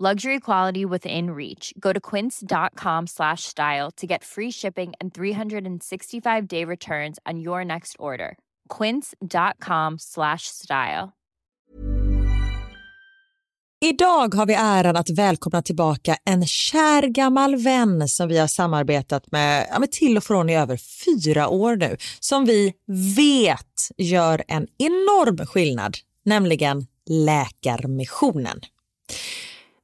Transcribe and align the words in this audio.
Luxury 0.00 0.38
quality 0.38 0.84
within 0.84 1.30
reach. 1.30 1.72
Go 1.80 1.92
to 1.92 2.00
quince.com 2.00 3.06
slash 3.06 3.42
style 3.42 3.90
to 3.96 4.06
get 4.06 4.22
free 4.24 4.50
shipping 4.52 4.92
and 5.00 5.12
365 5.12 6.46
day 6.48 6.64
returns 6.64 7.18
on 7.26 7.40
your 7.40 7.64
next 7.64 7.96
order. 7.98 8.36
Quince.com 8.68 9.98
slash 9.98 10.42
style. 10.42 11.08
Idag 13.80 14.34
har 14.34 14.46
vi 14.46 14.54
äran 14.54 14.96
att 14.96 15.10
välkomna 15.10 15.62
tillbaka 15.62 16.16
en 16.24 16.46
kär 16.46 17.02
gammal 17.02 17.56
vän 17.56 18.08
som 18.08 18.28
vi 18.28 18.38
har 18.38 18.46
samarbetat 18.46 19.32
med, 19.32 19.66
ja, 19.70 19.78
med 19.78 19.92
till 19.92 20.16
och 20.16 20.24
från 20.24 20.50
i 20.50 20.56
över 20.56 20.76
fyra 21.04 21.48
år 21.48 21.76
nu, 21.76 21.96
som 22.20 22.44
vi 22.44 22.72
vet 23.16 23.88
gör 23.96 24.44
en 24.48 24.66
enorm 24.78 25.46
skillnad, 25.46 25.96
nämligen 26.24 26.86
Läkarmissionen. 27.06 28.60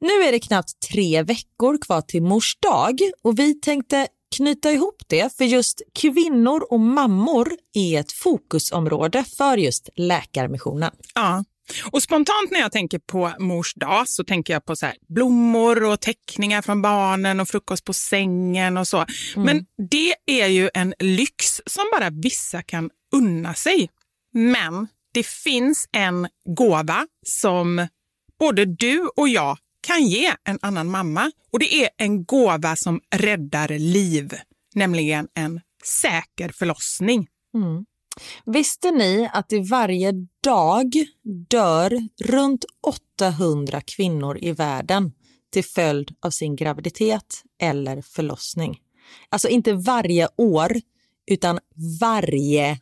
Nu 0.05 0.23
är 0.23 0.33
det 0.33 0.41
knappt 0.41 0.81
tre 0.91 1.23
veckor 1.23 1.79
kvar 1.79 2.01
till 2.01 2.23
mors 2.23 2.57
dag 2.57 3.01
och 3.23 3.39
vi 3.39 3.61
tänkte 3.61 4.09
knyta 4.37 4.73
ihop 4.73 5.03
det 5.07 5.37
för 5.37 5.45
just 5.45 5.83
kvinnor 5.95 6.67
och 6.71 6.81
mammor 6.81 7.53
är 7.75 8.01
ett 8.01 8.13
fokusområde 8.13 9.25
för 9.25 9.57
just 9.57 9.89
Läkarmissionen. 9.97 10.91
Ja. 11.15 11.45
Och 11.91 12.03
spontant 12.03 12.51
när 12.51 12.61
jag 12.61 12.73
tänker 12.73 12.99
på 12.99 13.33
mors 13.39 13.75
dag 13.75 14.09
så 14.09 14.25
tänker 14.25 14.53
jag 14.53 14.65
på 14.65 14.77
så 14.77 14.87
blommor 15.09 15.85
och 15.85 16.01
teckningar 16.01 16.63
från 16.63 16.83
barnen 16.83 17.41
och 17.41 17.49
frukost 17.49 17.85
på 17.85 17.93
sängen 17.93 18.77
och 18.77 18.89
så. 18.89 18.97
Mm. 18.97 19.47
Men 19.47 19.67
det 19.91 20.15
är 20.43 20.47
ju 20.47 20.71
en 20.75 20.95
lyx 20.99 21.61
som 21.67 21.85
bara 21.93 22.11
vissa 22.11 22.63
kan 22.63 22.91
unna 23.15 23.55
sig. 23.55 23.91
Men 24.33 24.89
det 25.15 25.27
finns 25.27 25.89
en 25.93 26.29
gåva 26.57 27.07
som 27.27 27.87
både 28.39 28.65
du 28.65 29.11
och 29.17 29.29
jag 29.29 29.59
kan 29.85 30.07
ge 30.07 30.35
en 30.45 30.59
annan 30.63 30.91
mamma. 30.91 31.31
Och 31.53 31.59
det 31.59 31.75
är 31.75 31.89
en 31.97 32.25
gåva 32.25 32.77
som 32.77 33.01
räddar 33.11 33.69
liv, 33.79 34.35
nämligen 34.75 35.29
en 35.35 35.61
säker 35.85 36.49
förlossning. 36.49 37.29
Mm. 37.55 37.85
Visste 38.47 38.91
ni 38.91 39.31
att 39.33 39.49
det 39.49 39.61
varje 39.61 40.13
dag 40.43 40.93
dör 41.49 42.09
runt 42.21 42.65
800 43.21 43.81
kvinnor 43.81 44.39
i 44.41 44.53
världen 44.53 45.13
till 45.53 45.65
följd 45.65 46.15
av 46.21 46.31
sin 46.31 46.57
graviditet 46.57 47.43
eller 47.61 48.03
förlossning? 48.03 48.81
Alltså 49.29 49.49
inte 49.49 49.73
varje 49.73 50.29
år, 50.37 50.73
utan 51.27 51.59
varje 52.01 52.79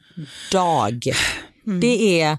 dag. 0.53 1.07
Mm. 1.67 1.81
Det 1.81 2.21
är 2.21 2.39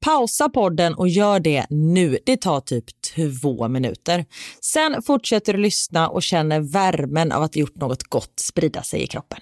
pausa 0.00 0.48
podden 0.48 0.94
och 0.94 1.08
gör 1.08 1.40
det 1.40 1.66
nu. 1.70 2.18
Det 2.26 2.36
tar 2.36 2.60
typ 2.60 2.84
två 3.14 3.68
minuter. 3.68 4.24
Sen 4.60 5.02
fortsätter 5.02 5.52
du 5.52 5.58
lyssna 5.58 6.08
och 6.08 6.22
känner 6.22 6.60
värmen 6.60 7.32
av 7.32 7.42
att 7.42 7.56
gjort 7.56 7.76
något 7.76 8.02
gott 8.02 8.38
sprida 8.40 8.82
sig 8.82 9.02
i 9.02 9.06
kroppen. 9.06 9.40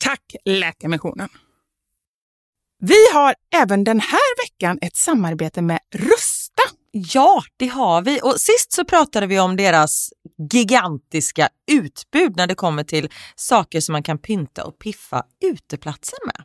Tack 0.00 0.36
Läkarmissionen. 0.44 1.28
Vi 2.80 3.12
har 3.12 3.34
även 3.54 3.84
den 3.84 4.00
här 4.00 4.44
veckan 4.44 4.78
ett 4.82 4.96
samarbete 4.96 5.62
med 5.62 5.78
Rusta. 5.94 6.62
Ja, 6.90 7.42
det 7.56 7.66
har 7.66 8.02
vi. 8.02 8.20
Och 8.22 8.40
sist 8.40 8.72
så 8.72 8.84
pratade 8.84 9.26
vi 9.26 9.40
om 9.40 9.56
deras 9.56 10.10
gigantiska 10.52 11.48
utbud 11.70 12.36
när 12.36 12.46
det 12.46 12.54
kommer 12.54 12.84
till 12.84 13.08
saker 13.36 13.80
som 13.80 13.92
man 13.92 14.02
kan 14.02 14.18
pynta 14.18 14.64
och 14.64 14.78
piffa 14.78 15.22
uteplatser 15.44 16.18
med. 16.26 16.44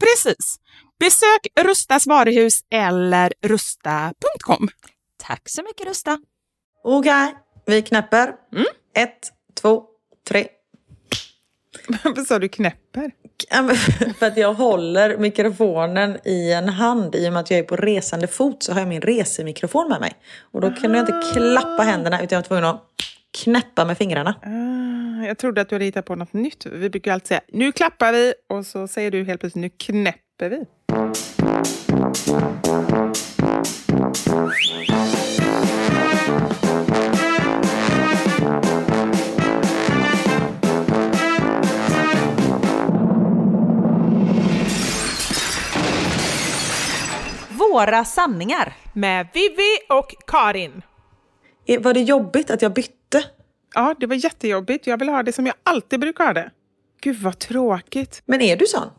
Precis. 0.00 0.56
Besök 0.98 1.46
Rustas 1.60 2.06
varuhus 2.06 2.60
eller 2.70 3.32
rusta.com. 3.42 4.68
Tack 5.16 5.48
så 5.48 5.62
mycket 5.62 5.86
Rusta. 5.86 6.18
Okej, 6.84 7.34
vi 7.66 7.82
knäpper. 7.82 8.34
Ett, 8.96 9.32
två, 9.62 9.84
tre. 10.28 10.46
Varför 12.04 12.22
sa 12.22 12.38
du 12.38 12.48
knäpper? 12.48 13.10
För 14.18 14.26
att 14.26 14.36
jag 14.36 14.54
håller 14.54 15.18
mikrofonen 15.18 16.18
i 16.24 16.52
en 16.52 16.68
hand 16.68 17.14
i 17.14 17.28
och 17.28 17.32
med 17.32 17.40
att 17.40 17.50
jag 17.50 17.60
är 17.60 17.64
på 17.64 17.76
resande 17.76 18.26
fot 18.26 18.62
så 18.62 18.72
har 18.72 18.80
jag 18.80 18.88
min 18.88 19.00
resemikrofon 19.00 19.88
med 19.88 20.00
mig. 20.00 20.12
Och 20.40 20.60
då 20.60 20.70
kan 20.70 20.94
jag 20.94 21.02
inte 21.02 21.22
klappa 21.32 21.82
händerna 21.82 22.22
utan 22.22 22.36
jag 22.36 22.42
var 22.42 22.48
tvungen 22.48 22.64
att 22.64 22.90
knäppa 23.38 23.84
med 23.84 23.98
fingrarna. 23.98 24.34
Ah, 24.42 25.26
jag 25.26 25.38
trodde 25.38 25.60
att 25.60 25.68
du 25.68 25.74
hade 25.74 25.84
hittat 25.84 26.04
på 26.04 26.14
något 26.14 26.32
nytt. 26.32 26.66
Vi 26.66 26.90
brukar 26.90 27.12
alltid 27.12 27.28
säga 27.28 27.40
nu 27.48 27.72
klappar 27.72 28.12
vi 28.12 28.34
och 28.48 28.66
så 28.66 28.88
säger 28.88 29.10
du 29.10 29.24
helt 29.24 29.40
plötsligt 29.40 29.62
nu 29.62 29.70
knäpper 29.78 30.50
vi. 30.50 30.66
Våra 47.48 48.04
sanningar. 48.04 48.72
Med 48.92 49.26
Vivi 49.34 49.78
och 49.88 50.14
Karin. 50.26 50.82
Var 51.80 51.94
det 51.94 52.00
jobbigt 52.00 52.50
att 52.50 52.62
jag 52.62 52.72
bytte? 52.72 53.24
Ja, 53.74 53.94
det 54.00 54.06
var 54.06 54.14
jättejobbigt. 54.16 54.86
Jag 54.86 54.98
vill 54.98 55.08
ha 55.08 55.22
det 55.22 55.32
som 55.32 55.46
jag 55.46 55.54
alltid 55.62 56.00
brukar 56.00 56.26
ha 56.26 56.32
det. 56.32 56.50
Gud 57.00 57.16
vad 57.16 57.38
tråkigt. 57.38 58.22
Men 58.26 58.40
är 58.40 58.56
du 58.56 58.66
sån? 58.66 58.90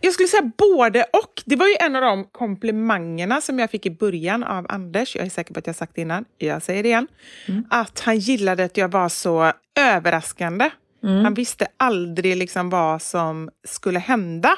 Jag 0.00 0.14
skulle 0.14 0.28
säga 0.28 0.50
både 0.58 1.02
och. 1.02 1.42
Det 1.44 1.56
var 1.56 1.66
ju 1.66 1.76
en 1.80 1.96
av 1.96 2.02
de 2.02 2.24
komplimangerna 2.24 3.40
som 3.40 3.58
jag 3.58 3.70
fick 3.70 3.86
i 3.86 3.90
början 3.90 4.44
av 4.44 4.66
Anders. 4.68 5.16
Jag 5.16 5.26
är 5.26 5.30
säker 5.30 5.54
på 5.54 5.58
att 5.58 5.66
jag 5.66 5.76
sagt 5.76 5.92
det 5.94 6.00
innan. 6.00 6.24
Jag 6.38 6.62
säger 6.62 6.82
det 6.82 6.88
igen. 6.88 7.06
Att 7.70 8.00
han 8.00 8.18
gillade 8.18 8.64
att 8.64 8.76
jag 8.76 8.92
var 8.92 9.08
så 9.08 9.52
överraskande. 9.78 10.70
Han 11.02 11.34
visste 11.34 11.66
aldrig 11.76 12.36
liksom 12.36 12.70
vad 12.70 13.02
som 13.02 13.50
skulle 13.66 13.98
hända. 13.98 14.56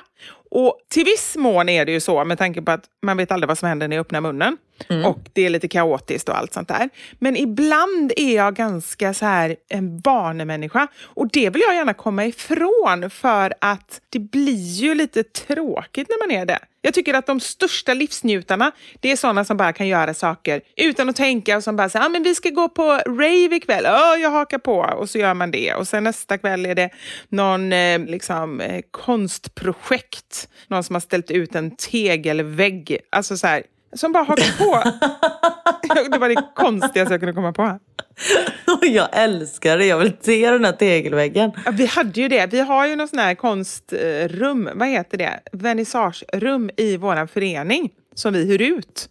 Och 0.51 0.79
till 0.89 1.05
viss 1.05 1.37
mån 1.37 1.69
är 1.69 1.87
det 1.87 1.93
ju 1.93 2.01
så 2.01 2.25
med 2.25 2.39
tanke 2.39 2.63
på 2.63 2.71
att 2.71 2.85
man 3.03 3.17
vet 3.17 3.33
aldrig 3.33 3.49
vad 3.49 3.59
som 3.59 3.69
händer 3.69 3.89
när 3.89 3.97
jag 3.97 4.01
öppnar 4.01 4.21
munnen. 4.21 4.57
Mm. 4.89 5.07
Och 5.07 5.19
det 5.33 5.47
är 5.47 5.51
lite 5.51 5.69
kaotiskt 5.69 6.29
och 6.29 6.39
allt 6.39 6.53
sånt 6.53 6.69
där. 6.69 6.89
Men 7.19 7.37
ibland 7.37 8.13
är 8.17 8.37
jag 8.37 8.55
ganska 8.55 9.15
så 9.15 9.27
här 9.27 9.57
en 9.69 10.01
vanemänniska. 10.01 10.89
Och 11.03 11.29
det 11.33 11.51
vill 11.51 11.63
jag 11.67 11.75
gärna 11.75 11.95
komma 11.95 12.27
ifrån 12.27 13.11
för 13.11 13.55
att 13.61 14.01
det 14.09 14.19
blir 14.19 14.73
ju 14.73 14.95
lite 14.95 15.23
tråkigt 15.23 16.09
när 16.09 16.27
man 16.27 16.41
är 16.41 16.47
det. 16.47 16.59
Jag 16.83 16.95
tycker 16.95 17.15
att 17.15 17.27
de 17.27 17.41
största 17.41 17.95
livsnjutarna, 17.95 18.73
det 19.01 19.13
är 19.13 19.17
sådana 19.17 19.45
som 19.45 19.57
bara 19.57 19.73
kan 19.73 19.89
göra 19.89 20.15
saker 20.15 20.61
utan 20.77 21.09
att 21.09 21.17
tänka 21.17 21.57
och 21.57 21.65
som 21.65 21.77
bara 21.77 21.89
säger, 21.89 22.07
ah, 22.07 22.09
men 22.09 22.23
vi 22.23 22.35
ska 22.35 22.51
gå 22.51 22.69
på 22.69 22.83
rave 23.07 23.57
ikväll, 23.57 23.87
oh, 23.87 24.21
jag 24.21 24.31
hakar 24.31 24.59
på 24.59 24.79
och 24.79 25.11
så 25.11 25.19
gör 25.19 25.35
man 25.35 25.51
det 25.51 25.75
och 25.75 25.89
sen 25.89 26.05
nästa 26.05 26.39
kväll 26.39 26.67
är 26.67 26.75
det 26.75 26.91
någon 27.29 27.73
eh, 27.73 27.99
liksom, 27.99 28.61
eh, 28.61 28.83
konstprojekt, 28.91 30.49
någon 30.69 30.85
som 30.85 30.95
har 30.95 31.01
ställt 31.01 31.31
ut 31.31 31.55
en 31.55 31.77
tegelvägg, 31.77 32.99
alltså 33.11 33.37
så 33.37 33.47
här, 33.47 33.63
som 33.93 34.13
bara 34.13 34.25
hakar 34.25 34.59
på. 34.59 34.91
det 36.11 36.19
var 36.19 36.29
det 36.29 36.43
konstigaste 36.55 37.15
jag 37.15 37.21
kunde 37.21 37.33
komma 37.33 37.53
på. 37.53 37.79
Jag 38.83 39.09
älskar 39.13 39.79
det, 39.79 39.87
jag 39.87 39.99
vill 39.99 40.13
se 40.21 40.51
den 40.51 40.65
här 40.65 40.73
tegelväggen. 40.73 41.53
Ja, 41.65 41.71
vi 41.71 41.87
hade 41.87 42.21
ju 42.21 42.29
det. 42.29 42.47
Vi 42.47 42.61
har 42.61 42.87
ju 42.87 42.97
något 42.97 43.11
sånt 43.11 43.23
här 43.23 43.35
konstrum, 43.35 44.71
vad 44.75 44.89
heter 44.89 45.19
det? 45.19 45.41
Vernissagerum 45.53 46.71
i 46.77 46.97
vår 46.97 47.27
förening 47.27 47.91
som 48.15 48.33
vi 48.33 48.45
hyr 48.45 48.63
ut. 48.63 49.09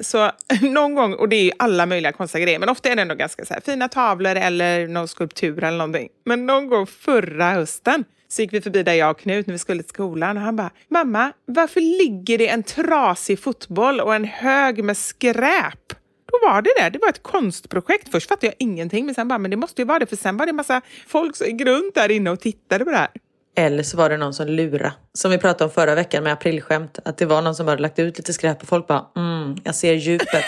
Så 0.00 0.30
någon 0.60 0.94
gång, 0.94 1.14
och 1.14 1.28
det 1.28 1.36
är 1.36 1.44
ju 1.44 1.52
alla 1.58 1.86
möjliga 1.86 2.12
konstiga 2.12 2.44
grejer, 2.44 2.58
men 2.58 2.68
ofta 2.68 2.88
är 2.88 2.96
det 2.96 3.02
ändå 3.02 3.14
ganska 3.14 3.44
så 3.44 3.54
här, 3.54 3.60
fina 3.60 3.88
tavlor 3.88 4.36
eller 4.36 4.88
någon 4.88 5.08
skulptur 5.08 5.64
eller 5.64 5.78
någonting. 5.78 6.08
Men 6.24 6.46
någon 6.46 6.68
gång 6.68 6.86
förra 6.86 7.50
hösten 7.50 8.04
så 8.34 8.42
gick 8.42 8.52
vi 8.52 8.60
förbi 8.60 8.82
där 8.82 8.94
jag 8.94 9.10
och 9.10 9.18
Knut 9.18 9.46
när 9.46 9.52
vi 9.52 9.58
skulle 9.58 9.82
till 9.82 9.88
skolan 9.94 10.36
och 10.36 10.42
han 10.42 10.56
bara, 10.56 10.70
mamma, 10.88 11.32
varför 11.46 11.80
ligger 11.80 12.38
det 12.38 12.48
en 12.48 12.62
trasig 12.62 13.38
fotboll 13.38 14.00
och 14.00 14.14
en 14.14 14.24
hög 14.24 14.84
med 14.84 14.96
skräp? 14.96 15.88
Då 16.32 16.48
var 16.48 16.62
det 16.62 16.70
det. 16.76 16.90
Det 16.90 16.98
var 16.98 17.08
ett 17.08 17.22
konstprojekt. 17.22 18.08
Först 18.08 18.28
fattade 18.28 18.46
jag 18.46 18.54
ingenting, 18.58 19.06
men 19.06 19.14
sen 19.14 19.28
bara, 19.28 19.38
men 19.38 19.50
det 19.50 19.56
måste 19.56 19.82
ju 19.82 19.86
vara 19.86 19.98
det, 19.98 20.06
för 20.06 20.16
sen 20.16 20.36
var 20.36 20.46
det 20.46 20.50
en 20.50 20.56
massa 20.56 20.80
folk 21.06 21.36
som 21.36 21.46
gick 21.46 21.60
runt 21.60 21.94
där 21.94 22.10
inne 22.10 22.30
och 22.30 22.40
tittade 22.40 22.84
på 22.84 22.90
det 22.90 22.96
här. 22.96 23.08
Eller 23.56 23.82
så 23.82 23.96
var 23.96 24.10
det 24.10 24.16
någon 24.16 24.34
som 24.34 24.46
lura. 24.46 24.92
Som 25.12 25.30
vi 25.30 25.38
pratade 25.38 25.64
om 25.64 25.70
förra 25.70 25.94
veckan 25.94 26.24
med 26.24 26.32
aprilskämt. 26.32 26.98
Att 27.04 27.18
det 27.18 27.26
var 27.26 27.42
någon 27.42 27.54
som 27.54 27.68
hade 27.68 27.82
lagt 27.82 27.98
ut 27.98 28.18
lite 28.18 28.32
skräp 28.32 28.62
och 28.62 28.68
folk 28.68 28.86
bara, 28.86 29.06
mm, 29.16 29.56
jag 29.64 29.74
ser 29.74 29.94
djupet. 29.94 30.44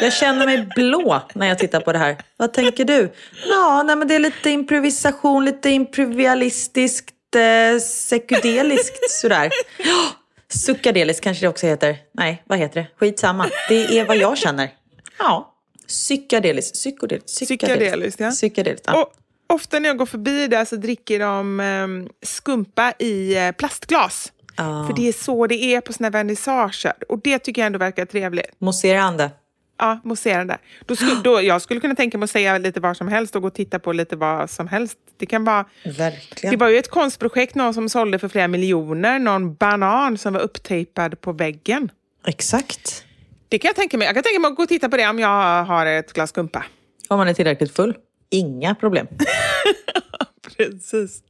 Jag 0.00 0.12
känner 0.12 0.46
mig 0.46 0.68
blå 0.76 1.22
när 1.34 1.46
jag 1.46 1.58
tittar 1.58 1.80
på 1.80 1.92
det 1.92 1.98
här. 1.98 2.16
Vad 2.36 2.52
tänker 2.52 2.84
du? 2.84 3.12
Ja, 3.48 3.82
nej, 3.82 3.96
men 3.96 4.08
det 4.08 4.14
är 4.14 4.18
lite 4.18 4.50
improvisation, 4.50 5.44
lite 5.44 5.70
improvialistiskt, 5.70 7.34
eh, 7.34 7.80
sekudeliskt 7.80 9.10
sådär. 9.10 9.50
Ja, 9.78 10.08
Suckadeliskt 10.48 11.24
kanske 11.24 11.44
det 11.44 11.48
också 11.48 11.66
heter. 11.66 11.96
Nej, 12.14 12.42
vad 12.46 12.58
heter 12.58 12.80
det? 12.80 12.86
Skitsamma. 12.96 13.46
Det 13.68 13.98
är 13.98 14.04
vad 14.04 14.16
jag 14.16 14.38
känner. 14.38 14.70
Ja. 15.18 15.54
Psykadeliskt. 15.88 16.74
Psykodeliskt. 16.74 17.28
Psykadeliskt, 17.28 18.20
ja. 18.20 18.30
Psykadeliskt, 18.30 18.86
ja. 18.86 19.02
Och 19.02 19.12
ofta 19.54 19.78
när 19.78 19.88
jag 19.88 19.96
går 19.96 20.06
förbi 20.06 20.46
där 20.46 20.64
så 20.64 20.76
dricker 20.76 21.18
de 21.18 21.60
um, 21.60 22.08
skumpa 22.22 22.92
i 22.98 23.38
uh, 23.38 23.52
plastglas. 23.52 24.32
Ja. 24.56 24.86
För 24.86 24.96
det 24.96 25.08
är 25.08 25.12
så 25.12 25.46
det 25.46 25.74
är 25.74 25.80
på 25.80 25.92
såna 25.92 26.10
vernissager. 26.10 26.94
Och 27.08 27.20
det 27.24 27.38
tycker 27.38 27.62
jag 27.62 27.66
ändå 27.66 27.78
verkar 27.78 28.04
trevligt. 28.04 28.50
Mousserande. 28.58 29.30
Ja, 29.78 30.00
mousserande. 30.04 30.58
Då 30.86 30.96
skulle, 30.96 31.14
då, 31.24 31.42
jag 31.42 31.62
skulle 31.62 31.80
kunna 31.80 31.94
tänka 31.94 32.18
mig 32.18 32.24
att 32.24 32.30
säga 32.30 32.58
lite 32.58 32.80
vad 32.80 32.96
som 32.96 33.08
helst 33.08 33.36
och 33.36 33.42
gå 33.42 33.48
och 33.48 33.54
titta 33.54 33.78
på 33.78 33.92
lite 33.92 34.16
vad 34.16 34.50
som 34.50 34.68
helst. 34.68 34.98
Det 35.16 35.26
kan 35.26 35.44
vara... 35.44 35.64
Verkligen. 35.84 36.50
Det 36.50 36.56
var 36.56 36.68
ju 36.68 36.78
ett 36.78 36.90
konstprojekt, 36.90 37.54
någon 37.54 37.74
som 37.74 37.88
sålde 37.88 38.18
för 38.18 38.28
flera 38.28 38.48
miljoner, 38.48 39.18
någon 39.18 39.54
banan 39.54 40.18
som 40.18 40.32
var 40.32 40.40
upptejpad 40.40 41.20
på 41.20 41.32
väggen. 41.32 41.90
Exakt. 42.26 43.04
Det 43.48 43.58
kan 43.58 43.68
jag 43.68 43.76
tänka 43.76 43.98
mig. 43.98 44.06
Jag 44.06 44.14
kan 44.14 44.22
tänka 44.22 44.40
mig 44.40 44.48
att 44.48 44.56
gå 44.56 44.62
och 44.62 44.68
titta 44.68 44.88
på 44.88 44.96
det 44.96 45.08
om 45.08 45.18
jag 45.18 45.64
har 45.64 45.86
ett 45.86 46.12
glas 46.12 46.30
skumpa. 46.30 46.64
Om 47.08 47.18
man 47.18 47.28
är 47.28 47.34
tillräckligt 47.34 47.76
full. 47.76 47.94
Inga 48.30 48.74
problem. 48.74 49.06
Precis. 50.56 51.22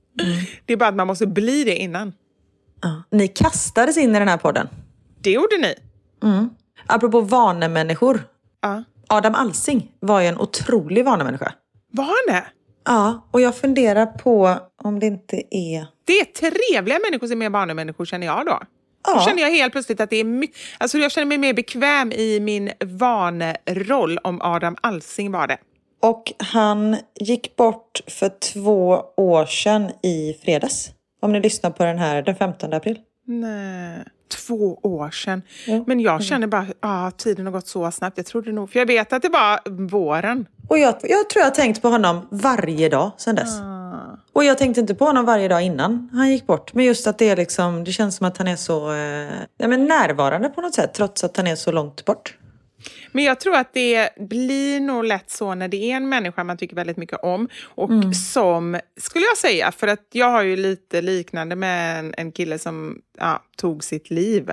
Det 0.66 0.72
är 0.72 0.76
bara 0.76 0.88
att 0.88 0.96
man 0.96 1.06
måste 1.06 1.26
bli 1.26 1.64
det 1.64 1.76
innan. 1.76 2.12
Ja. 2.82 3.02
Ni 3.10 3.28
kastades 3.28 3.96
in 3.96 4.16
i 4.16 4.18
den 4.18 4.28
här 4.28 4.36
podden. 4.36 4.68
Det 5.20 5.30
gjorde 5.30 5.56
ni. 5.58 5.74
Apropå 6.86 7.20
vanemänniskor. 7.20 8.20
Ja. 8.66 8.84
Adam 9.08 9.34
Alsing 9.34 9.92
var 10.00 10.20
ju 10.20 10.26
en 10.26 10.38
otrolig 10.38 11.04
vanemänniska. 11.04 11.54
Var 11.92 12.04
han 12.04 12.34
det? 12.34 12.44
Ja, 12.84 13.28
och 13.30 13.40
jag 13.40 13.56
funderar 13.56 14.06
på 14.06 14.58
om 14.82 15.00
det 15.00 15.06
inte 15.06 15.42
är... 15.50 15.86
Det 16.04 16.12
är 16.12 16.24
trevliga 16.24 16.98
människor 16.98 17.26
som 17.26 17.42
är 17.42 17.50
vanemänniskor 17.50 18.04
känner 18.04 18.26
jag 18.26 18.46
då. 18.46 18.60
Ja. 19.06 19.14
Då 19.14 19.20
känner 19.20 19.42
jag 19.42 19.50
helt 19.50 19.72
plötsligt 19.72 20.00
att 20.00 20.10
det 20.10 20.16
är 20.16 20.24
mycket... 20.24 20.56
Alltså 20.78 20.98
jag 20.98 21.12
känner 21.12 21.26
mig 21.26 21.38
mer 21.38 21.54
bekväm 21.54 22.12
i 22.12 22.40
min 22.40 22.70
vaneroll 22.84 24.18
om 24.18 24.40
Adam 24.42 24.76
Alsing 24.80 25.32
var 25.32 25.46
det. 25.46 25.58
Och 26.02 26.32
han 26.38 26.96
gick 27.14 27.56
bort 27.56 28.00
för 28.06 28.28
två 28.28 29.02
år 29.16 29.46
sedan 29.46 29.90
i 30.02 30.34
fredags. 30.44 30.90
Om 31.22 31.32
ni 31.32 31.40
lyssnar 31.40 31.70
på 31.70 31.84
den 31.84 31.98
här 31.98 32.22
den 32.22 32.36
15 32.36 32.72
april. 32.72 32.98
Nej, 33.26 34.04
två 34.28 34.78
år 34.82 35.10
sedan. 35.10 35.42
Ja. 35.66 35.84
Men 35.86 36.00
jag 36.00 36.22
känner 36.22 36.46
bara, 36.46 36.66
ja, 36.80 37.10
tiden 37.10 37.46
har 37.46 37.52
gått 37.52 37.66
så 37.66 37.90
snabbt. 37.90 38.16
Jag 38.16 38.26
trodde 38.26 38.52
nog, 38.52 38.70
för 38.70 38.78
jag 38.78 38.86
vet 38.86 39.12
att 39.12 39.22
det 39.22 39.28
var 39.28 39.86
våren. 39.88 40.46
Och 40.68 40.78
jag, 40.78 40.94
jag 41.02 41.30
tror 41.30 41.40
jag 41.40 41.44
har 41.44 41.54
tänkt 41.54 41.82
på 41.82 41.88
honom 41.88 42.26
varje 42.30 42.88
dag 42.88 43.10
sedan 43.16 43.34
dess. 43.34 43.58
Och 44.32 44.44
jag 44.44 44.58
tänkte 44.58 44.80
inte 44.80 44.94
på 44.94 45.04
honom 45.04 45.24
varje 45.24 45.48
dag 45.48 45.62
innan 45.62 46.10
han 46.12 46.30
gick 46.30 46.46
bort. 46.46 46.74
Men 46.74 46.84
just 46.84 47.06
att 47.06 47.18
det 47.18 47.28
är 47.28 47.36
liksom, 47.36 47.84
det 47.84 47.92
känns 47.92 48.16
som 48.16 48.26
att 48.26 48.38
han 48.38 48.48
är 48.48 48.56
så 48.56 48.92
eh, 48.92 49.68
men 49.68 49.84
närvarande 49.84 50.48
på 50.48 50.60
något 50.60 50.74
sätt. 50.74 50.94
Trots 50.94 51.24
att 51.24 51.36
han 51.36 51.46
är 51.46 51.56
så 51.56 51.72
långt 51.72 52.04
bort. 52.04 52.36
Men 53.16 53.24
jag 53.24 53.40
tror 53.40 53.56
att 53.56 53.74
det 53.74 54.08
blir 54.16 54.80
nog 54.80 55.04
lätt 55.04 55.30
så 55.30 55.54
när 55.54 55.68
det 55.68 55.76
är 55.76 55.96
en 55.96 56.08
människa 56.08 56.44
man 56.44 56.56
tycker 56.56 56.76
väldigt 56.76 56.96
mycket 56.96 57.18
om. 57.22 57.48
Och 57.64 57.90
som, 58.16 58.80
skulle 58.96 59.24
jag 59.24 59.36
säga, 59.36 59.72
för 59.72 59.88
att 59.88 60.06
jag 60.12 60.30
har 60.30 60.42
ju 60.42 60.56
lite 60.56 61.02
liknande 61.02 61.56
med 61.56 61.98
en, 61.98 62.14
en 62.16 62.32
kille 62.32 62.58
som 62.58 62.98
ja, 63.18 63.42
tog 63.56 63.84
sitt 63.84 64.10
liv. 64.10 64.50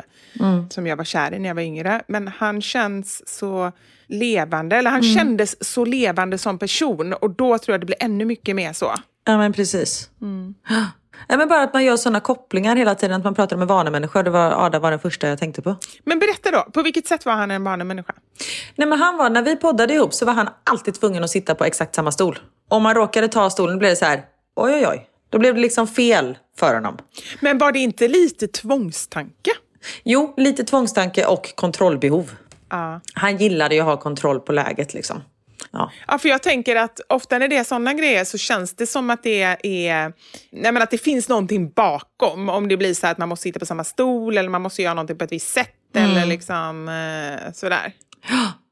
Som 0.70 0.88
jag 0.88 0.96
var 0.96 1.03
kär 1.03 1.34
i 1.34 1.39
när 1.39 1.50
jag 1.50 1.55
var 1.55 1.62
yngre. 1.62 2.01
Men 2.08 2.27
han 2.27 2.62
känns 2.62 3.38
så 3.38 3.72
levande, 4.08 4.75
eller 4.75 4.91
han 4.91 5.03
kändes 5.03 5.65
så 5.74 5.86
levande 5.86 6.38
som 6.38 6.60
person. 6.60 7.13
Och 7.13 7.29
då 7.29 7.58
tror 7.58 7.74
jag 7.74 7.82
det 7.82 7.86
blir 7.86 8.03
ännu 8.03 8.25
mycket 8.25 8.55
mer 8.55 8.74
så. 8.74 8.93
Ja 9.25 9.38
men 9.38 9.53
precis. 9.53 10.10
Ja, 11.27 11.38
men 11.38 11.48
bara 11.48 11.63
att 11.63 11.74
man 11.74 11.84
gör 11.84 11.98
sådana 11.98 12.20
kopplingar 12.20 12.75
hela 12.75 12.96
tiden. 12.96 13.18
Att 13.18 13.24
man 13.24 13.36
pratar 13.36 13.58
med 13.58 13.68
vanemänniskor. 13.68 14.24
Det 14.24 14.30
var, 14.30 14.65
Ada 14.65 14.80
var 14.80 14.92
den 14.92 15.00
första 15.00 15.27
jag 15.27 15.39
tänkte 15.39 15.62
på. 15.62 15.75
Men 16.03 16.20
berätta 16.20 16.51
då, 16.51 16.72
på 16.72 16.82
vilket 16.82 17.08
sätt 17.08 17.25
var 17.25 17.34
han 17.34 17.51
en 17.51 17.63
vanemänniska? 17.63 18.13
Nej 18.75 18.88
men 18.88 19.00
han 19.00 19.18
var, 19.18 19.30
när 19.30 19.42
vi 19.42 19.56
poddade 19.56 19.94
ihop 19.94 20.13
så 20.13 20.25
var 20.25 20.34
han 20.34 20.50
alltid 20.63 20.94
tvungen 20.94 21.24
att 21.24 21.30
sitta 21.30 21.56
på 21.56 21.65
exakt 21.65 21.96
samma 21.96 22.12
stol. 22.12 22.39
Om 22.70 22.84
man 22.84 22.96
råkade 22.96 23.27
ta 23.27 23.50
stolen 23.50 23.80
blev 23.80 23.89
det 23.89 23.96
så 23.96 24.06
här, 24.06 24.24
oj 24.56 24.74
oj 24.74 24.88
oj. 24.88 25.08
Då 25.30 25.39
blev 25.39 25.56
det 25.56 25.62
liksom 25.62 25.88
fel 25.88 26.38
för 26.58 26.74
honom. 26.74 26.98
Men 27.39 27.58
var 27.58 27.72
det 27.72 27.80
inte 27.80 28.08
lite 28.08 28.48
tvångstanke? 28.48 29.51
Jo, 30.03 30.34
lite 30.38 30.63
tvångstanke 30.63 31.25
och 31.25 31.56
kontrollbehov. 31.56 32.32
Ja. 32.70 33.01
Han 33.13 33.38
gillade 33.38 33.75
ju 33.75 33.82
att 33.82 33.88
ha 33.88 33.98
kontroll 33.98 34.39
på 34.39 34.51
läget 34.51 34.94
liksom. 34.94 35.22
Ja. 35.74 35.92
Ja, 36.08 36.18
för 36.18 36.30
jag 36.30 36.44
tänker 36.44 36.75
att 36.75 37.00
ofta 37.10 37.39
när 37.39 37.48
det 37.48 37.58
är 37.58 37.63
sådana 37.63 37.94
grejer 37.94 38.25
så 38.25 38.38
känns 38.38 38.75
det 38.75 38.88
som 38.88 39.10
att 39.10 39.24
det 39.24 39.42
är 39.63 40.13
nej 40.51 40.72
men 40.72 40.77
att 40.77 40.92
det 40.92 40.98
finns 40.98 41.30
någonting 41.30 41.70
bakom. 41.70 42.50
Om 42.50 42.68
det 42.68 42.77
blir 42.77 42.94
så 42.94 43.08
att 43.08 43.18
man 43.18 43.30
måste 43.30 43.44
sitta 43.44 43.60
på 43.60 43.65
samma 43.65 43.84
stol 43.84 44.38
eller 44.38 44.50
man 44.50 44.62
måste 44.62 44.82
göra 44.82 44.94
någonting 44.94 45.18
på 45.18 45.24
ett 45.24 45.32
visst 45.32 45.53
sätt 45.53 45.70
eller 45.96 46.25
liksom 46.25 46.89
eh, 46.89 47.53
sådär. 47.53 47.94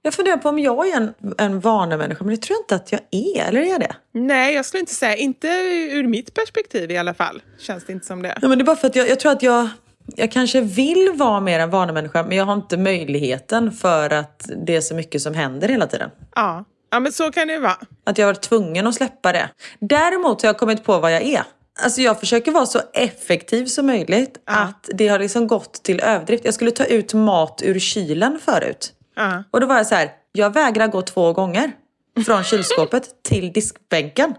Jag 0.02 0.14
funderar 0.14 0.38
på 0.38 0.50
om 0.50 0.60
jag 0.60 0.90
är 0.90 0.98
en, 0.98 1.14
en 1.38 1.60
vanemänniska, 1.60 2.24
men 2.24 2.36
det 2.36 2.42
tror 2.42 2.58
jag 2.58 2.64
inte 2.64 2.76
att 2.76 2.92
jag 2.92 3.02
är. 3.12 3.48
Eller 3.48 3.62
är 3.62 3.66
jag 3.66 3.80
det? 3.80 3.96
Nej, 4.12 4.56
jag 4.56 4.66
skulle 4.66 4.80
inte 4.80 4.94
säga, 4.94 5.16
inte 5.16 5.48
ur 5.92 6.08
mitt 6.08 6.34
perspektiv 6.34 6.92
i 6.92 6.98
alla 6.98 7.14
fall. 7.14 7.42
Känns 7.60 7.86
det 7.86 7.94
inte 7.94 8.06
som 8.06 8.22
det. 8.22 8.38
Ja, 8.42 8.48
men 8.48 8.58
det 8.58 8.62
är 8.62 8.66
bara 8.66 8.76
för 8.76 8.88
att 8.88 8.96
jag, 8.96 9.10
jag 9.10 9.20
tror 9.20 9.32
att 9.32 9.44
jag, 9.44 9.70
jag 10.16 10.32
kanske 10.32 10.62
vill 10.62 11.12
vara 11.16 11.40
mer 11.40 11.60
en 11.60 11.70
vanemänniska, 11.70 12.24
men 12.24 12.38
jag 12.38 12.46
har 12.46 12.54
inte 12.54 12.78
möjligheten 12.78 13.72
för 13.72 14.10
att 14.10 14.50
det 14.66 14.76
är 14.76 14.82
så 14.82 14.96
mycket 14.96 15.22
som 15.22 15.34
händer 15.34 15.70
hela 15.70 15.88
tiden. 15.88 16.10
Ja. 16.36 16.66
Ja, 16.92 17.00
men 17.00 17.12
så 17.12 17.32
kan 17.32 17.48
det 17.48 17.54
ju 17.54 17.60
vara. 17.60 17.78
Att 18.04 18.18
jag 18.18 18.28
varit 18.28 18.42
tvungen 18.42 18.88
att 18.88 18.96
släppa 18.96 19.32
det. 19.32 19.50
Däremot 19.80 20.42
har 20.42 20.50
jag 20.50 20.58
kommit 20.58 20.84
på 20.84 21.00
vad 21.00 21.14
jag 21.14 21.22
är. 21.22 21.44
Alltså 21.84 22.02
jag 22.02 22.20
försöker 22.20 22.52
vara 22.52 22.66
så 22.66 22.80
effektiv 22.94 23.66
som 23.66 23.86
möjligt. 23.86 24.38
Att 24.46 24.90
det 24.94 25.08
har 25.08 25.20
liksom 25.20 25.48
gått 25.48 25.74
till 25.84 26.00
överdrift. 26.00 26.46
Jag 26.46 26.54
skulle 26.54 26.72
ta 26.72 26.86
ut 26.86 27.14
mat 27.14 27.62
ur 27.66 27.80
kylen 27.80 28.40
förut. 28.46 28.94
Ja. 29.16 29.44
Och 29.52 29.60
då 29.62 29.68
var 29.68 29.78
jag 29.78 29.88
så 29.88 29.96
här, 29.96 30.12
jag 30.32 30.54
vägrar 30.54 30.88
gå 30.88 31.02
två 31.02 31.34
gånger. 31.34 31.72
Från 32.26 32.44
kylskåpet 32.44 33.04
till 33.24 33.52
diskbänken. 33.54 34.34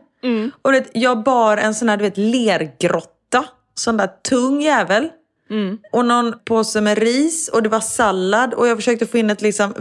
Och 0.62 0.72
det, 0.72 0.86
jag 0.92 1.22
bar 1.22 1.56
en 1.56 1.74
sån 1.74 1.88
här 1.88 1.96
du 1.96 2.02
vet, 2.04 2.16
lergrotta. 2.16 3.44
Sån 3.74 3.96
där 3.96 4.10
tung 4.28 4.60
jävel. 4.62 5.08
Och 5.92 6.04
någon 6.04 6.34
påse 6.44 6.80
med 6.80 6.98
ris 6.98 7.48
och 7.48 7.62
det 7.62 7.68
var 7.68 7.80
sallad. 7.80 8.54
Och 8.54 8.68
jag 8.68 8.78
försökte 8.78 9.06
få 9.06 9.18
in 9.18 9.30
ett 9.30 9.42
liksom 9.42 9.74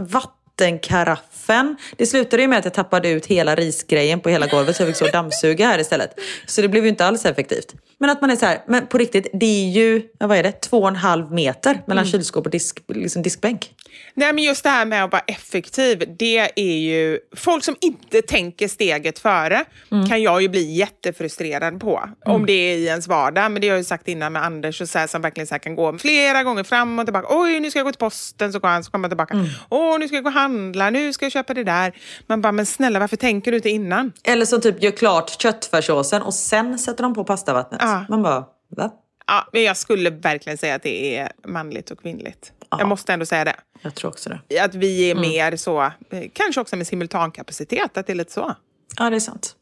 vattenkaraffen. 0.52 1.76
Det 1.96 2.06
slutade 2.06 2.42
ju 2.42 2.48
med 2.48 2.58
att 2.58 2.64
jag 2.64 2.74
tappade 2.74 3.08
ut 3.08 3.26
hela 3.26 3.54
risgrejen 3.54 4.20
på 4.20 4.28
hela 4.28 4.46
golvet 4.46 4.76
så 4.76 4.82
jag 4.82 4.88
fick 4.88 4.96
så 4.96 5.06
dammsuga 5.06 5.66
här 5.66 5.78
istället. 5.78 6.10
Så 6.46 6.62
det 6.62 6.68
blev 6.68 6.82
ju 6.84 6.88
inte 6.88 7.06
alls 7.06 7.26
effektivt. 7.26 7.74
Men 7.98 8.10
att 8.10 8.20
man 8.20 8.30
är 8.30 8.36
så 8.36 8.46
här, 8.46 8.64
men 8.66 8.86
på 8.86 8.98
riktigt, 8.98 9.26
det 9.32 9.46
är 9.46 9.70
ju, 9.70 10.02
vad 10.18 10.38
är 10.38 10.42
det, 10.42 10.52
två 10.52 10.78
och 10.78 10.88
en 10.88 10.96
halv 10.96 11.32
meter 11.32 11.82
mellan 11.86 12.04
kylskåp 12.04 12.44
och 12.46 12.50
disk, 12.50 12.82
liksom 12.88 13.22
diskbänk. 13.22 13.74
Nej, 14.14 14.32
men 14.32 14.44
just 14.44 14.62
det 14.62 14.70
här 14.70 14.84
med 14.84 15.04
att 15.04 15.12
vara 15.12 15.22
effektiv, 15.26 16.16
det 16.18 16.50
är 16.56 16.76
ju... 16.76 17.18
Folk 17.36 17.64
som 17.64 17.76
inte 17.80 18.22
tänker 18.22 18.68
steget 18.68 19.18
före 19.18 19.64
kan 20.08 20.22
jag 20.22 20.42
ju 20.42 20.48
bli 20.48 20.72
jättefrustrerad 20.72 21.80
på. 21.80 22.08
Om 22.24 22.46
det 22.46 22.52
är 22.52 22.76
i 22.76 22.86
ens 22.86 23.08
vardag. 23.08 23.50
Men 23.50 23.62
det 23.62 23.68
har 23.68 23.74
jag 23.74 23.80
ju 23.80 23.84
sagt 23.84 24.08
innan 24.08 24.32
med 24.32 24.44
Anders, 24.44 24.80
och 24.80 24.88
så 24.88 24.98
här, 24.98 25.06
som 25.06 25.22
verkligen 25.22 25.46
så 25.46 25.58
kan 25.58 25.76
gå 25.76 25.98
flera 25.98 26.42
gånger 26.42 26.64
fram 26.64 26.98
och 26.98 27.06
tillbaka. 27.06 27.26
Oj, 27.30 27.60
nu 27.60 27.70
ska 27.70 27.78
jag 27.78 27.86
gå 27.86 27.92
till 27.92 27.98
posten, 27.98 28.52
så 28.52 28.58
går 28.58 28.68
han, 28.68 28.84
så 28.84 28.90
kommer 28.90 29.04
han 29.04 29.10
tillbaka. 29.10 29.46
Åh, 29.68 29.98
nu 29.98 30.08
ska 30.08 30.16
jag 30.16 30.24
gå 30.24 30.30
och 30.30 30.34
handla, 30.34 30.90
nu 30.90 31.12
ska 31.12 31.24
jag 31.24 31.32
köpa 31.32 31.54
det 31.54 31.64
där. 31.64 31.92
Man 32.26 32.40
bara, 32.40 32.52
men 32.52 32.66
snälla, 32.66 32.98
varför 32.98 33.16
tänker 33.16 33.50
du 33.50 33.56
inte 33.56 33.70
innan? 33.70 34.12
Eller 34.24 34.46
som 34.46 34.60
typ 34.60 34.82
gör 34.82 34.90
klart 34.90 35.40
köttfärssåsen 35.40 36.22
och 36.22 36.34
sen 36.34 36.78
sätter 36.78 37.02
de 37.02 37.14
på 37.14 37.24
pastavattnet. 37.24 37.80
Ja. 37.84 38.04
Man 38.08 38.22
bara, 38.22 38.44
va? 38.76 38.90
Ja, 39.26 39.48
men 39.52 39.62
jag 39.62 39.76
skulle 39.76 40.10
verkligen 40.10 40.58
säga 40.58 40.74
att 40.74 40.82
det 40.82 41.16
är 41.16 41.32
manligt 41.46 41.90
och 41.90 42.02
kvinnligt. 42.02 42.52
Jag 42.78 42.88
måste 42.88 43.12
ändå 43.12 43.26
säga 43.26 43.44
det. 43.44 43.56
Jag 43.82 43.94
tror 43.94 44.10
också 44.10 44.30
det. 44.48 44.58
Att 44.58 44.74
vi 44.74 45.10
är 45.10 45.14
mer 45.14 45.56
så, 45.56 45.82
eh, 45.82 45.90
kanske 46.32 46.60
också 46.60 46.76
med 46.76 46.86
simultankapacitet, 46.86 47.96
att 47.96 48.06
det 48.06 48.12
är 48.12 48.14
lite 48.14 48.32
så. 48.32 48.54
Ja, 48.98 49.10
det 49.10 49.16
är 49.16 49.20
sant. 49.20 49.56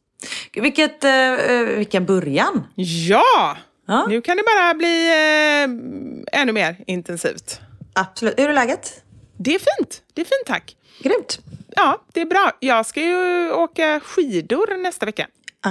Vilket, 0.54 1.04
eh, 1.04 1.12
eh, 1.12 1.62
vilken 1.62 2.06
början. 2.06 2.64
Ja! 2.74 3.56
Ja. 3.86 4.06
Nu 4.08 4.20
kan 4.20 4.36
det 4.36 4.42
bara 4.56 4.74
bli 4.74 5.08
eh, 5.08 6.40
ännu 6.40 6.52
mer 6.52 6.76
intensivt. 6.86 7.60
Absolut. 7.92 8.38
Hur 8.38 8.48
är 8.48 8.54
läget? 8.54 9.02
Det 9.38 9.54
är 9.54 9.58
fint. 9.58 10.02
Det 10.14 10.20
är 10.20 10.24
fint, 10.24 10.46
tack. 10.46 10.76
Grymt. 11.02 11.40
Ja, 11.76 12.04
det 12.12 12.20
är 12.20 12.26
bra. 12.26 12.52
Jag 12.60 12.86
ska 12.86 13.00
ju 13.00 13.52
åka 13.52 14.00
skidor 14.04 14.82
nästa 14.82 15.06
vecka. 15.06 15.26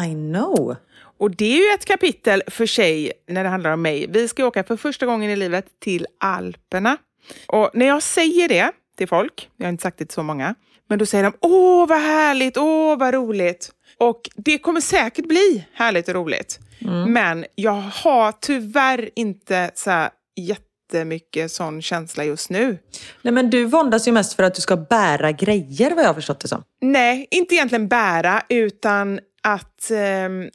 I 0.05 0.13
know. 0.13 0.75
Och 1.19 1.31
det 1.31 1.46
är 1.46 1.67
ju 1.67 1.74
ett 1.74 1.86
kapitel 1.86 2.43
för 2.48 2.65
sig 2.65 3.12
när 3.27 3.43
det 3.43 3.50
handlar 3.50 3.72
om 3.72 3.81
mig. 3.81 4.05
Vi 4.10 4.27
ska 4.27 4.46
åka 4.46 4.63
för 4.63 4.77
första 4.77 5.05
gången 5.05 5.31
i 5.31 5.36
livet 5.36 5.65
till 5.79 6.08
Alperna. 6.19 6.98
Och 7.47 7.69
när 7.73 7.85
jag 7.85 8.03
säger 8.03 8.47
det 8.47 8.71
till 8.97 9.07
folk, 9.07 9.49
jag 9.57 9.65
har 9.65 9.69
inte 9.69 9.81
sagt 9.81 9.97
det 9.97 10.05
till 10.05 10.13
så 10.13 10.23
många, 10.23 10.55
men 10.89 10.99
då 10.99 11.05
säger 11.05 11.23
de 11.23 11.33
åh 11.39 11.88
vad 11.88 12.01
härligt, 12.01 12.57
åh 12.57 12.97
vad 12.97 13.13
roligt. 13.13 13.71
Och 13.97 14.29
det 14.35 14.57
kommer 14.57 14.81
säkert 14.81 15.27
bli 15.27 15.65
härligt 15.73 16.07
och 16.07 16.13
roligt. 16.13 16.59
Men 17.07 17.45
jag 17.55 17.71
har 17.81 18.31
tyvärr 18.31 19.09
inte 19.15 19.71
så 19.75 19.91
här 19.91 20.09
jättemycket 20.35 21.51
sån 21.51 21.81
känsla 21.81 22.23
just 22.23 22.49
nu. 22.49 22.77
Nej, 23.21 23.33
men 23.33 23.49
du 23.49 23.65
våndas 23.65 24.07
ju 24.07 24.11
mest 24.11 24.33
för 24.33 24.43
att 24.43 24.55
du 24.55 24.61
ska 24.61 24.75
bära 24.77 25.31
grejer 25.31 25.95
vad 25.95 26.03
jag 26.03 26.09
har 26.09 26.13
förstått 26.13 26.39
det 26.39 26.47
som. 26.47 26.63
Nej, 26.81 27.27
inte 27.31 27.55
egentligen 27.55 27.88
bära, 27.88 28.43
utan 28.49 29.19
att 29.53 29.91
eh, 29.91 29.98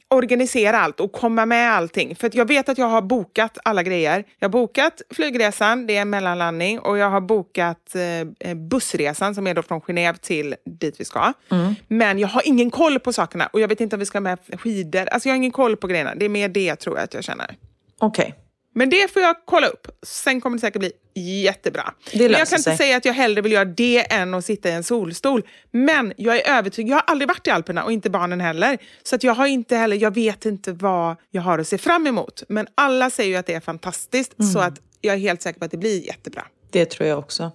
organisera 0.07 0.79
allt 0.79 0.99
och 0.99 1.11
komma 1.11 1.45
med 1.45 1.71
allting. 1.71 2.15
För 2.15 2.29
jag 2.33 2.47
vet 2.47 2.69
att 2.69 2.77
jag 2.77 2.85
har 2.85 3.01
bokat 3.01 3.57
alla 3.63 3.83
grejer. 3.83 4.23
Jag 4.39 4.47
har 4.47 4.51
bokat 4.51 5.01
flygresan, 5.09 5.87
det 5.87 5.97
är 5.97 6.01
en 6.01 6.09
mellanlandning, 6.09 6.79
och 6.79 6.97
jag 6.97 7.09
har 7.09 7.21
bokat 7.21 7.95
eh, 8.39 8.53
bussresan 8.53 9.35
som 9.35 9.47
är 9.47 9.53
då 9.53 9.61
från 9.61 9.81
Genève 9.81 10.17
till 10.17 10.55
dit 10.65 10.95
vi 10.99 11.05
ska. 11.05 11.33
Mm. 11.51 11.75
Men 11.87 12.19
jag 12.19 12.27
har 12.27 12.41
ingen 12.45 12.71
koll 12.71 12.99
på 12.99 13.13
sakerna 13.13 13.47
och 13.47 13.59
jag 13.59 13.67
vet 13.67 13.81
inte 13.81 13.95
om 13.95 13.99
vi 13.99 14.05
ska 14.05 14.19
med 14.19 14.39
skidor. 14.59 15.05
Alltså 15.05 15.29
jag 15.29 15.33
har 15.33 15.37
ingen 15.37 15.51
koll 15.51 15.77
på 15.77 15.87
grejerna. 15.87 16.15
Det 16.15 16.25
är 16.25 16.29
mer 16.29 16.49
det 16.49 16.75
tror 16.75 16.97
jag 16.97 17.03
att 17.03 17.13
jag 17.13 17.23
känner. 17.23 17.55
Okej. 17.99 18.23
Okay. 18.23 18.33
Men 18.73 18.89
det 18.89 19.13
får 19.13 19.21
jag 19.21 19.35
kolla 19.45 19.67
upp. 19.67 19.87
Sen 20.03 20.41
kommer 20.41 20.57
det 20.57 20.61
säkert 20.61 20.79
bli 20.79 20.91
jättebra. 21.15 21.93
Men 22.13 22.21
jag 22.21 22.37
kan 22.37 22.45
sig. 22.45 22.57
inte 22.57 22.77
säga 22.77 22.97
att 22.97 23.05
jag 23.05 23.13
hellre 23.13 23.41
vill 23.41 23.51
göra 23.51 23.65
det 23.65 24.13
än 24.13 24.33
att 24.33 24.45
sitta 24.45 24.69
i 24.69 24.71
en 24.71 24.83
solstol. 24.83 25.43
Men 25.71 26.13
jag 26.17 26.37
är 26.37 26.57
övertygad. 26.57 26.89
Jag 26.91 26.95
har 26.95 27.03
aldrig 27.07 27.27
varit 27.27 27.47
i 27.47 27.49
Alperna 27.49 27.83
och 27.83 27.91
inte 27.91 28.09
barnen 28.09 28.41
heller. 28.41 28.77
Så 29.03 29.15
att 29.15 29.23
jag 29.23 29.33
har 29.33 29.47
inte 29.47 29.75
heller, 29.75 29.97
jag 29.97 30.13
vet 30.13 30.45
inte 30.45 30.71
vad 30.71 31.15
jag 31.31 31.41
har 31.41 31.59
att 31.59 31.67
se 31.67 31.77
fram 31.77 32.07
emot. 32.07 32.43
Men 32.49 32.67
alla 32.75 33.09
säger 33.09 33.29
ju 33.29 33.35
att 33.35 33.45
det 33.45 33.53
är 33.53 33.59
fantastiskt. 33.59 34.33
Så 34.53 34.59
att 34.59 34.81
jag 35.01 35.15
är 35.15 35.19
helt 35.19 35.41
säker 35.41 35.59
på 35.59 35.65
att 35.65 35.71
det 35.71 35.77
blir 35.77 36.05
jättebra. 36.05 36.43
Det 36.71 36.85
tror 36.85 37.09
jag 37.09 37.19
också. 37.19 37.51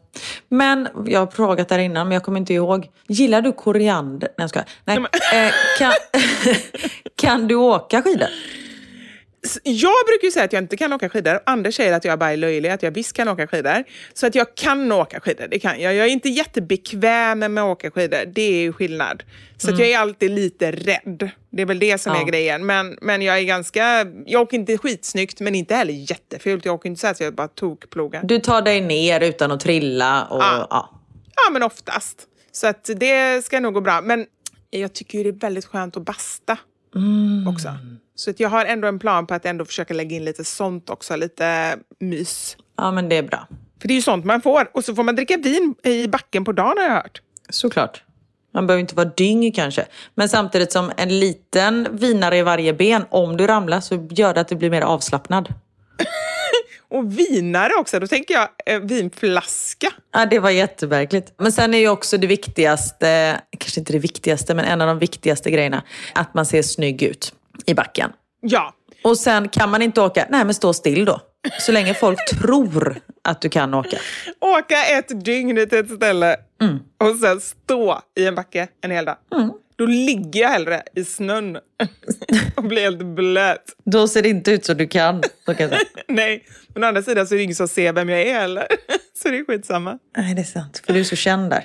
Men 0.49 0.89
jag 1.07 1.21
har 1.21 1.27
frågat 1.27 1.69
där 1.69 1.79
innan, 1.79 2.09
men 2.09 2.15
jag 2.15 2.23
kommer 2.23 2.41
inte 2.41 2.55
ihåg. 2.55 2.89
Gillar 3.07 3.43
du 3.43 3.53
koriander? 3.53 4.29
Nej, 4.29 4.43
jag 4.43 4.51
ska. 4.51 4.63
Nej. 4.85 4.97
Eh, 4.97 5.53
kan, 5.79 5.93
kan 7.17 7.49
du 7.49 7.55
åka 7.55 8.03
skidor? 8.03 8.29
Jag 9.63 10.07
brukar 10.07 10.25
ju 10.25 10.31
säga 10.31 10.45
att 10.45 10.53
jag 10.53 10.63
inte 10.63 10.77
kan 10.77 10.93
åka 10.93 11.09
skidor. 11.09 11.41
Anders 11.47 11.75
säger 11.75 11.93
att 11.93 12.05
jag 12.05 12.19
bara 12.19 12.33
är 12.33 12.37
löjlig, 12.37 12.69
att 12.69 12.83
jag 12.83 12.91
visst 12.91 13.13
kan 13.13 13.29
åka 13.29 13.47
skidor. 13.47 13.85
Så 14.15 14.27
att 14.27 14.35
jag 14.35 14.55
kan 14.55 14.93
åka 14.93 15.21
skidor, 15.21 15.47
det 15.51 15.59
kan 15.59 15.81
jag. 15.81 15.95
Jag 15.95 16.07
är 16.07 16.11
inte 16.11 16.29
jättebekväm 16.29 17.39
med 17.39 17.59
att 17.59 17.71
åka 17.71 17.91
skidor, 17.91 18.25
det 18.27 18.43
är 18.43 18.61
ju 18.61 18.73
skillnad. 18.73 19.23
Så 19.57 19.69
mm. 19.69 19.75
att 19.75 19.81
jag 19.81 19.91
är 19.91 19.99
alltid 19.99 20.31
lite 20.31 20.73
rädd. 20.73 21.31
Det 21.51 21.63
är 21.63 21.67
väl 21.67 21.79
det 21.79 21.99
som 21.99 22.15
ja. 22.15 22.21
är 22.21 22.25
grejen. 22.25 22.67
Men, 22.67 22.99
men 23.01 23.23
jag 23.23 23.39
är 23.39 23.43
ganska, 23.43 24.07
jag 24.27 24.43
åker 24.43 24.57
inte 24.57 24.79
skitsnyggt 24.79 25.41
men 25.41 25.55
inte 25.55 25.75
heller 25.75 25.93
jättefult. 25.93 26.65
Jag 26.65 26.75
åker 26.75 26.89
inte 26.89 27.01
så 27.01 27.07
att 27.07 27.21
jag 27.21 27.35
bara 27.35 27.49
tokplogar. 27.49 28.23
Du 28.25 28.39
tar 28.39 28.63
dig 28.63 28.81
ner 28.81 29.21
utan 29.21 29.51
att 29.51 29.61
trilla 29.61 30.25
och 30.25 30.43
ja. 30.43 30.67
ja. 30.71 30.91
Ja, 31.37 31.53
men 31.53 31.63
oftast. 31.63 32.27
Så 32.53 32.67
att 32.67 32.91
det 32.97 33.45
ska 33.45 33.61
nog 33.61 33.75
gå 33.75 33.81
bra. 33.81 34.01
Men 34.01 34.27
jag 34.71 34.93
tycker 34.93 35.25
det 35.25 35.31
är 35.31 35.41
väldigt 35.41 35.67
skönt 35.67 35.97
att 35.97 36.05
basta 36.05 36.59
mm. 36.95 37.49
också. 37.49 37.69
Så 38.15 38.33
jag 38.37 38.49
har 38.49 38.65
ändå 38.65 38.89
en 38.89 38.99
plan 38.99 39.27
på 39.27 39.35
att 39.35 39.47
ändå 39.47 39.65
försöka 39.65 39.95
lägga 39.95 40.17
in 40.17 40.25
lite 40.25 40.45
sånt 40.45 40.91
också, 40.91 41.17
lite 41.17 41.77
mys. 41.99 42.57
Ja, 42.77 42.93
men 42.93 43.09
det 43.09 43.17
är 43.17 43.23
bra. 43.23 43.47
För 43.81 43.89
det 43.89 43.95
är 43.95 43.97
ju 43.97 44.03
sånt 44.03 44.25
man 44.25 44.43
får. 44.43 44.71
Och 44.75 44.85
så 44.85 44.95
får 44.95 45.03
man 45.03 45.17
dricka 45.17 45.37
vin 45.37 45.75
i 45.85 46.09
backen 46.09 46.45
på 46.45 46.53
dagen 46.53 46.75
har 46.79 46.85
jag 46.85 46.95
hört. 46.95 47.23
Såklart. 47.49 48.03
Man 48.55 48.67
behöver 48.67 48.81
inte 48.81 48.95
vara 48.95 49.11
dyng 49.17 49.53
kanske. 49.53 49.87
Men 50.15 50.29
samtidigt 50.29 50.73
som 50.73 50.93
en 50.97 51.21
liten 51.21 51.89
vinare 51.91 52.39
i 52.39 52.43
varje 52.43 52.75
ben, 52.75 53.05
om 53.11 53.37
du 53.37 53.47
ramlar 53.47 53.81
så 53.81 54.09
gör 54.11 54.35
det 54.35 54.41
att 54.41 54.49
du 54.49 54.57
blir 54.57 54.71
mer 54.71 54.83
avslappnad. 54.83 55.49
och 56.91 57.19
vinare 57.19 57.73
också, 57.75 58.01
då 58.01 58.07
tänker 58.07 58.35
jag 58.35 58.49
eh, 58.67 58.81
vinflaska. 58.81 59.91
Ja, 60.13 60.27
det 60.27 60.39
var 60.39 60.51
jättemärkligt. 60.51 61.33
Men 61.39 61.53
sen 61.53 61.75
är 61.75 61.79
ju 61.79 61.89
också 61.89 62.19
det 62.19 62.27
viktigaste, 62.27 63.41
kanske 63.59 63.81
inte 63.81 63.93
det 63.93 63.99
viktigaste, 63.99 64.55
men 64.55 64.65
en 64.65 64.81
av 64.81 64.87
de 64.87 64.99
viktigaste 64.99 65.51
grejerna, 65.51 65.83
att 66.15 66.35
man 66.35 66.47
ser 66.47 66.63
snygg 66.63 67.03
ut 67.03 67.35
i 67.67 67.75
backen. 67.75 68.13
Ja. 68.41 68.75
Och 69.05 69.19
sen 69.19 69.49
kan 69.49 69.71
man 69.71 69.83
inte 69.83 70.01
åka, 70.01 70.27
nej 70.31 70.45
men 70.45 70.55
stå 70.55 70.73
still 70.73 71.05
då. 71.05 71.21
Så 71.61 71.73
länge 71.73 71.95
folk 71.95 72.19
tror 72.31 73.01
att 73.25 73.41
du 73.41 73.49
kan 73.49 73.75
åka. 73.75 73.99
Åka 74.41 74.85
ett 74.85 75.25
dygn 75.25 75.57
till 75.69 75.79
ett 75.79 75.91
ställe 75.91 76.37
mm. 76.63 76.79
och 76.99 77.17
sen 77.17 77.41
stå 77.41 78.01
i 78.19 78.27
en 78.27 78.35
backe 78.35 78.69
en 78.81 78.91
hel 78.91 79.05
dag. 79.05 79.17
Mm. 79.35 79.51
Då 79.81 79.87
ligger 79.87 80.41
jag 80.41 80.49
hellre 80.49 80.83
i 80.95 81.05
snön 81.05 81.59
och 82.57 82.65
blir 82.65 82.83
helt 82.83 83.03
blöt. 83.03 83.65
Då 83.85 84.09
ser 84.09 84.23
det 84.23 84.29
inte 84.29 84.51
ut 84.51 84.65
som 84.65 84.77
du 84.77 84.89
kan. 84.89 85.23
kan 85.59 85.71
Nej, 86.09 86.45
men 86.69 86.85
å 86.85 86.87
andra 86.87 87.03
sidan 87.03 87.27
så 87.27 87.35
är 87.35 87.37
det 87.37 87.43
ingen 87.43 87.57
som 87.57 87.69
ser 87.69 87.93
vem 87.93 88.09
jag 88.09 88.23
är 88.23 88.41
heller. 88.41 88.67
Så 89.23 89.29
det 89.29 89.39
är 89.39 89.45
skitsamma. 89.45 89.99
Nej, 90.17 90.35
det 90.35 90.41
är 90.41 90.45
sant. 90.45 90.83
För 90.87 90.93
du 90.93 91.01
är 91.01 91.05
så 91.05 91.17
känd 91.17 91.51
där. 91.51 91.65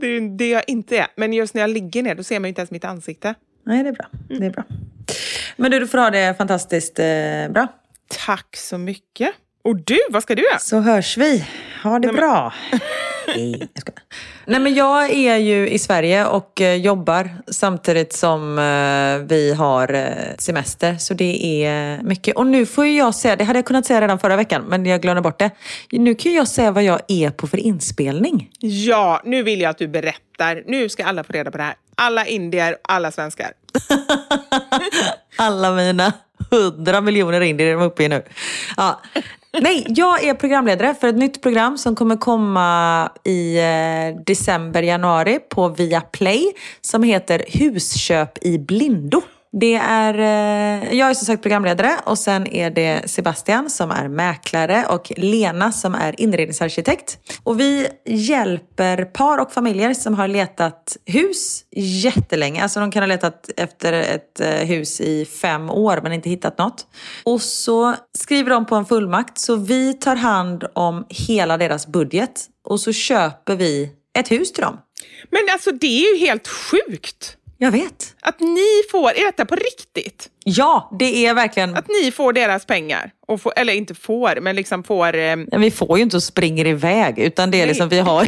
det 0.00 0.06
är 0.06 0.38
det 0.38 0.48
jag 0.48 0.64
inte 0.66 0.98
är. 0.98 1.06
Men 1.16 1.32
just 1.32 1.54
när 1.54 1.60
jag 1.60 1.70
ligger 1.70 2.02
ner, 2.02 2.14
då 2.14 2.22
ser 2.22 2.40
man 2.40 2.48
inte 2.48 2.60
ens 2.60 2.70
mitt 2.70 2.84
ansikte. 2.84 3.34
Nej, 3.66 3.82
det 3.82 3.88
är 3.88 3.92
bra. 3.92 4.06
Det 4.28 4.46
är 4.46 4.50
bra. 4.50 4.64
Men 5.56 5.70
du, 5.70 5.78
du 5.78 5.86
får 5.86 5.98
ha 5.98 6.10
det 6.10 6.34
fantastiskt 6.38 6.98
eh, 6.98 7.48
bra. 7.48 7.66
Tack 8.26 8.56
så 8.56 8.78
mycket. 8.78 9.30
Och 9.62 9.76
du, 9.76 9.98
vad 10.10 10.22
ska 10.22 10.34
du 10.34 10.42
göra? 10.42 10.58
Så 10.58 10.80
hörs 10.80 11.16
vi. 11.16 11.46
Ha 11.82 11.98
det 11.98 12.06
Nej, 12.06 12.16
bra. 12.16 12.52
Nej, 13.26 13.68
jag 13.74 13.94
Nej, 14.46 14.60
men 14.60 14.74
jag 14.74 15.10
är 15.10 15.36
ju 15.36 15.68
i 15.68 15.78
Sverige 15.78 16.26
och 16.26 16.60
eh, 16.60 16.74
jobbar 16.74 17.30
samtidigt 17.46 18.12
som 18.12 18.58
eh, 18.58 19.28
vi 19.28 19.54
har 19.54 19.94
eh, 19.94 20.36
semester. 20.38 20.96
Så 20.98 21.14
det 21.14 21.64
är 21.64 22.02
mycket. 22.02 22.36
Och 22.36 22.46
nu 22.46 22.66
får 22.66 22.86
jag 22.86 23.14
säga, 23.14 23.36
det 23.36 23.44
hade 23.44 23.58
jag 23.58 23.66
kunnat 23.66 23.86
säga 23.86 24.00
redan 24.00 24.18
förra 24.18 24.36
veckan, 24.36 24.64
men 24.68 24.86
jag 24.86 25.02
glömde 25.02 25.22
bort 25.22 25.38
det. 25.38 25.50
Nu 25.90 26.14
kan 26.14 26.32
jag 26.32 26.48
säga 26.48 26.70
vad 26.70 26.84
jag 26.84 27.00
är 27.08 27.30
på 27.30 27.46
för 27.46 27.58
inspelning. 27.58 28.50
Ja, 28.60 29.22
nu 29.24 29.42
vill 29.42 29.60
jag 29.60 29.70
att 29.70 29.78
du 29.78 29.88
berättar. 29.88 30.62
Nu 30.66 30.88
ska 30.88 31.04
alla 31.04 31.24
få 31.24 31.32
reda 31.32 31.50
på 31.50 31.58
det 31.58 31.64
här. 31.64 31.74
Alla 31.94 32.26
indier, 32.26 32.76
alla 32.82 33.10
svenskar. 33.10 33.52
alla 35.36 35.70
mina 35.70 36.12
hundra 36.50 37.00
miljoner 37.00 37.40
indier 37.40 37.66
är 37.68 37.72
de 37.72 37.82
uppe 37.82 38.04
i 38.04 38.08
nu. 38.08 38.22
Ja. 38.76 39.00
Nej, 39.58 39.86
jag 39.88 40.24
är 40.24 40.34
programledare 40.34 40.94
för 40.94 41.08
ett 41.08 41.16
nytt 41.16 41.42
program 41.42 41.78
som 41.78 41.96
kommer 41.96 42.16
komma 42.16 43.10
i 43.24 43.58
eh, 43.58 44.22
december, 44.24 44.82
januari 44.82 45.38
på 45.38 45.68
Viaplay 45.68 46.52
som 46.80 47.02
heter 47.02 47.44
Husköp 47.48 48.44
i 48.44 48.58
blindo. 48.58 49.22
Det 49.52 49.74
är, 49.74 50.14
eh, 50.14 50.94
jag 50.98 51.10
är 51.10 51.14
som 51.14 51.26
sagt 51.26 51.42
programledare 51.42 51.96
och 52.04 52.18
sen 52.18 52.46
är 52.46 52.70
det 52.70 53.10
Sebastian 53.10 53.70
som 53.70 53.90
är 53.90 54.08
mäklare 54.08 54.86
och 54.88 55.12
Lena 55.16 55.72
som 55.72 55.94
är 55.94 56.20
inredningsarkitekt. 56.20 57.18
Och 57.42 57.60
vi 57.60 57.88
hjälper 58.06 59.04
par 59.04 59.38
och 59.38 59.52
familjer 59.52 59.94
som 59.94 60.14
har 60.14 60.28
letat 60.28 60.96
hus 61.06 61.64
jättelänge. 61.76 62.62
Alltså 62.62 62.80
de 62.80 62.90
kan 62.90 63.02
ha 63.02 63.06
letat 63.06 63.50
efter 63.56 63.92
ett 63.92 64.40
eh, 64.40 64.48
hus 64.48 65.00
i 65.00 65.24
fem 65.24 65.70
år 65.70 66.00
men 66.02 66.12
inte 66.12 66.30
hittat 66.30 66.58
något. 66.58 66.86
Och 67.24 67.42
så 67.42 67.94
skriver 68.18 68.50
de 68.50 68.66
på 68.66 68.74
en 68.74 68.86
fullmakt 68.86 69.38
så 69.38 69.56
vi 69.56 69.94
tar 69.94 70.16
hand 70.16 70.64
om 70.72 71.06
hela 71.08 71.56
deras 71.56 71.86
budget 71.86 72.46
och 72.68 72.80
så 72.80 72.92
köper 72.92 73.56
vi 73.56 73.90
ett 74.18 74.30
hus 74.30 74.52
till 74.52 74.62
dem. 74.62 74.78
Men 75.30 75.40
alltså 75.52 75.72
det 75.72 75.86
är 75.86 76.14
ju 76.14 76.26
helt 76.26 76.48
sjukt! 76.48 77.36
Jag 77.62 77.70
vet. 77.70 78.16
Att 78.20 78.40
ni 78.40 78.82
får, 78.90 79.10
är 79.10 79.24
detta 79.24 79.44
på 79.44 79.56
riktigt? 79.56 80.30
Ja, 80.44 80.96
det 80.98 81.26
är 81.26 81.34
verkligen... 81.34 81.76
Att 81.76 81.88
ni 81.88 82.10
får 82.12 82.32
deras 82.32 82.66
pengar? 82.66 83.10
Och 83.26 83.40
får, 83.40 83.52
eller 83.56 83.72
inte 83.72 83.94
får, 83.94 84.40
men 84.40 84.56
liksom 84.56 84.84
får... 84.84 85.16
Eh... 85.16 85.36
Men 85.36 85.60
vi 85.60 85.70
får 85.70 85.98
ju 85.98 86.02
inte 86.02 86.16
och 86.16 86.22
springer 86.22 86.66
iväg, 86.66 87.18
utan 87.18 87.50
det 87.50 87.56
är 87.56 87.60
Nej. 87.60 87.68
liksom 87.68 87.88
vi 87.88 87.98
har... 87.98 88.24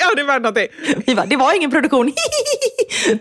ja, 0.00 0.14
det 0.16 0.22
var 0.22 0.40
någonting. 0.40 0.66
Vi 1.06 1.14
bara, 1.14 1.26
det 1.26 1.36
var 1.36 1.56
ingen 1.56 1.70
produktion. 1.70 2.06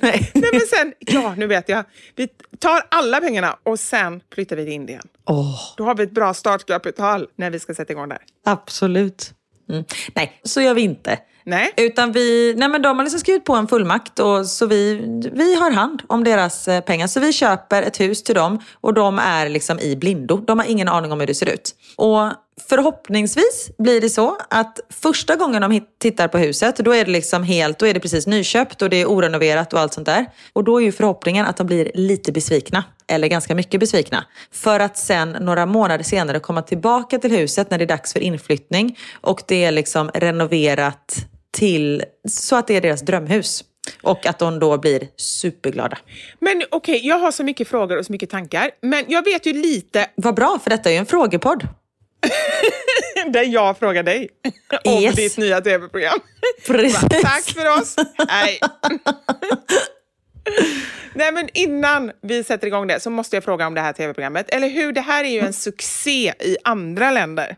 Nej. 0.01 0.31
Nej, 0.33 0.49
men 0.51 0.61
sen, 0.61 0.93
ja 0.99 1.35
nu 1.37 1.47
vet 1.47 1.69
jag. 1.69 1.83
Vi 2.15 2.27
tar 2.59 2.81
alla 2.89 3.19
pengarna 3.19 3.57
och 3.63 3.79
sen 3.79 4.21
flyttar 4.33 4.55
vi 4.55 4.63
till 4.63 4.73
Indien. 4.73 5.07
Oh. 5.25 5.59
Då 5.77 5.83
har 5.83 5.95
vi 5.95 6.03
ett 6.03 6.11
bra 6.11 6.33
startkapital 6.33 7.27
när 7.35 7.49
vi 7.51 7.59
ska 7.59 7.73
sätta 7.73 7.93
igång 7.93 8.09
där. 8.09 8.21
Absolut. 8.45 9.33
Mm. 9.69 9.83
Nej, 10.15 10.41
så 10.43 10.61
gör 10.61 10.73
vi 10.73 10.81
inte. 10.81 11.19
Nej. 11.45 11.73
Utan 11.77 12.11
vi, 12.11 12.53
nej 12.57 12.69
men 12.69 12.81
de 12.81 12.97
har 12.97 13.03
liksom 13.03 13.19
skrivit 13.19 13.45
på 13.45 13.55
en 13.55 13.67
fullmakt 13.67 14.19
och 14.19 14.45
så 14.45 14.65
vi, 14.65 14.95
vi 15.33 15.55
har 15.55 15.71
hand 15.71 16.01
om 16.07 16.23
deras 16.23 16.67
eh, 16.67 16.81
pengar. 16.81 17.07
Så 17.07 17.19
vi 17.19 17.33
köper 17.33 17.83
ett 17.83 17.99
hus 17.99 18.23
till 18.23 18.35
dem 18.35 18.59
och 18.81 18.93
de 18.93 19.19
är 19.19 19.49
liksom 19.49 19.79
i 19.79 19.95
blindo. 19.95 20.37
De 20.37 20.59
har 20.59 20.65
ingen 20.65 20.87
aning 20.87 21.11
om 21.11 21.19
hur 21.19 21.27
det 21.27 21.35
ser 21.35 21.53
ut. 21.53 21.75
Och 21.95 22.29
Förhoppningsvis 22.61 23.71
blir 23.77 24.01
det 24.01 24.09
så 24.09 24.37
att 24.49 24.79
första 24.89 25.35
gången 25.35 25.61
de 25.61 25.81
tittar 25.99 26.27
på 26.27 26.37
huset, 26.37 26.77
då 26.77 26.95
är 26.95 27.05
det 27.05 27.11
liksom 27.11 27.43
helt, 27.43 27.79
då 27.79 27.87
är 27.87 27.93
det 27.93 27.99
precis 27.99 28.27
nyköpt 28.27 28.81
och 28.81 28.89
det 28.89 28.97
är 28.97 29.05
orenoverat 29.05 29.73
och 29.73 29.79
allt 29.79 29.93
sånt 29.93 30.05
där. 30.05 30.25
Och 30.53 30.63
då 30.63 30.81
är 30.81 30.85
ju 30.85 30.91
förhoppningen 30.91 31.45
att 31.45 31.57
de 31.57 31.67
blir 31.67 31.91
lite 31.93 32.31
besvikna, 32.31 32.83
eller 33.07 33.27
ganska 33.27 33.55
mycket 33.55 33.79
besvikna. 33.79 34.25
För 34.51 34.79
att 34.79 34.97
sen 34.97 35.29
några 35.29 35.65
månader 35.65 36.03
senare 36.03 36.39
komma 36.39 36.61
tillbaka 36.61 37.19
till 37.19 37.31
huset 37.31 37.69
när 37.71 37.77
det 37.77 37.83
är 37.83 37.87
dags 37.87 38.13
för 38.13 38.19
inflyttning 38.19 38.97
och 39.21 39.41
det 39.47 39.63
är 39.63 39.71
liksom 39.71 40.09
renoverat 40.13 41.15
till 41.51 42.03
så 42.29 42.55
att 42.55 42.67
det 42.67 42.75
är 42.75 42.81
deras 42.81 43.01
drömhus. 43.01 43.63
Och 44.01 44.25
att 44.25 44.39
de 44.39 44.59
då 44.59 44.77
blir 44.77 45.07
superglada. 45.17 45.97
Men 46.39 46.63
okej, 46.71 46.97
okay, 46.97 47.07
jag 47.09 47.19
har 47.19 47.31
så 47.31 47.43
mycket 47.43 47.67
frågor 47.67 47.97
och 47.97 48.05
så 48.05 48.11
mycket 48.11 48.29
tankar. 48.29 48.71
Men 48.81 49.05
jag 49.07 49.23
vet 49.23 49.45
ju 49.45 49.53
lite... 49.53 50.09
Vad 50.15 50.35
bra, 50.35 50.59
för 50.63 50.69
detta 50.69 50.89
är 50.89 50.93
ju 50.93 50.99
en 50.99 51.05
frågepodd. 51.05 51.67
Där 53.27 53.43
jag 53.43 53.77
frågar 53.77 54.03
dig 54.03 54.29
om 54.83 55.03
yes. 55.03 55.15
ditt 55.15 55.37
nya 55.37 55.61
tv-program. 55.61 56.19
Tack 57.21 57.43
för 57.43 57.81
oss. 57.81 57.95
Nej. 58.27 58.59
Nej, 61.13 61.31
men 61.31 61.49
innan 61.53 62.11
vi 62.21 62.43
sätter 62.43 62.67
igång 62.67 62.87
det 62.87 62.99
så 62.99 63.09
måste 63.09 63.35
jag 63.35 63.43
fråga 63.43 63.67
om 63.67 63.73
det 63.73 63.81
här 63.81 63.93
tv-programmet. 63.93 64.49
Eller 64.49 64.69
hur? 64.69 64.91
Det 64.91 65.01
här 65.01 65.23
är 65.23 65.29
ju 65.29 65.39
en 65.39 65.53
succé 65.53 66.33
i 66.39 66.57
andra 66.63 67.11
länder. 67.11 67.55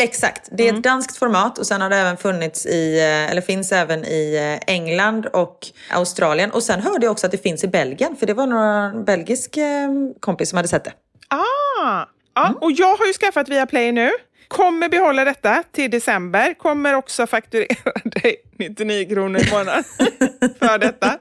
Exakt, 0.00 0.48
det 0.52 0.68
är 0.68 0.74
ett 0.74 0.82
danskt 0.82 1.16
format 1.16 1.58
och 1.58 1.66
sen 1.66 1.80
har 1.80 1.90
det 1.90 1.96
även 1.96 2.16
funnits 2.16 2.66
i, 2.66 2.98
eh, 2.98 3.30
eller 3.30 3.40
finns 3.40 3.72
även 3.72 4.04
i 4.04 4.36
eh, 4.36 4.74
England 4.74 5.26
och 5.26 5.58
Australien. 5.90 6.50
Och 6.50 6.62
sen 6.62 6.80
hörde 6.80 7.06
jag 7.06 7.12
också 7.12 7.26
att 7.26 7.32
det 7.32 7.42
finns 7.42 7.64
i 7.64 7.68
Belgien, 7.68 8.16
för 8.16 8.26
det 8.26 8.34
var 8.34 8.46
några 8.46 8.92
belgisk 9.04 9.56
eh, 9.56 9.88
kompis 10.20 10.50
som 10.50 10.56
hade 10.56 10.68
sett 10.68 10.84
det. 10.84 10.92
Ah, 11.28 12.04
ja, 12.38 12.54
och 12.60 12.72
jag 12.72 12.96
har 12.96 13.06
ju 13.06 13.12
skaffat 13.12 13.48
Viaplay 13.48 13.92
nu. 13.92 14.10
Kommer 14.48 14.88
behålla 14.88 15.24
detta 15.24 15.62
till 15.72 15.90
december. 15.90 16.54
Kommer 16.54 16.94
också 16.94 17.26
fakturera 17.26 17.92
dig 18.04 18.36
99 18.58 19.08
kronor 19.08 19.40
i 19.40 19.50
månaden 19.50 19.84
för 20.58 20.78
detta. 20.78 21.18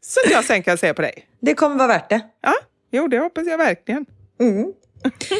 Så 0.00 0.20
att 0.24 0.32
jag 0.32 0.44
sen 0.44 0.62
kan 0.62 0.78
se 0.78 0.94
på 0.94 1.02
dig. 1.02 1.26
Det 1.40 1.54
kommer 1.54 1.76
vara 1.76 1.88
värt 1.88 2.08
det. 2.08 2.20
Ja, 2.42 2.54
jo 2.90 3.08
det 3.08 3.18
hoppas 3.18 3.46
jag 3.46 3.58
verkligen. 3.58 4.06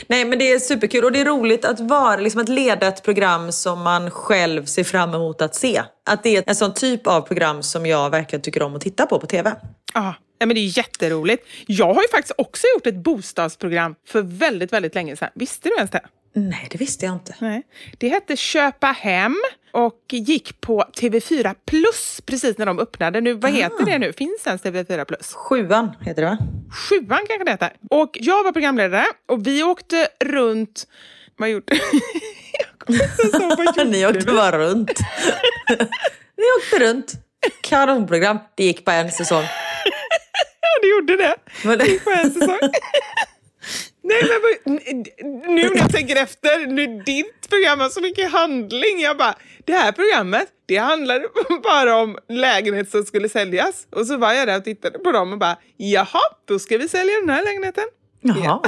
Nej 0.06 0.24
men 0.24 0.38
det 0.38 0.52
är 0.52 0.58
superkul 0.58 1.04
och 1.04 1.12
det 1.12 1.20
är 1.20 1.24
roligt 1.24 1.64
att 1.64 1.80
vara, 1.80 2.16
liksom 2.16 2.40
att 2.40 2.48
leda 2.48 2.88
ett 2.88 3.02
program 3.02 3.52
som 3.52 3.82
man 3.82 4.10
själv 4.10 4.64
ser 4.64 4.84
fram 4.84 5.14
emot 5.14 5.42
att 5.42 5.54
se. 5.54 5.82
Att 6.06 6.22
det 6.22 6.36
är 6.36 6.44
en 6.46 6.54
sån 6.54 6.74
typ 6.74 7.06
av 7.06 7.20
program 7.20 7.62
som 7.62 7.86
jag 7.86 8.10
verkligen 8.10 8.42
tycker 8.42 8.62
om 8.62 8.76
att 8.76 8.80
titta 8.80 9.06
på 9.06 9.20
på 9.20 9.26
TV. 9.26 9.54
Ja, 9.94 10.14
men 10.46 10.54
det 10.54 10.60
är 10.60 10.78
jätteroligt. 10.78 11.46
Jag 11.66 11.94
har 11.94 12.02
ju 12.02 12.08
faktiskt 12.08 12.34
också 12.38 12.66
gjort 12.74 12.86
ett 12.86 12.94
bostadsprogram 12.94 13.94
för 14.06 14.22
väldigt, 14.22 14.72
väldigt 14.72 14.94
länge 14.94 15.16
sedan. 15.16 15.30
Visste 15.34 15.68
du 15.68 15.74
ens 15.74 15.90
det? 15.90 16.00
Nej, 16.32 16.68
det 16.70 16.78
visste 16.78 17.06
jag 17.06 17.14
inte. 17.14 17.34
Nej. 17.38 17.62
Det 17.98 18.08
hette 18.08 18.36
Köpa 18.36 18.86
hem 18.86 19.36
och 19.72 20.04
gick 20.10 20.60
på 20.60 20.84
TV4 20.96 21.54
Plus 21.66 22.20
precis 22.26 22.58
när 22.58 22.66
de 22.66 22.78
öppnade. 22.78 23.20
Nu, 23.20 23.32
vad 23.32 23.50
heter 23.52 23.84
det 23.84 23.98
nu? 23.98 24.12
Finns 24.12 24.46
ens 24.46 24.62
TV4 24.62 25.04
Plus? 25.04 25.32
Sjuan 25.34 25.90
heter 26.00 26.22
det 26.22 26.28
va? 26.28 26.38
Sjuan 26.88 27.18
kanske 27.28 27.44
det 27.44 27.50
heter. 27.50 27.72
Och 27.90 28.18
jag 28.20 28.44
var 28.44 28.52
programledare 28.52 29.06
och 29.28 29.46
vi 29.46 29.62
åkte 29.62 30.08
runt... 30.24 30.86
Vad 31.36 31.50
gjorde 31.50 31.64
Jag 32.86 33.86
Ni 33.86 34.06
åkte 34.06 34.26
bara 34.26 34.58
runt. 34.58 34.90
Ni 36.36 36.44
åkte 36.58 36.78
runt. 36.78 37.12
Kanonprogram. 37.60 38.38
Det 38.54 38.64
gick 38.64 38.84
på 38.84 38.90
en 38.90 39.10
säsong. 39.10 39.44
Ja, 40.60 40.68
det 40.82 40.88
gjorde 40.88 41.16
det. 41.16 41.34
Men 41.64 41.78
det- 41.78 42.04
på 42.04 42.10
en 42.10 42.30
säsong. 42.30 42.58
Nej, 44.02 44.22
men 44.64 44.80
nu 45.54 45.68
när 45.70 45.76
jag 45.78 45.92
tänker 45.92 46.16
efter, 46.16 46.66
nu 46.66 46.86
ditt 47.06 47.48
program 47.48 47.80
har 47.80 47.88
så 47.88 48.00
mycket 48.00 48.32
handling. 48.32 49.00
Jag 49.00 49.16
bara, 49.16 49.34
det 49.64 49.72
här 49.72 49.92
programmet, 49.92 50.48
det 50.66 50.76
handlade 50.76 51.28
bara 51.62 51.96
om 51.96 52.18
lägenhet 52.28 52.90
som 52.90 53.04
skulle 53.04 53.28
säljas. 53.28 53.86
Och 53.90 54.06
så 54.06 54.16
var 54.16 54.32
jag 54.32 54.48
där 54.48 54.56
och 54.58 54.64
tittade 54.64 54.98
på 54.98 55.12
dem 55.12 55.32
och 55.32 55.38
bara, 55.38 55.56
jaha, 55.76 56.20
då 56.44 56.58
ska 56.58 56.78
vi 56.78 56.88
sälja 56.88 57.14
den 57.20 57.30
här 57.30 57.44
lägenheten. 57.44 57.84
Jaha. 58.20 58.60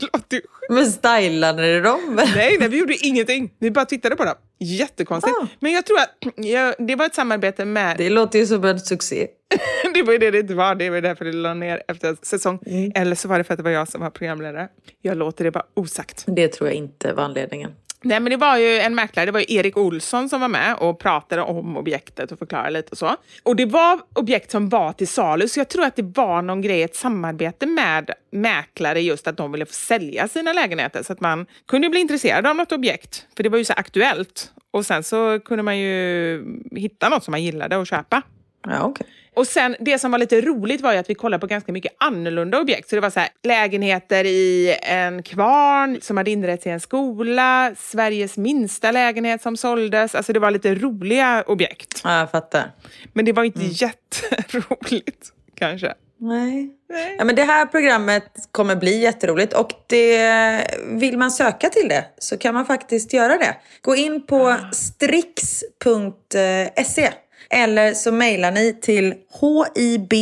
Det 0.00 0.02
låter 0.02 0.36
ju 0.36 0.42
sjukt. 0.42 0.70
Men 0.70 0.86
stylade 0.86 1.62
ni 1.62 1.80
dem? 1.80 2.00
Nej, 2.34 2.56
nej, 2.58 2.68
vi 2.68 2.78
gjorde 2.78 2.96
ingenting. 3.06 3.54
Vi 3.58 3.70
bara 3.70 3.84
tittade 3.84 4.16
på 4.16 4.24
dem. 4.24 4.34
Jättekonstigt. 4.58 5.36
Ah. 5.42 5.46
Men 5.60 5.72
jag 5.72 5.86
tror 5.86 5.98
att 5.98 6.34
jag, 6.36 6.74
det 6.78 6.96
var 6.96 7.06
ett 7.06 7.14
samarbete 7.14 7.64
med 7.64 7.98
Det 7.98 8.10
låter 8.10 8.38
ju 8.38 8.46
som 8.46 8.64
en 8.64 8.80
succé. 8.80 9.26
det 9.94 10.02
var 10.02 10.12
ju 10.12 10.18
det 10.18 10.30
det 10.30 10.38
inte 10.38 10.54
var. 10.54 10.74
Det 10.74 10.90
var 10.90 11.00
därför 11.00 11.24
det 11.24 11.32
la 11.32 11.54
ner 11.54 11.82
efter 11.88 12.16
säsong. 12.22 12.58
Mm. 12.66 12.92
Eller 12.94 13.14
så 13.14 13.28
var 13.28 13.38
det 13.38 13.44
för 13.44 13.54
att 13.54 13.58
det 13.58 13.64
var 13.64 13.70
jag 13.70 13.88
som 13.88 14.00
var 14.00 14.10
programledare. 14.10 14.68
Jag 15.02 15.16
låter 15.16 15.44
det 15.44 15.50
bara 15.50 15.66
osagt. 15.74 16.24
Det 16.26 16.48
tror 16.48 16.68
jag 16.68 16.76
inte 16.76 17.12
var 17.12 17.22
anledningen. 17.22 17.70
Nej, 18.04 18.20
men 18.20 18.30
det 18.30 18.36
var 18.36 18.56
ju 18.56 18.78
en 18.78 18.94
mäklare, 18.94 19.26
det 19.26 19.32
var 19.32 19.40
ju 19.40 19.46
Erik 19.48 19.76
Olsson 19.76 20.28
som 20.28 20.40
var 20.40 20.48
med 20.48 20.76
och 20.76 20.98
pratade 20.98 21.42
om 21.42 21.76
objektet 21.76 22.32
och 22.32 22.38
förklarade 22.38 22.70
lite 22.70 22.90
och 22.90 22.98
så. 22.98 23.16
Och 23.42 23.56
det 23.56 23.66
var 23.66 24.00
objekt 24.14 24.50
som 24.50 24.68
var 24.68 24.92
till 24.92 25.08
salu, 25.08 25.48
så 25.48 25.60
jag 25.60 25.68
tror 25.68 25.84
att 25.84 25.96
det 25.96 26.02
var 26.02 26.42
någon 26.42 26.62
grej, 26.62 26.82
ett 26.82 26.96
samarbete 26.96 27.66
med 27.66 28.10
mäklare 28.30 29.00
just 29.00 29.28
att 29.28 29.36
de 29.36 29.52
ville 29.52 29.66
få 29.66 29.72
sälja 29.72 30.28
sina 30.28 30.52
lägenheter 30.52 31.02
så 31.02 31.12
att 31.12 31.20
man 31.20 31.46
kunde 31.68 31.88
bli 31.88 32.00
intresserad 32.00 32.46
av 32.46 32.56
något 32.56 32.72
objekt. 32.72 33.26
För 33.36 33.42
det 33.42 33.48
var 33.48 33.58
ju 33.58 33.64
så 33.64 33.72
aktuellt. 33.72 34.52
Och 34.70 34.86
sen 34.86 35.02
så 35.02 35.40
kunde 35.40 35.62
man 35.62 35.78
ju 35.78 36.44
hitta 36.76 37.08
något 37.08 37.24
som 37.24 37.32
man 37.32 37.42
gillade 37.42 37.76
och 37.76 37.86
köpa. 37.86 38.22
Ja, 38.66 38.82
okej. 38.82 39.06
Och 39.34 39.46
sen 39.46 39.76
det 39.80 39.98
som 39.98 40.10
var 40.10 40.18
lite 40.18 40.40
roligt 40.40 40.80
var 40.80 40.92
ju 40.92 40.98
att 40.98 41.10
vi 41.10 41.14
kollade 41.14 41.40
på 41.40 41.46
ganska 41.46 41.72
mycket 41.72 41.92
annorlunda 41.98 42.60
objekt. 42.60 42.88
Så 42.88 42.96
det 42.96 43.00
var 43.00 43.10
så 43.10 43.20
här, 43.20 43.28
lägenheter 43.42 44.24
i 44.24 44.76
en 44.82 45.22
kvarn 45.22 45.98
som 46.02 46.16
hade 46.16 46.30
inretts 46.30 46.66
i 46.66 46.70
en 46.70 46.80
skola, 46.80 47.74
Sveriges 47.78 48.36
minsta 48.36 48.90
lägenhet 48.90 49.42
som 49.42 49.56
såldes. 49.56 50.14
Alltså 50.14 50.32
det 50.32 50.40
var 50.40 50.50
lite 50.50 50.74
roliga 50.74 51.44
objekt. 51.46 52.00
Ja, 52.04 52.18
jag 52.18 52.30
fattar. 52.30 52.72
Men 53.12 53.24
det 53.24 53.32
var 53.32 53.44
inte 53.44 53.64
jätteroligt 53.64 55.32
kanske. 55.54 55.94
Nej. 56.18 56.70
Ja, 57.18 57.24
men 57.24 57.34
det 57.34 57.44
här 57.44 57.66
programmet 57.66 58.24
kommer 58.52 58.76
bli 58.76 59.00
jätteroligt 59.00 59.52
och 59.52 59.70
det, 59.86 60.66
vill 60.86 61.18
man 61.18 61.30
söka 61.30 61.68
till 61.68 61.88
det 61.88 62.04
så 62.18 62.38
kan 62.38 62.54
man 62.54 62.66
faktiskt 62.66 63.12
göra 63.12 63.38
det. 63.38 63.56
Gå 63.80 63.96
in 63.96 64.26
på 64.26 64.56
strix.se 64.72 66.32
eller 67.52 67.94
så 67.94 68.12
mejlar 68.12 68.52
ni 68.52 68.80
till 68.80 69.14
hib 69.40 70.14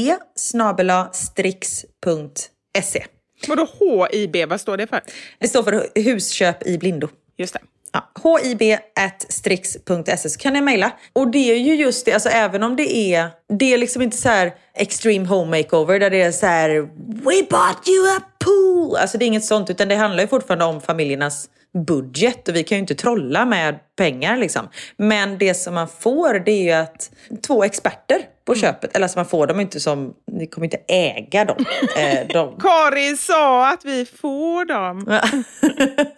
strix.se. 1.13 3.05
Vadå 3.49 3.69
HIB, 4.11 4.49
vad 4.49 4.61
står 4.61 4.77
det 4.77 4.87
för? 4.87 5.01
Det 5.39 5.49
står 5.49 5.63
för 5.63 5.89
husköp 5.95 6.67
i 6.67 6.79
blindo. 6.79 7.09
Just 7.39 7.55
det. 7.55 7.61
Ja, 7.93 8.11
hib.strix.se 8.43 10.29
så 10.29 10.39
kan 10.39 10.53
ni 10.53 10.61
mejla. 10.61 10.93
Och 11.13 11.31
det 11.31 11.51
är 11.51 11.57
ju 11.57 11.75
just 11.75 12.07
det, 12.07 12.13
alltså 12.13 12.29
även 12.29 12.63
om 12.63 12.77
det 12.77 12.97
är, 12.97 13.29
det 13.59 13.75
är 13.75 13.79
liksom 13.79 14.03
inte 14.03 14.17
så 14.17 14.29
här 14.29 14.55
extreme 14.75 15.27
home 15.27 15.59
makeover 15.59 16.01
där 16.01 16.11
det 16.11 16.23
är 16.23 16.33
så 16.33 16.47
här 16.47 16.71
We 17.07 17.43
bought 17.51 17.89
you 17.89 18.17
a 18.17 18.21
pool! 18.45 18.97
Alltså 18.97 19.19
det 19.19 19.25
är 19.25 19.27
inget 19.27 19.45
sånt 19.45 19.71
utan 19.71 19.89
det 19.89 19.95
handlar 19.95 20.23
ju 20.23 20.29
fortfarande 20.29 20.65
om 20.65 20.81
familjernas 20.81 21.49
budget 21.87 22.49
och 22.49 22.57
vi 22.57 22.65
kan 22.65 22.77
ju 22.77 22.81
inte 22.81 22.95
trolla 22.95 23.45
med 23.45 23.79
pengar 23.97 24.37
liksom. 24.37 24.69
Men 24.97 25.39
det 25.39 25.55
som 25.55 25.75
man 25.75 25.89
får 25.89 26.39
det 26.39 26.53
är 26.53 26.63
ju 26.63 26.73
att 26.73 27.11
två 27.47 27.65
experter 27.65 28.19
på 28.45 28.55
köpet, 28.55 28.97
eller 28.97 29.05
alltså 29.05 29.19
man 29.19 29.27
får 29.27 29.47
dem 29.47 29.61
inte 29.61 29.81
som, 29.81 30.15
ni 30.33 30.47
kommer 30.47 30.67
inte 30.67 30.81
äga 30.89 31.45
dem. 31.45 31.65
Eh, 31.97 32.27
de, 32.29 32.57
Karin 32.61 33.17
sa 33.17 33.73
att 33.73 33.85
vi 33.85 34.07
får 34.07 34.65
dem. 34.65 35.21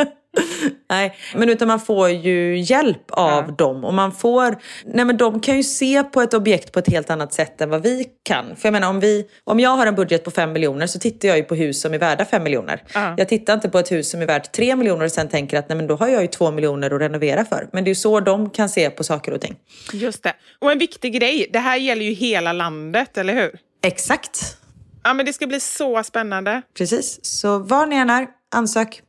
Nej, 0.91 1.17
men 1.35 1.49
utan 1.49 1.69
man 1.69 1.81
får 1.81 2.11
ju 2.11 2.59
hjälp 2.59 3.11
av 3.11 3.57
dem 3.57 3.85
och 3.85 3.95
man 3.95 4.13
får, 4.13 4.59
nej 4.85 5.05
men 5.05 5.17
de 5.17 5.41
kan 5.41 5.57
ju 5.57 5.63
se 5.63 6.03
på 6.03 6.23
ett 6.23 6.35
objekt 6.35 6.73
på 6.73 6.79
ett 6.79 6.89
helt 6.89 7.11
annat 7.11 7.33
sätt 7.33 7.61
än 7.61 7.71
vad 7.71 7.83
vi 7.83 8.07
kan. 8.23 8.57
För 8.57 8.67
jag 8.69 8.73
menar 8.73 8.89
om 8.89 9.01
vi, 9.01 9.25
om 9.45 9.61
jag 9.61 9.71
har 9.71 9.87
en 9.87 9.95
budget 9.95 10.25
på 10.25 10.31
5 10.31 10.53
miljoner 10.53 10.87
så 10.87 10.99
tittar 10.99 11.29
jag 11.29 11.37
ju 11.37 11.43
på 11.45 11.55
hus 11.55 11.81
som 11.81 11.95
är 11.95 11.99
värda 11.99 12.25
5 12.25 12.43
miljoner. 12.43 12.83
Ja. 12.95 13.15
Jag 13.19 13.29
tittar 13.29 13.55
inte 13.55 13.69
på 13.69 13.79
ett 13.79 13.93
hus 13.93 14.11
som 14.11 14.23
är 14.23 14.27
värt 14.27 14.53
3 14.53 14.77
miljoner 14.77 15.05
och 15.05 15.13
sen 15.13 15.29
tänker 15.29 15.59
att 15.59 15.69
nej 15.69 15.77
men 15.77 15.87
då 15.87 15.97
har 15.97 16.09
jag 16.09 16.23
ju 16.23 16.29
2 16.29 16.51
miljoner 16.51 16.91
att 16.95 17.01
renovera 17.01 17.45
för. 17.45 17.69
Men 17.73 17.85
det 17.85 17.89
är 17.89 17.91
ju 17.93 17.95
så 17.95 18.21
de 18.21 18.51
kan 18.51 18.69
se 18.69 18.91
på 18.91 19.05
saker 19.05 19.33
och 19.33 19.41
ting. 19.41 19.57
Just 19.93 20.23
det. 20.23 20.33
Och 20.59 20.73
en 20.73 20.79
viktig 20.79 21.13
grej, 21.13 21.51
det 21.53 21.59
här 21.59 21.77
gäller 21.77 22.05
ju 22.05 22.13
hela 22.13 22.53
landet, 22.53 23.19
eller 23.19 23.35
hur? 23.35 23.51
Exakt, 23.85 24.57
Ja, 25.05 25.15
men 25.15 25.27
det 25.27 25.33
ska 25.33 25.47
bli 25.47 25.61
så 25.61 26.03
spännande. 26.03 26.63
precis. 26.79 27.19
Så 27.23 27.59
var 27.59 27.87
ni 27.87 27.97
än 27.97 28.11
är, 28.11 28.27
ansök. 28.55 29.03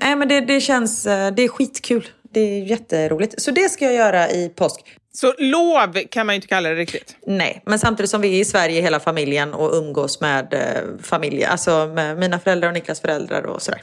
Nej 0.00 0.16
men 0.16 0.28
det, 0.28 0.40
det 0.40 0.60
känns, 0.60 1.06
eh, 1.06 1.34
det 1.34 1.42
är 1.42 1.48
skitkul. 1.48 2.08
Det 2.30 2.40
är 2.40 2.62
jätteroligt. 2.62 3.42
Så 3.42 3.50
det 3.50 3.68
ska 3.68 3.84
jag 3.84 3.94
göra 3.94 4.30
i 4.30 4.48
påsk. 4.48 4.80
Så 5.12 5.34
lov 5.38 5.92
kan 6.10 6.26
man 6.26 6.34
ju 6.34 6.36
inte 6.36 6.46
kalla 6.48 6.68
det 6.68 6.74
riktigt. 6.74 7.16
Nej, 7.26 7.62
men 7.66 7.78
samtidigt 7.78 8.10
som 8.10 8.20
vi 8.20 8.36
är 8.36 8.40
i 8.40 8.44
Sverige 8.44 8.82
hela 8.82 9.00
familjen 9.00 9.54
och 9.54 9.74
umgås 9.74 10.20
med 10.20 10.54
eh, 10.54 11.02
familj, 11.02 11.44
alltså 11.44 11.86
med 11.94 12.18
mina 12.18 12.38
föräldrar 12.38 12.68
och 12.68 12.74
Niklas 12.74 13.00
föräldrar 13.00 13.46
och 13.46 13.62
sådär. 13.62 13.82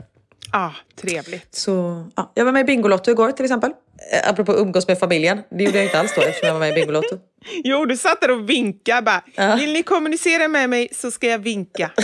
Ah, 0.51 0.71
trevligt. 1.01 1.55
Så 1.55 2.05
ja, 2.15 2.31
jag 2.35 2.45
var 2.45 2.51
med 2.51 2.61
i 2.61 2.63
Bingolotto 2.63 3.11
igår 3.11 3.31
till 3.31 3.45
exempel. 3.45 3.71
Eh, 4.11 4.29
apropå 4.29 4.53
umgås 4.53 4.87
med 4.87 4.99
familjen. 4.99 5.41
Det 5.49 5.63
gjorde 5.63 5.77
jag 5.77 5.85
inte 5.85 5.99
alls 5.99 6.15
då 6.15 6.21
eftersom 6.21 6.47
jag 6.47 6.53
var 6.53 6.59
med 6.59 6.69
i 6.69 6.73
Bingolotto. 6.73 7.17
Jo, 7.63 7.85
du 7.85 7.97
satt 7.97 8.21
där 8.21 8.31
och 8.31 8.49
vinkade 8.49 9.01
bara. 9.01 9.23
Ja. 9.35 9.55
Vill 9.55 9.73
ni 9.73 9.83
kommunicera 9.83 10.47
med 10.47 10.69
mig 10.69 10.89
så 10.93 11.11
ska 11.11 11.27
jag 11.27 11.39
vinka. 11.39 11.91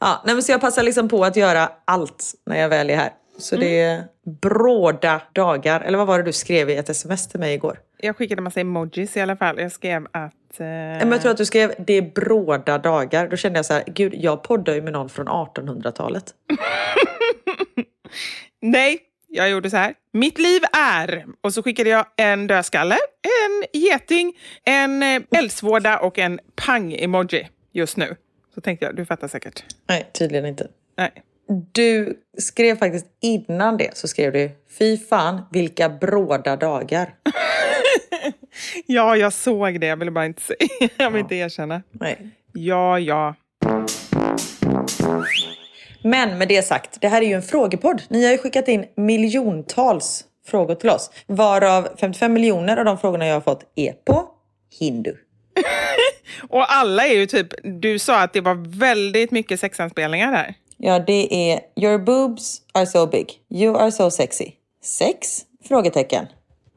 Ja, 0.00 0.22
nej, 0.24 0.34
men 0.34 0.42
så 0.42 0.52
jag 0.52 0.60
passar 0.60 0.82
liksom 0.82 1.08
på 1.08 1.24
att 1.24 1.36
göra 1.36 1.70
allt 1.84 2.34
när 2.46 2.60
jag 2.60 2.68
väl 2.68 2.90
är 2.90 2.96
här. 2.96 3.12
Så 3.38 3.56
det 3.56 3.80
är 3.80 4.04
bråda 4.40 5.22
dagar. 5.32 5.80
Eller 5.80 5.98
vad 5.98 6.06
var 6.06 6.18
det 6.18 6.24
du 6.24 6.32
skrev 6.32 6.70
i 6.70 6.76
ett 6.76 6.88
sms 6.88 7.28
till 7.28 7.40
mig 7.40 7.54
igår? 7.54 7.78
Jag 7.98 8.16
skickade 8.16 8.40
en 8.40 8.44
massa 8.44 8.60
emojis 8.60 9.16
i 9.16 9.20
alla 9.20 9.36
fall. 9.36 9.60
Jag 9.60 9.72
skrev 9.72 10.06
att... 10.12 10.60
Eh... 10.60 10.66
Men 10.66 11.12
jag 11.12 11.20
tror 11.20 11.30
att 11.30 11.36
du 11.36 11.46
skrev 11.46 11.74
det 11.78 11.92
är 11.92 12.02
bråda 12.02 12.78
dagar. 12.78 13.28
Då 13.28 13.36
kände 13.36 13.58
jag 13.58 13.66
så 13.66 13.74
här, 13.74 13.84
gud 13.86 14.14
jag 14.14 14.42
poddar 14.42 14.74
ju 14.74 14.82
med 14.82 14.92
någon 14.92 15.08
från 15.08 15.28
1800-talet. 15.28 16.34
Nej, 18.60 19.00
jag 19.28 19.50
gjorde 19.50 19.70
så 19.70 19.76
här. 19.76 19.94
Mitt 20.12 20.38
liv 20.38 20.62
är... 20.72 21.26
Och 21.40 21.54
så 21.54 21.62
skickade 21.62 21.90
jag 21.90 22.06
en 22.16 22.46
dödskalle, 22.46 22.98
en 23.22 23.80
geting, 23.80 24.36
en 24.64 25.02
eh, 25.02 25.22
eldsvåda 25.30 25.98
och 25.98 26.18
en 26.18 26.40
pang-emoji 26.56 27.48
just 27.72 27.96
nu. 27.96 28.16
Så 28.58 28.62
tänkte 28.62 28.86
jag, 28.86 28.96
du 28.96 29.06
fattar 29.06 29.28
säkert. 29.28 29.64
Nej, 29.88 30.10
tydligen 30.12 30.46
inte. 30.46 30.68
Nej. 30.96 31.10
Du 31.72 32.18
skrev 32.38 32.76
faktiskt 32.76 33.06
innan 33.20 33.76
det 33.76 33.96
så 33.96 34.08
skrev 34.08 34.32
du 34.32 34.50
Fy 34.78 34.98
fan 34.98 35.42
vilka 35.52 35.88
bråda 35.88 36.56
dagar. 36.56 37.14
Ja, 38.86 39.16
jag 39.16 39.32
såg 39.32 39.80
det. 39.80 39.86
Jag 39.86 39.96
ville 39.96 40.10
bara 40.10 40.26
inte 40.26 40.42
säga. 40.42 40.90
Jag 40.96 41.10
vill 41.10 41.20
inte 41.20 41.34
erkänna. 41.34 41.82
Nej. 41.90 42.30
Ja, 42.52 42.98
ja. 42.98 43.34
Men 46.02 46.38
med 46.38 46.48
det 46.48 46.62
sagt, 46.62 47.00
det 47.00 47.08
här 47.08 47.22
är 47.22 47.26
ju 47.26 47.34
en 47.34 47.42
frågepodd. 47.42 48.02
Ni 48.08 48.24
har 48.24 48.32
ju 48.32 48.38
skickat 48.38 48.68
in 48.68 48.84
miljontals 48.96 50.24
frågor 50.46 50.74
till 50.74 50.90
oss. 50.90 51.10
Varav 51.26 51.88
55 52.00 52.32
miljoner 52.32 52.76
av 52.76 52.84
de 52.84 52.98
frågorna 52.98 53.26
jag 53.26 53.34
har 53.34 53.40
fått 53.40 53.72
är 53.74 53.92
på 53.92 54.28
hindu. 54.80 55.16
Och 56.48 56.72
alla 56.72 57.06
är 57.06 57.14
ju 57.14 57.26
typ, 57.26 57.54
du 57.62 57.98
sa 57.98 58.22
att 58.22 58.32
det 58.32 58.40
var 58.40 58.78
väldigt 58.78 59.30
mycket 59.30 59.60
sexanspelningar 59.60 60.32
där. 60.32 60.54
Ja, 60.76 60.98
det 60.98 61.52
är 61.52 61.60
Your 61.76 61.98
boobs 61.98 62.62
are 62.72 62.86
so 62.86 63.06
big. 63.06 63.32
You 63.50 63.76
are 63.76 63.92
so 63.92 64.10
sexy. 64.10 64.52
Sex? 64.82 65.44
Frågetecken. 65.64 66.26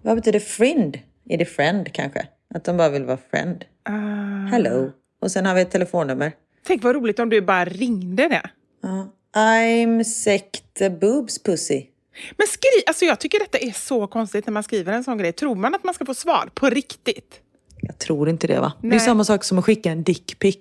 Vad 0.02 0.16
betyder 0.16 0.40
friend? 0.40 1.00
Är 1.30 1.38
det 1.38 1.46
friend 1.46 1.94
kanske? 1.94 2.28
Att 2.56 2.64
de 2.64 2.78
bara 2.78 2.90
vill 2.90 3.04
vara 3.04 3.20
friend. 3.32 3.66
Hello. 4.52 4.92
Och 5.22 5.32
sen 5.32 5.46
har 5.46 5.56
vi 5.56 5.62
ett 5.62 5.72
telefonnummer. 5.72 6.32
Tänk 6.68 6.84
vad 6.84 6.96
roligt 6.96 7.20
om 7.20 7.30
du 7.30 7.42
bara 7.42 7.66
ringde 7.66 8.28
det. 8.28 8.50
Ja. 8.84 9.08
I'm 9.36 10.04
sect 10.04 11.00
boobs 11.02 11.44
pussy. 11.44 11.86
Men 12.38 12.48
skriv, 12.48 12.84
alltså 12.88 13.06
jag 13.06 13.20
tycker 13.20 13.40
detta 13.40 13.58
är 13.58 13.72
så 13.72 14.08
konstigt 14.08 14.46
när 14.46 14.54
man 14.54 14.64
skriver 14.64 14.94
en 14.94 15.04
sån 15.04 15.18
grej. 15.18 15.34
Tror 15.34 15.56
man 15.56 15.76
att 15.76 15.84
man 15.84 15.94
ska 15.94 16.06
få 16.06 16.14
svar 16.14 16.50
på 16.54 16.70
riktigt? 16.70 17.42
Jag 17.92 17.98
tror 17.98 18.30
inte 18.30 18.48
det 18.48 18.60
va? 18.60 18.74
Det 18.82 18.88
är 18.88 18.90
Nej. 18.90 19.00
samma 19.00 19.24
sak 19.24 19.44
som 19.44 19.60
att 19.60 19.66
skicka 19.66 19.92
en 19.92 20.04
dickpic. 20.04 20.58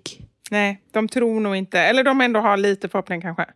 Nej, 0.50 0.80
de 0.92 1.08
tror 1.08 1.40
nog 1.40 1.56
inte. 1.56 1.80
Eller 1.80 2.04
de 2.04 2.20
ändå 2.20 2.40
har 2.40 2.56
lite 2.56 2.88
förhoppning 2.88 3.20
kanske. 3.20 3.46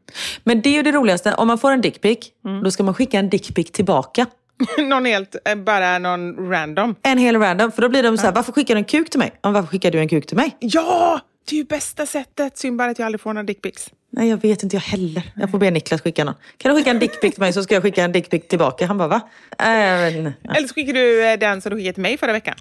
Men 0.44 0.62
det 0.62 0.68
är 0.68 0.74
ju 0.74 0.82
det 0.82 0.92
roligaste. 0.92 1.34
Om 1.34 1.46
man 1.46 1.58
får 1.58 1.72
en 1.72 1.80
dickpic, 1.80 2.18
då 2.64 2.70
ska 2.70 2.82
man 2.82 2.94
skicka 2.94 3.18
en 3.18 3.28
dickpic 3.30 3.70
tillbaka. 3.70 4.26
någon 4.78 5.04
helt, 5.04 5.36
eh, 5.44 5.54
bara 5.54 5.98
någon 5.98 6.50
random. 6.50 6.94
En 7.02 7.18
hel 7.18 7.36
random. 7.36 7.72
För 7.72 7.82
då 7.82 7.88
blir 7.88 8.02
de 8.02 8.18
så 8.18 8.26
här, 8.26 8.32
varför 8.32 8.52
skickar 8.52 8.74
du 8.74 8.78
en 8.78 8.84
kuk 8.84 9.10
till 9.10 9.18
mig? 9.18 9.32
Ja, 9.42 9.50
varför 9.50 9.68
skickar 9.68 9.90
du 9.90 9.98
en 9.98 10.08
kuk 10.08 10.26
till 10.26 10.36
mig? 10.36 10.56
Ja! 10.60 11.20
Det 11.48 11.56
är 11.56 11.58
ju 11.58 11.64
bästa 11.64 12.06
sättet. 12.06 12.58
Synd 12.58 12.78
bara 12.78 12.90
att 12.90 12.98
jag 12.98 13.06
aldrig 13.06 13.20
får 13.20 13.32
några 13.32 13.46
dickpics. 13.46 13.90
Nej, 14.10 14.28
jag 14.28 14.36
vet 14.42 14.62
inte 14.62 14.76
jag 14.76 14.80
heller. 14.80 15.32
Jag 15.36 15.50
får 15.50 15.58
be 15.58 15.70
Niklas 15.70 16.00
skicka 16.00 16.24
någon. 16.24 16.34
Kan 16.56 16.70
du 16.70 16.78
skicka 16.78 16.90
en 16.90 16.98
dickpic 16.98 17.34
till 17.34 17.40
mig 17.40 17.52
så 17.52 17.62
ska 17.62 17.74
jag 17.74 17.82
skicka 17.82 18.04
en 18.04 18.12
dickpic 18.12 18.48
tillbaka. 18.48 18.86
Han 18.86 18.98
bara, 18.98 19.08
va? 19.08 19.20
Äh. 19.58 19.66
Eller 19.66 20.68
så 20.68 20.74
skickar 20.74 20.92
du 20.92 21.24
eh, 21.24 21.38
den 21.38 21.60
som 21.60 21.70
du 21.70 21.76
skickade 21.76 21.92
till 21.94 22.02
mig 22.02 22.18
förra 22.18 22.32
veckan. 22.32 22.54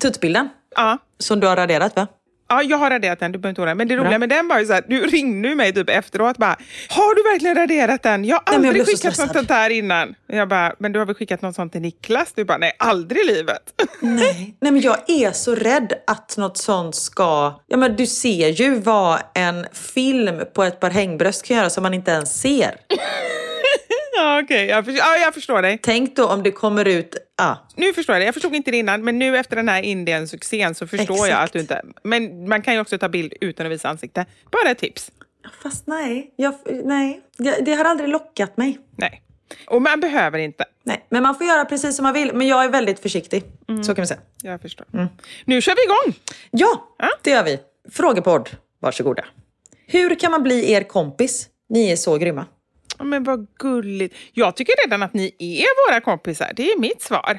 Tuttbilden, 0.00 0.48
Ja. 0.76 0.98
som 1.18 1.40
du 1.40 1.46
har 1.46 1.56
raderat 1.56 1.96
va? 1.96 2.06
Ja, 2.48 2.62
jag 2.62 2.76
har 2.76 2.90
raderat 2.90 3.20
den, 3.20 3.32
du 3.32 3.38
behöver 3.38 3.50
inte 3.50 3.60
oroa 3.60 3.66
dig. 3.66 3.74
Men 3.74 3.88
det 3.88 3.96
roliga 3.96 4.18
med 4.18 4.28
den 4.28 4.48
var 4.48 4.58
ju 4.58 4.66
så 4.66 4.72
här, 4.72 4.84
du 4.88 5.06
ringde 5.06 5.48
ju 5.48 5.54
mig 5.54 5.72
typ 5.72 5.90
efteråt 5.90 6.36
bara, 6.36 6.56
har 6.88 7.14
du 7.14 7.22
verkligen 7.22 7.56
raderat 7.56 8.02
den? 8.02 8.24
Jag 8.24 8.36
har 8.36 8.42
Nej, 8.46 8.54
jag 8.54 8.66
aldrig 8.66 8.98
så 8.98 9.08
skickat 9.08 9.18
något 9.18 9.32
sånt 9.36 9.50
här 9.50 9.70
innan. 9.70 10.14
Jag 10.26 10.48
bara, 10.48 10.74
men 10.78 10.92
du 10.92 10.98
har 10.98 11.06
väl 11.06 11.14
skickat 11.14 11.42
något 11.42 11.54
sånt 11.54 11.72
till 11.72 11.80
Niklas? 11.80 12.32
Du 12.34 12.44
bara, 12.44 12.58
nej, 12.58 12.72
aldrig 12.78 13.22
i 13.22 13.26
livet. 13.26 13.62
Nej. 14.00 14.56
Nej, 14.60 14.72
men 14.72 14.80
jag 14.80 14.96
är 15.06 15.32
så 15.32 15.54
rädd 15.54 15.92
att 16.06 16.36
något 16.36 16.58
sånt 16.58 16.94
ska... 16.94 17.60
Ja, 17.66 17.76
men 17.76 17.96
du 17.96 18.06
ser 18.06 18.48
ju 18.48 18.74
vad 18.80 19.20
en 19.34 19.66
film 19.72 20.40
på 20.54 20.64
ett 20.64 20.80
par 20.80 20.90
hängbröst 20.90 21.46
kan 21.46 21.56
göra 21.56 21.70
som 21.70 21.82
man 21.82 21.94
inte 21.94 22.10
ens 22.10 22.40
ser. 22.40 22.74
Ja, 24.22 24.40
okej, 24.42 24.66
jag, 24.66 24.84
för, 24.84 24.92
ja, 24.92 25.16
jag 25.16 25.34
förstår 25.34 25.62
dig. 25.62 25.78
Tänk 25.82 26.16
då 26.16 26.26
om 26.26 26.42
det 26.42 26.50
kommer 26.50 26.84
ut... 26.88 27.16
Ah, 27.42 27.56
Nu 27.76 27.92
förstår 27.92 28.14
jag 28.14 28.20
det. 28.20 28.24
Jag 28.24 28.34
förstod 28.34 28.54
inte 28.54 28.70
det 28.70 28.76
innan, 28.76 29.04
men 29.04 29.18
nu 29.18 29.38
efter 29.38 29.56
den 29.56 29.68
här 29.68 29.82
Indien-succén 29.82 30.74
så 30.74 30.86
förstår 30.86 31.16
jag 31.18 31.26
Exakt. 31.28 31.44
att 31.44 31.52
du 31.52 31.60
inte... 31.60 31.82
Men 32.02 32.48
man 32.48 32.62
kan 32.62 32.74
ju 32.74 32.80
också 32.80 32.98
ta 32.98 33.08
bild 33.08 33.34
utan 33.40 33.66
att 33.66 33.72
visa 33.72 33.88
ansikte. 33.88 34.26
Bara 34.52 34.70
ett 34.70 34.78
tips. 34.78 35.10
fast 35.62 35.86
nej, 35.86 36.34
jag, 36.36 36.54
nej. 36.84 37.20
Jag- 37.36 37.64
det 37.64 37.74
har 37.74 37.84
aldrig 37.84 38.08
lockat 38.08 38.56
mig. 38.56 38.78
Nej. 38.96 39.22
Och 39.66 39.82
man 39.82 40.00
behöver 40.00 40.38
inte. 40.38 40.64
Nej, 40.84 41.06
men 41.08 41.22
man 41.22 41.34
får 41.34 41.46
göra 41.46 41.64
precis 41.64 41.96
som 41.96 42.02
man 42.02 42.14
vill. 42.14 42.34
Men 42.34 42.46
jag 42.48 42.64
är 42.64 42.68
väldigt 42.68 43.00
försiktig. 43.00 43.42
Så 43.86 43.94
kan 43.94 44.02
vi 44.02 44.06
säga. 44.06 44.20
Jag 44.42 44.60
förstår. 44.62 44.86
Nu 45.44 45.60
kör 45.60 45.74
vi 45.76 45.82
igång! 45.84 46.18
Ja, 46.50 46.94
Ja. 46.98 47.08
det 47.22 47.30
gör 47.30 47.44
vi. 47.44 47.58
Frågepodd. 47.92 48.50
Varsågoda. 48.80 49.24
Hur 49.86 50.14
kan 50.14 50.30
man 50.30 50.42
bli 50.42 50.72
er 50.72 50.82
kompis? 50.82 51.48
Ni 51.68 51.90
är 51.92 51.96
så 51.96 52.16
grymma. 52.18 52.46
Men 53.02 53.24
vad 53.24 53.46
gulligt. 53.58 54.14
Jag 54.32 54.56
tycker 54.56 54.74
redan 54.86 55.02
att 55.02 55.14
ni 55.14 55.34
är 55.38 55.90
våra 55.90 56.00
kompisar. 56.00 56.52
Det 56.56 56.72
är 56.72 56.78
mitt 56.78 57.02
svar. 57.02 57.38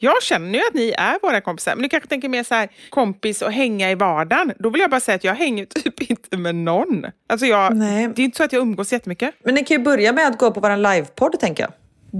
Jag 0.00 0.22
känner 0.22 0.58
ju 0.58 0.64
att 0.66 0.74
ni 0.74 0.90
är 0.98 1.18
våra 1.22 1.40
kompisar. 1.40 1.74
Men 1.74 1.82
du 1.82 1.88
kanske 1.88 2.08
tänker 2.08 2.28
mer 2.28 2.42
så 2.42 2.54
här, 2.54 2.68
kompis 2.90 3.42
och 3.42 3.52
hänga 3.52 3.90
i 3.90 3.94
vardagen. 3.94 4.52
Då 4.58 4.70
vill 4.70 4.80
jag 4.80 4.90
bara 4.90 5.00
säga 5.00 5.16
att 5.16 5.24
jag 5.24 5.34
hänger 5.34 5.64
typ 5.82 6.10
inte 6.10 6.36
med 6.36 6.54
någon. 6.54 7.06
Alltså 7.28 7.46
jag, 7.46 7.76
Nej. 7.76 8.08
Det 8.16 8.22
är 8.22 8.24
inte 8.24 8.36
så 8.36 8.44
att 8.44 8.52
jag 8.52 8.60
umgås 8.62 8.92
jättemycket. 8.92 9.34
Men 9.44 9.54
ni 9.54 9.64
kan 9.64 9.76
ju 9.76 9.82
börja 9.82 10.12
med 10.12 10.26
att 10.28 10.38
gå 10.38 10.50
på 10.50 10.60
vår 10.60 10.76
livepodd, 10.76 11.40
tänker 11.40 11.62
jag. 11.62 11.72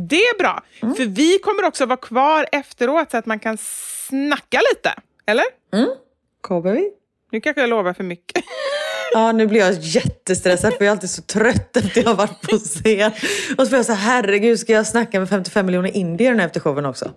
Det 0.09 0.17
är 0.23 0.38
bra, 0.38 0.62
för 0.81 1.05
vi 1.05 1.38
kommer 1.38 1.64
också 1.64 1.87
vara 1.87 1.97
kvar 1.97 2.47
efteråt 2.53 3.11
så 3.11 3.17
att 3.17 3.27
man 3.27 3.38
kan 3.38 3.59
snacka 4.09 4.61
lite. 4.75 4.95
Eller? 5.27 5.45
Kommer 6.41 6.73
vi? 6.73 6.91
Nu 7.31 7.41
kanske 7.41 7.61
jag 7.61 7.71
lovar 7.71 7.93
för 7.93 8.05
mycket. 8.05 8.45
Ja, 9.12 9.33
nu 9.33 9.47
blir 9.47 9.61
jag 9.61 9.75
jättestressad 9.75 10.75
för 10.75 10.85
jag 10.85 10.87
är 10.87 10.90
alltid 10.90 11.11
så 11.11 11.23
trött 11.23 11.77
efter 11.77 12.01
jag 12.03 12.09
har 12.09 12.14
varit 12.14 12.40
på 12.42 12.59
scen. 12.59 13.12
Och 13.59 13.64
så 13.64 13.68
blir 13.68 13.79
jag 13.79 13.87
så 13.87 13.92
här, 13.92 14.23
herregud, 14.23 14.59
ska 14.61 14.73
jag 14.73 14.87
snacka 14.87 15.21
med 15.21 15.29
55 15.29 15.66
miljoner 15.66 15.97
indier 15.97 16.40
efter 16.40 16.61
showen 16.61 16.87
också? 16.87 17.12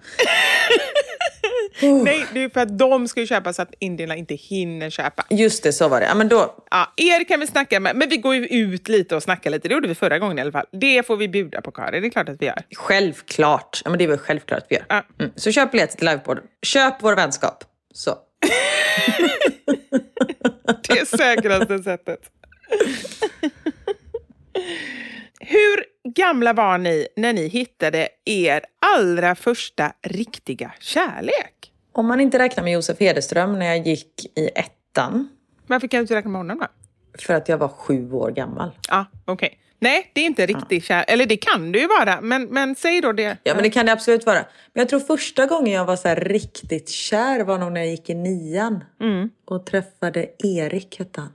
Nej, 1.81 2.25
det 2.33 2.43
är 2.43 2.49
för 2.49 2.59
att 2.61 2.77
de 2.77 3.07
ska 3.07 3.19
ju 3.19 3.27
köpa 3.27 3.53
så 3.53 3.61
att 3.61 3.73
indierna 3.79 4.15
inte 4.15 4.35
hinner 4.35 4.89
köpa. 4.89 5.25
Just 5.29 5.63
det, 5.63 5.73
så 5.73 5.87
var 5.87 5.99
det. 5.99 6.05
Ja, 6.05 6.15
men 6.15 6.27
då, 6.29 6.55
Ja, 6.71 6.93
er 6.97 7.23
kan 7.23 7.39
vi 7.39 7.47
snacka 7.47 7.79
med, 7.79 7.95
men 7.95 8.09
vi 8.09 8.17
går 8.17 8.35
ju 8.35 8.45
ut 8.47 8.89
lite 8.89 9.15
och 9.15 9.23
snackar 9.23 9.49
lite. 9.49 9.67
Det 9.67 9.73
gjorde 9.73 9.87
vi 9.87 9.95
förra 9.95 10.19
gången 10.19 10.37
i 10.37 10.41
alla 10.41 10.51
fall. 10.51 10.65
Det 10.71 11.07
får 11.07 11.17
vi 11.17 11.27
bjuda 11.27 11.61
på, 11.61 11.71
Karin. 11.71 12.01
Det 12.01 12.07
är 12.07 12.11
klart 12.11 12.29
att 12.29 12.37
vi 12.39 12.45
gör. 12.45 12.61
självklart. 12.75 13.81
Ja, 13.83 13.89
men 13.89 13.97
det 13.97 14.03
är 14.03 14.07
väl 14.07 14.17
självklart 14.17 14.59
att 14.59 14.67
vi 14.69 14.75
gör. 14.75 14.85
Ja. 14.89 15.03
Mm. 15.19 15.31
Så 15.35 15.51
köp 15.51 15.71
biljetter 15.71 15.97
till 15.97 16.05
livepodden. 16.05 16.43
Köp 16.61 16.93
vår 16.99 17.15
vänskap. 17.15 17.63
Så. 17.93 18.11
Det 20.87 20.99
är 20.99 21.17
säkraste 21.17 21.83
sättet. 21.83 22.31
Hur 25.39 25.83
gamla 26.15 26.53
var 26.53 26.77
ni 26.77 27.07
när 27.15 27.33
ni 27.33 27.47
hittade 27.47 28.09
er 28.25 28.61
allra 28.97 29.35
första 29.35 29.93
riktiga 30.01 30.73
kärlek? 30.79 31.71
Om 31.93 32.07
man 32.07 32.19
inte 32.19 32.39
räknar 32.39 32.63
med 32.63 32.73
Josef 32.73 32.99
Hederström 32.99 33.59
när 33.59 33.65
jag 33.65 33.87
gick 33.87 34.37
i 34.37 34.49
ettan. 34.55 35.29
Varför 35.67 35.87
kan 35.87 35.97
du 35.97 36.01
inte 36.01 36.15
räkna 36.15 36.31
med 36.31 36.39
honom 36.39 36.59
då? 36.59 36.67
För 37.17 37.33
att 37.33 37.49
jag 37.49 37.57
var 37.57 37.67
sju 37.67 38.11
år 38.11 38.31
gammal. 38.31 38.71
Ja, 38.89 39.05
okej. 39.25 39.60
Nej, 39.83 40.11
det 40.13 40.21
är 40.21 40.25
inte 40.25 40.45
riktigt 40.45 40.83
kär... 40.83 41.05
Eller 41.07 41.25
det 41.25 41.37
kan 41.37 41.71
det 41.71 41.79
ju 41.79 41.87
vara, 41.87 42.21
men, 42.21 42.43
men 42.43 42.75
säg 42.75 43.01
då 43.01 43.11
det. 43.11 43.37
Ja, 43.43 43.53
men 43.53 43.63
det 43.63 43.69
kan 43.69 43.85
det 43.85 43.91
absolut 43.91 44.25
vara. 44.25 44.45
Men 44.73 44.81
jag 44.81 44.89
tror 44.89 44.99
första 44.99 45.45
gången 45.45 45.73
jag 45.73 45.85
var 45.85 45.95
så 45.95 46.07
här 46.07 46.15
riktigt 46.15 46.89
kär 46.89 47.43
var 47.43 47.57
nog 47.57 47.71
när 47.71 47.81
jag 47.81 47.89
gick 47.89 48.09
i 48.09 48.13
nian. 48.13 48.83
Och 49.45 49.65
träffade 49.65 50.27
Erik, 50.43 50.99
hette 50.99 51.21
han. 51.21 51.29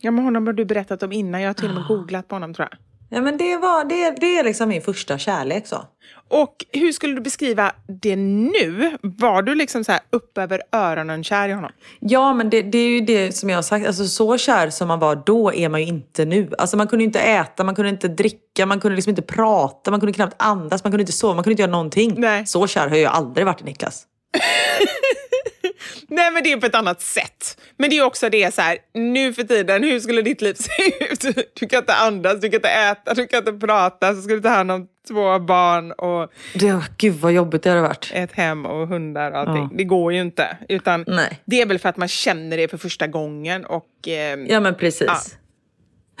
Ja, 0.00 0.10
men 0.10 0.24
honom 0.24 0.46
har 0.46 0.52
du 0.52 0.64
berättat 0.64 1.02
om 1.02 1.12
innan. 1.12 1.40
Jag 1.40 1.48
har 1.48 1.54
till 1.54 1.68
och 1.68 1.74
med 1.74 1.86
googlat 1.88 2.28
på 2.28 2.34
honom 2.34 2.54
tror 2.54 2.68
jag. 2.70 2.78
Ja, 3.14 3.20
men 3.20 3.36
det, 3.36 3.56
var, 3.56 3.84
det, 3.84 4.20
det 4.20 4.38
är 4.38 4.44
liksom 4.44 4.68
min 4.68 4.82
första 4.82 5.18
kärlek 5.18 5.66
så. 5.66 5.84
Och 6.28 6.64
hur 6.72 6.92
skulle 6.92 7.14
du 7.14 7.20
beskriva 7.20 7.72
det 8.02 8.16
nu? 8.16 8.96
Var 9.02 9.42
du 9.42 9.54
liksom 9.54 9.84
så 9.84 9.92
här 9.92 10.00
upp 10.10 10.38
över 10.38 10.62
öronen 10.72 11.24
kär 11.24 11.48
i 11.48 11.52
honom? 11.52 11.70
Ja, 12.00 12.34
men 12.34 12.50
det, 12.50 12.62
det 12.62 12.78
är 12.78 12.88
ju 12.88 13.00
det 13.00 13.32
som 13.32 13.50
jag 13.50 13.56
har 13.56 13.62
sagt. 13.62 13.86
Alltså, 13.86 14.04
så 14.04 14.38
kär 14.38 14.70
som 14.70 14.88
man 14.88 14.98
var 14.98 15.22
då 15.26 15.52
är 15.52 15.68
man 15.68 15.80
ju 15.80 15.86
inte 15.86 16.24
nu. 16.24 16.50
Alltså, 16.58 16.76
man 16.76 16.88
kunde 16.88 17.04
inte 17.04 17.20
äta, 17.20 17.64
man 17.64 17.74
kunde 17.74 17.88
inte 17.88 18.08
dricka, 18.08 18.66
man 18.66 18.80
kunde 18.80 18.96
liksom 18.96 19.10
inte 19.10 19.22
prata, 19.22 19.90
man 19.90 20.00
kunde 20.00 20.12
knappt 20.12 20.34
andas, 20.36 20.84
man 20.84 20.92
kunde 20.92 21.02
inte 21.02 21.12
sova, 21.12 21.34
man 21.34 21.44
kunde 21.44 21.52
inte 21.52 21.62
göra 21.62 21.70
någonting. 21.70 22.14
Nej. 22.16 22.46
Så 22.46 22.66
kär 22.66 22.88
har 22.88 22.96
jag 22.96 23.12
aldrig 23.12 23.46
varit 23.46 23.60
i 23.60 23.64
Niklas. 23.64 24.06
Nej, 26.08 26.30
men 26.30 26.42
det 26.42 26.52
är 26.52 26.56
på 26.56 26.66
ett 26.66 26.74
annat 26.74 27.02
sätt. 27.02 27.60
Men 27.76 27.90
det 27.90 27.98
är 27.98 28.04
också 28.04 28.28
det 28.28 28.54
så 28.54 28.62
här, 28.62 28.78
nu 28.94 29.34
för 29.34 29.42
tiden, 29.42 29.82
hur 29.82 30.00
skulle 30.00 30.22
ditt 30.22 30.40
liv 30.40 30.54
se 30.58 31.04
ut? 31.12 31.20
Du 31.60 31.68
kan 31.68 31.78
inte 31.78 31.94
andas, 31.94 32.40
du 32.40 32.48
kan 32.48 32.54
inte 32.54 32.68
äta, 32.68 33.14
du 33.14 33.26
kan 33.26 33.38
inte 33.38 33.66
prata, 33.66 34.14
så 34.14 34.22
ska 34.22 34.34
du 34.34 34.40
ta 34.40 34.48
hand 34.48 34.70
om 34.70 34.88
två 35.08 35.38
barn 35.38 35.92
och 35.92 36.32
Det, 36.54 36.82
gud 36.98 37.14
vad 37.14 37.32
jobbigt 37.32 37.62
det 37.62 37.70
hade 37.70 37.82
varit. 37.82 38.10
ett 38.14 38.32
hem 38.32 38.66
och 38.66 38.88
hundar 38.88 39.30
och 39.30 39.38
allting. 39.38 39.68
Ja. 39.70 39.76
Det 39.76 39.84
går 39.84 40.12
ju 40.12 40.20
inte. 40.20 40.56
Utan 40.68 41.04
Nej. 41.06 41.40
Det 41.44 41.60
är 41.60 41.66
väl 41.66 41.78
för 41.78 41.88
att 41.88 41.96
man 41.96 42.08
känner 42.08 42.56
det 42.56 42.68
för 42.68 42.78
första 42.78 43.06
gången 43.06 43.64
och 43.64 44.08
eh, 44.08 44.38
Ja 44.48 44.60
men 44.60 44.74
precis. 44.74 45.38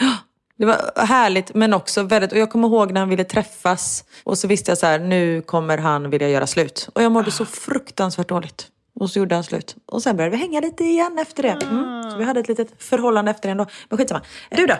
Ja. 0.00 0.16
Det 0.58 0.66
var 0.66 1.04
härligt 1.06 1.54
men 1.54 1.74
också 1.74 2.02
väldigt, 2.02 2.32
och 2.32 2.38
jag 2.38 2.50
kommer 2.50 2.68
ihåg 2.68 2.92
när 2.92 3.00
han 3.00 3.08
ville 3.08 3.24
träffas 3.24 4.04
och 4.24 4.38
så 4.38 4.48
visste 4.48 4.70
jag 4.70 4.78
så 4.78 4.86
här, 4.86 4.98
nu 4.98 5.42
kommer 5.42 5.78
han 5.78 6.10
vilja 6.10 6.28
göra 6.28 6.46
slut. 6.46 6.88
Och 6.94 7.02
jag 7.02 7.12
mådde 7.12 7.30
så 7.30 7.44
fruktansvärt 7.44 8.28
dåligt. 8.28 8.66
Och 8.94 9.10
så 9.10 9.18
gjorde 9.18 9.34
han 9.34 9.44
slut. 9.44 9.76
Och 9.86 10.02
sen 10.02 10.16
började 10.16 10.36
vi 10.36 10.42
hänga 10.42 10.60
lite 10.60 10.84
igen 10.84 11.18
efter 11.18 11.42
det. 11.42 11.48
Mm. 11.48 12.10
Så 12.10 12.16
vi 12.16 12.24
hade 12.24 12.40
ett 12.40 12.48
litet 12.48 12.82
förhållande 12.82 13.30
efter 13.30 13.48
det 13.48 13.50
ändå. 13.50 13.66
Men 13.88 13.98
skitsamma. 13.98 14.22
Du 14.50 14.66
då? 14.66 14.76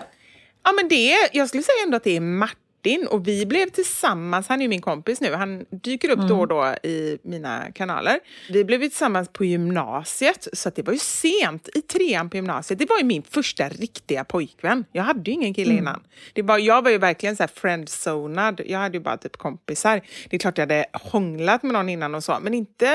Ja, 0.63 0.71
men 0.71 0.87
det 0.87 1.29
jag 1.33 1.47
skulle 1.47 1.63
säga 1.63 1.83
ändå 1.83 1.97
att 1.97 2.03
det 2.03 2.15
är 2.15 2.21
Martin 2.21 2.62
och 3.09 3.27
vi 3.27 3.45
blev 3.45 3.69
tillsammans, 3.69 4.47
han 4.47 4.59
är 4.59 4.63
ju 4.63 4.69
min 4.69 4.81
kompis 4.81 5.21
nu, 5.21 5.33
han 5.33 5.65
dyker 5.69 6.09
upp 6.09 6.29
då 6.29 6.39
och 6.39 6.47
då 6.47 6.75
i 6.83 7.17
mina 7.23 7.71
kanaler. 7.71 8.19
Vi 8.49 8.65
blev 8.65 8.79
tillsammans 8.79 9.29
på 9.33 9.45
gymnasiet, 9.45 10.47
så 10.53 10.69
det 10.69 10.81
var 10.81 10.93
ju 10.93 10.99
sent 10.99 11.69
i 11.75 11.81
trean 11.81 12.29
på 12.29 12.37
gymnasiet. 12.37 12.79
Det 12.79 12.89
var 12.89 12.97
ju 12.97 13.03
min 13.03 13.23
första 13.23 13.69
riktiga 13.69 14.23
pojkvän. 14.23 14.85
Jag 14.91 15.03
hade 15.03 15.31
ju 15.31 15.35
ingen 15.35 15.53
kille 15.53 15.73
innan. 15.73 16.03
Det 16.33 16.41
var, 16.41 16.57
jag 16.57 16.81
var 16.81 16.91
ju 16.91 16.97
verkligen 16.97 17.35
så 17.35 17.43
här 17.43 17.51
friendzonad, 17.55 18.61
jag 18.65 18.79
hade 18.79 18.97
ju 18.97 19.03
bara 19.03 19.17
typ 19.17 19.37
kompisar. 19.37 20.01
Det 20.29 20.35
är 20.35 20.39
klart 20.39 20.57
jag 20.57 20.63
hade 20.63 20.85
hånglat 20.93 21.63
med 21.63 21.73
någon 21.73 21.89
innan 21.89 22.15
och 22.15 22.23
så, 22.23 22.37
men 22.41 22.53
inte, 22.53 22.87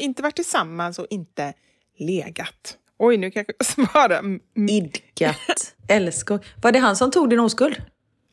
inte 0.00 0.22
varit 0.22 0.36
tillsammans 0.36 0.98
och 0.98 1.06
inte 1.10 1.52
legat. 1.98 2.78
Oj, 2.98 3.16
nu 3.16 3.30
kanske 3.30 3.52
jag 3.58 3.66
svarar. 3.92 4.18
Mm, 4.18 4.40
Idkat. 4.68 5.74
Älskog. 5.88 6.44
Var 6.62 6.72
det 6.72 6.78
han 6.78 6.96
som 6.96 7.10
tog 7.10 7.30
din 7.30 7.40
oskuld? 7.40 7.76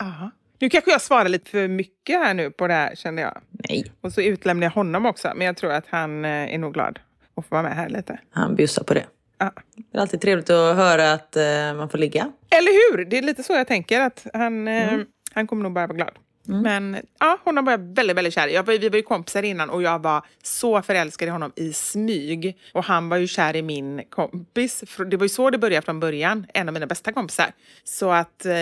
aha. 0.02 0.32
Nu 0.62 0.70
kanske 0.70 0.92
jag 0.92 1.02
svarar 1.02 1.30
lite 1.30 1.50
för 1.50 1.68
mycket 1.68 2.20
här 2.20 2.34
nu 2.34 2.52
på 2.52 2.68
det 2.68 2.74
här 2.74 2.96
känner 2.96 3.22
jag. 3.22 3.42
Nej, 3.70 3.92
Och 4.02 4.14
så 4.14 4.22
utlämnar 4.22 4.66
jag 4.68 4.72
honom 4.72 5.06
också. 5.06 5.32
Men 5.36 5.48
jag 5.48 5.58
tror 5.58 5.72
att 5.72 5.86
han 5.90 6.26
eh, 6.26 6.54
är 6.54 6.58
nog 6.58 6.74
glad 6.74 7.00
att 7.36 7.46
få 7.46 7.56
vara 7.56 7.64
med 7.64 7.76
här 7.76 7.90
lite. 7.90 8.20
han 8.32 8.56
bjussar 8.56 8.84
på 8.84 8.94
det. 8.94 9.06
Ja. 9.38 9.52
Det 9.92 9.98
är 9.98 10.02
alltid 10.02 10.22
trevligt 10.22 10.50
att 10.50 10.76
höra 10.76 11.14
att 11.14 11.36
eh, 11.36 11.74
man 11.76 11.90
får 11.90 11.98
ligga. 11.98 12.32
Eller 12.50 12.98
hur? 12.98 13.06
Det 13.06 13.18
är 13.18 13.22
lite 13.22 13.44
så 13.44 13.54
jag 13.54 13.68
tänker. 13.68 14.02
att 14.02 14.28
Han, 14.34 14.68
eh, 14.68 15.00
han 15.34 15.48
kommer 15.48 15.64
nog 15.64 15.74
bara 15.74 15.88
vara 15.88 15.98
glad. 15.98 16.12
Mm. 16.48 16.62
Men 16.62 17.02
ja, 17.20 17.38
hon 17.44 17.56
var 17.56 17.64
varit 17.64 17.98
väldigt, 17.98 18.18
väldigt 18.18 18.34
kär. 18.34 18.48
Jag 18.48 18.64
vi 18.64 18.90
var 18.90 18.98
ju 18.98 19.04
kompisar 19.04 19.44
innan 19.44 19.70
och 19.70 19.82
jag 19.82 20.02
var 20.02 20.26
så 20.44 20.82
förälskad 20.82 21.28
i 21.28 21.32
honom 21.32 21.52
i 21.56 21.74
smyg. 21.74 22.58
Och 22.74 22.84
han 22.84 23.10
var 23.10 23.18
ju 23.18 23.28
kär 23.28 23.56
i 23.56 23.62
min 23.62 24.02
kompis. 24.10 24.84
Det 25.12 25.18
var 25.18 25.26
ju 25.26 25.30
så 25.30 25.50
det 25.50 25.58
började 25.58 25.86
från 25.86 26.00
början. 26.00 26.46
En 26.54 26.68
av 26.70 26.74
mina 26.74 26.88
bästa 26.88 27.12
kompisar. 27.14 27.52
Så 27.84 28.12
att... 28.12 28.46
Eh, 28.46 28.54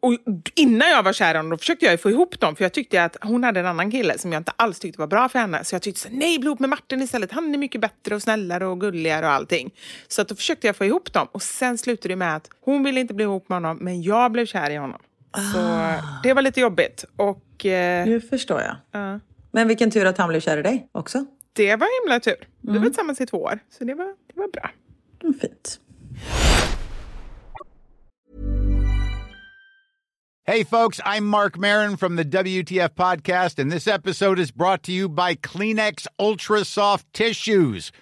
och 0.00 0.18
innan 0.54 0.88
jag 0.88 1.02
var 1.02 1.12
kär 1.12 1.34
i 1.34 1.36
honom 1.36 1.50
då 1.50 1.58
försökte 1.58 1.84
jag 1.84 1.92
ju 1.92 1.98
få 1.98 2.10
ihop 2.10 2.40
dem. 2.40 2.56
För 2.56 2.64
jag 2.64 2.72
tyckte 2.72 3.04
att 3.04 3.16
hon 3.22 3.44
hade 3.44 3.60
en 3.60 3.66
annan 3.66 3.90
kille 3.90 4.18
som 4.18 4.32
jag 4.32 4.40
inte 4.40 4.52
alls 4.56 4.78
tyckte 4.78 5.00
var 5.00 5.06
bra 5.06 5.28
för 5.28 5.38
henne. 5.38 5.64
Så 5.64 5.74
jag 5.74 5.82
tyckte 5.82 6.00
så, 6.00 6.08
nej, 6.10 6.38
bli 6.38 6.46
ihop 6.46 6.58
med 6.58 6.70
Martin 6.70 7.02
istället. 7.02 7.32
Han 7.32 7.54
är 7.54 7.58
mycket 7.58 7.80
bättre 7.80 8.14
och 8.14 8.22
snällare 8.22 8.66
och 8.66 8.80
gulligare 8.80 9.26
och 9.26 9.32
allting. 9.32 9.70
Så 10.08 10.22
att 10.22 10.28
då 10.28 10.34
försökte 10.34 10.66
jag 10.66 10.76
få 10.76 10.84
ihop 10.84 11.12
dem. 11.12 11.28
Och 11.32 11.42
sen 11.42 11.78
slutade 11.78 12.08
det 12.08 12.16
med 12.16 12.36
att 12.36 12.48
hon 12.60 12.82
ville 12.82 13.00
inte 13.00 13.14
bli 13.14 13.24
ihop 13.24 13.48
med 13.48 13.56
honom, 13.56 13.78
men 13.80 14.02
jag 14.02 14.32
blev 14.32 14.46
kär 14.46 14.70
i 14.70 14.76
honom. 14.76 15.00
Så 15.34 15.94
det 16.22 16.32
var 16.34 16.42
lite 16.42 16.60
jobbigt. 16.60 17.04
Och 17.16 17.66
eh, 17.66 18.06
Nu 18.06 18.20
förstår 18.20 18.60
jag. 18.60 18.76
ja, 18.92 19.20
Men 19.52 19.68
vilken 19.68 19.90
tur 19.90 20.06
att 20.06 20.18
han 20.18 20.28
blev 20.28 20.40
kär 20.40 20.58
i 20.58 20.62
dig 20.62 20.88
också. 20.92 21.24
det 21.52 21.76
var 21.76 22.02
himla 22.02 22.20
tur. 22.20 22.48
Vi 22.60 22.78
var 22.78 22.84
tillsammans 22.86 23.20
i 23.20 23.26
två 23.26 23.42
år, 23.42 23.58
så 23.78 23.84
det 23.84 23.94
var, 23.94 24.04
det 24.06 24.40
var 24.40 24.48
bra. 24.48 24.70
Mm, 25.22 25.34
Fint. 25.40 25.78
Hey, 30.44 30.64
folks, 30.64 31.00
I'm 31.04 31.24
Mark 31.24 31.56
Marin 31.56 31.96
from 31.96 32.16
the 32.16 32.24
WTF 32.24 32.94
Podcast, 32.96 33.58
and 33.60 33.70
this 33.70 33.86
episode 33.86 34.40
is 34.40 34.50
brought 34.50 34.82
to 34.84 34.92
you 34.92 35.08
by 35.08 35.36
Kleenex 35.36 36.08
Ultra 36.18 36.64
Soft 36.64 37.06
Tissues, 37.12 37.92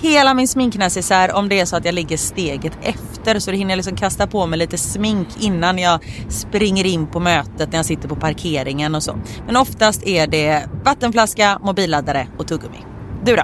hela 0.00 0.34
min 0.34 0.48
sminknäsisär 0.48 1.32
om 1.32 1.48
det 1.48 1.60
är 1.60 1.64
så 1.64 1.76
att 1.76 1.84
jag 1.84 1.94
ligger 1.94 2.16
steget 2.16 2.72
efter 2.82 3.38
så 3.38 3.50
då 3.50 3.56
hinner 3.56 3.70
jag 3.70 3.76
liksom 3.76 3.96
kasta 3.96 4.26
på 4.26 4.46
mig 4.46 4.58
lite 4.58 4.78
smink 4.78 5.28
innan 5.40 5.78
jag 5.78 6.00
springer 6.28 6.86
in 6.86 7.06
på 7.06 7.20
mötet 7.20 7.72
när 7.72 7.78
jag 7.78 7.86
sitter 7.86 8.08
på 8.08 8.16
parkeringen 8.16 8.94
och 8.94 9.02
så. 9.02 9.18
Men 9.46 9.56
oftast 9.56 10.06
är 10.06 10.26
det 10.26 10.68
vattenflaska, 10.84 11.58
mobilladdare 11.62 12.28
och 12.38 12.48
tuggummi. 12.48 12.78
Du 13.24 13.36
då? 13.36 13.42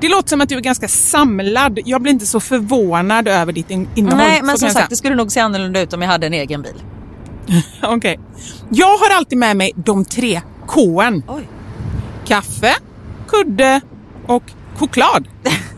Det 0.00 0.08
låter 0.08 0.28
som 0.28 0.40
att 0.40 0.48
du 0.48 0.56
är 0.56 0.60
ganska 0.60 0.88
samlad. 0.88 1.78
Jag 1.84 2.02
blir 2.02 2.12
inte 2.12 2.26
så 2.26 2.40
förvånad 2.40 3.28
över 3.28 3.52
ditt 3.52 3.70
in 3.70 3.88
innehåll. 3.94 4.18
Nej, 4.18 4.42
men 4.42 4.58
som 4.58 4.70
sagt 4.70 4.90
det 4.90 4.96
skulle 4.96 5.14
nog 5.14 5.32
se 5.32 5.40
annorlunda 5.40 5.80
ut 5.80 5.92
om 5.92 6.02
jag 6.02 6.08
hade 6.08 6.26
en 6.26 6.34
egen 6.34 6.62
bil. 6.62 6.82
Okej. 7.82 8.20
Jag 8.70 8.98
har 8.98 9.16
alltid 9.16 9.38
med 9.38 9.56
mig 9.56 9.72
de 9.76 10.04
tre. 10.04 10.40
Oj. 11.28 11.48
Kaffe, 12.26 12.74
kudde 13.28 13.80
och 14.26 14.42
choklad. 14.76 15.28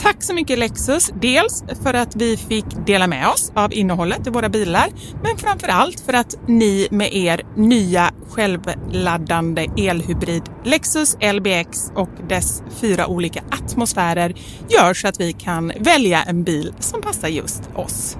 Tack 0.00 0.22
så 0.22 0.34
mycket 0.34 0.58
Lexus, 0.58 1.10
dels 1.20 1.64
för 1.82 1.94
att 1.94 2.16
vi 2.16 2.36
fick 2.36 2.64
dela 2.86 3.06
med 3.06 3.28
oss 3.28 3.52
av 3.54 3.72
innehållet 3.72 4.26
i 4.26 4.30
våra 4.30 4.48
bilar, 4.48 4.88
men 5.22 5.36
framför 5.36 5.68
allt 5.68 6.00
för 6.00 6.12
att 6.12 6.34
ni 6.48 6.88
med 6.90 7.14
er 7.14 7.42
nya 7.56 8.10
självladdande 8.28 9.66
elhybrid 9.76 10.42
Lexus 10.64 11.16
LBX 11.34 11.92
och 11.94 12.08
dess 12.28 12.62
fyra 12.80 13.06
olika 13.06 13.42
atmosfärer 13.50 14.34
gör 14.68 14.94
så 14.94 15.08
att 15.08 15.20
vi 15.20 15.32
kan 15.32 15.72
välja 15.80 16.22
en 16.22 16.44
bil 16.44 16.74
som 16.80 17.02
passar 17.02 17.28
just 17.28 17.62
oss. 17.74 18.18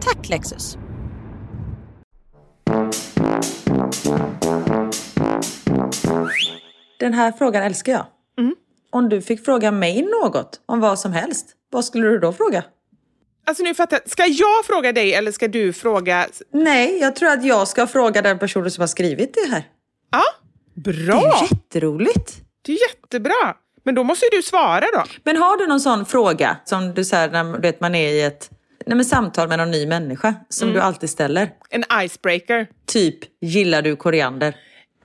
Tack 0.00 0.28
Lexus! 0.28 0.78
Den 6.98 7.14
här 7.14 7.32
frågan 7.32 7.62
älskar 7.62 7.92
jag. 7.92 8.06
Om 8.92 9.08
du 9.08 9.22
fick 9.22 9.44
fråga 9.44 9.70
mig 9.70 10.02
något 10.22 10.60
om 10.66 10.80
vad 10.80 10.98
som 10.98 11.12
helst, 11.12 11.46
vad 11.70 11.84
skulle 11.84 12.08
du 12.08 12.18
då 12.18 12.32
fråga? 12.32 12.64
Alltså 13.46 13.62
nu 13.62 13.74
fattar 13.74 13.96
jag. 14.04 14.10
Ska 14.10 14.26
jag 14.26 14.64
fråga 14.64 14.92
dig 14.92 15.14
eller 15.14 15.32
ska 15.32 15.48
du 15.48 15.72
fråga? 15.72 16.26
Nej, 16.52 16.98
jag 17.00 17.16
tror 17.16 17.28
att 17.30 17.44
jag 17.44 17.68
ska 17.68 17.86
fråga 17.86 18.22
den 18.22 18.38
personen 18.38 18.70
som 18.70 18.82
har 18.82 18.86
skrivit 18.88 19.34
det 19.34 19.50
här. 19.50 19.64
Ja, 20.10 20.22
Det 20.74 20.90
är 20.90 21.06
bra. 21.06 21.46
jätteroligt. 21.50 22.34
Det 22.62 22.72
är 22.72 22.78
jättebra. 22.88 23.56
Men 23.84 23.94
då 23.94 24.02
måste 24.04 24.26
ju 24.26 24.30
du 24.36 24.42
svara 24.42 24.84
då. 24.94 25.04
Men 25.24 25.36
har 25.36 25.56
du 25.56 25.66
någon 25.66 25.80
sån 25.80 26.06
fråga 26.06 26.56
som 26.64 26.94
du 26.94 27.04
säger 27.04 27.30
när 27.30 27.44
du 27.52 27.60
vet, 27.60 27.80
man 27.80 27.94
är 27.94 28.08
i 28.12 28.22
ett 28.22 28.50
nej, 28.86 28.96
men 28.96 29.04
samtal 29.04 29.48
med 29.48 29.58
någon 29.58 29.70
ny 29.70 29.86
människa 29.86 30.34
som 30.48 30.68
Mm. 30.68 30.74
du 30.74 30.80
alltid 30.86 31.10
ställer? 31.10 31.50
En 31.70 31.84
icebreaker. 32.04 32.66
Typ, 32.86 33.18
gillar 33.40 33.82
du 33.82 33.96
koriander? 33.96 34.56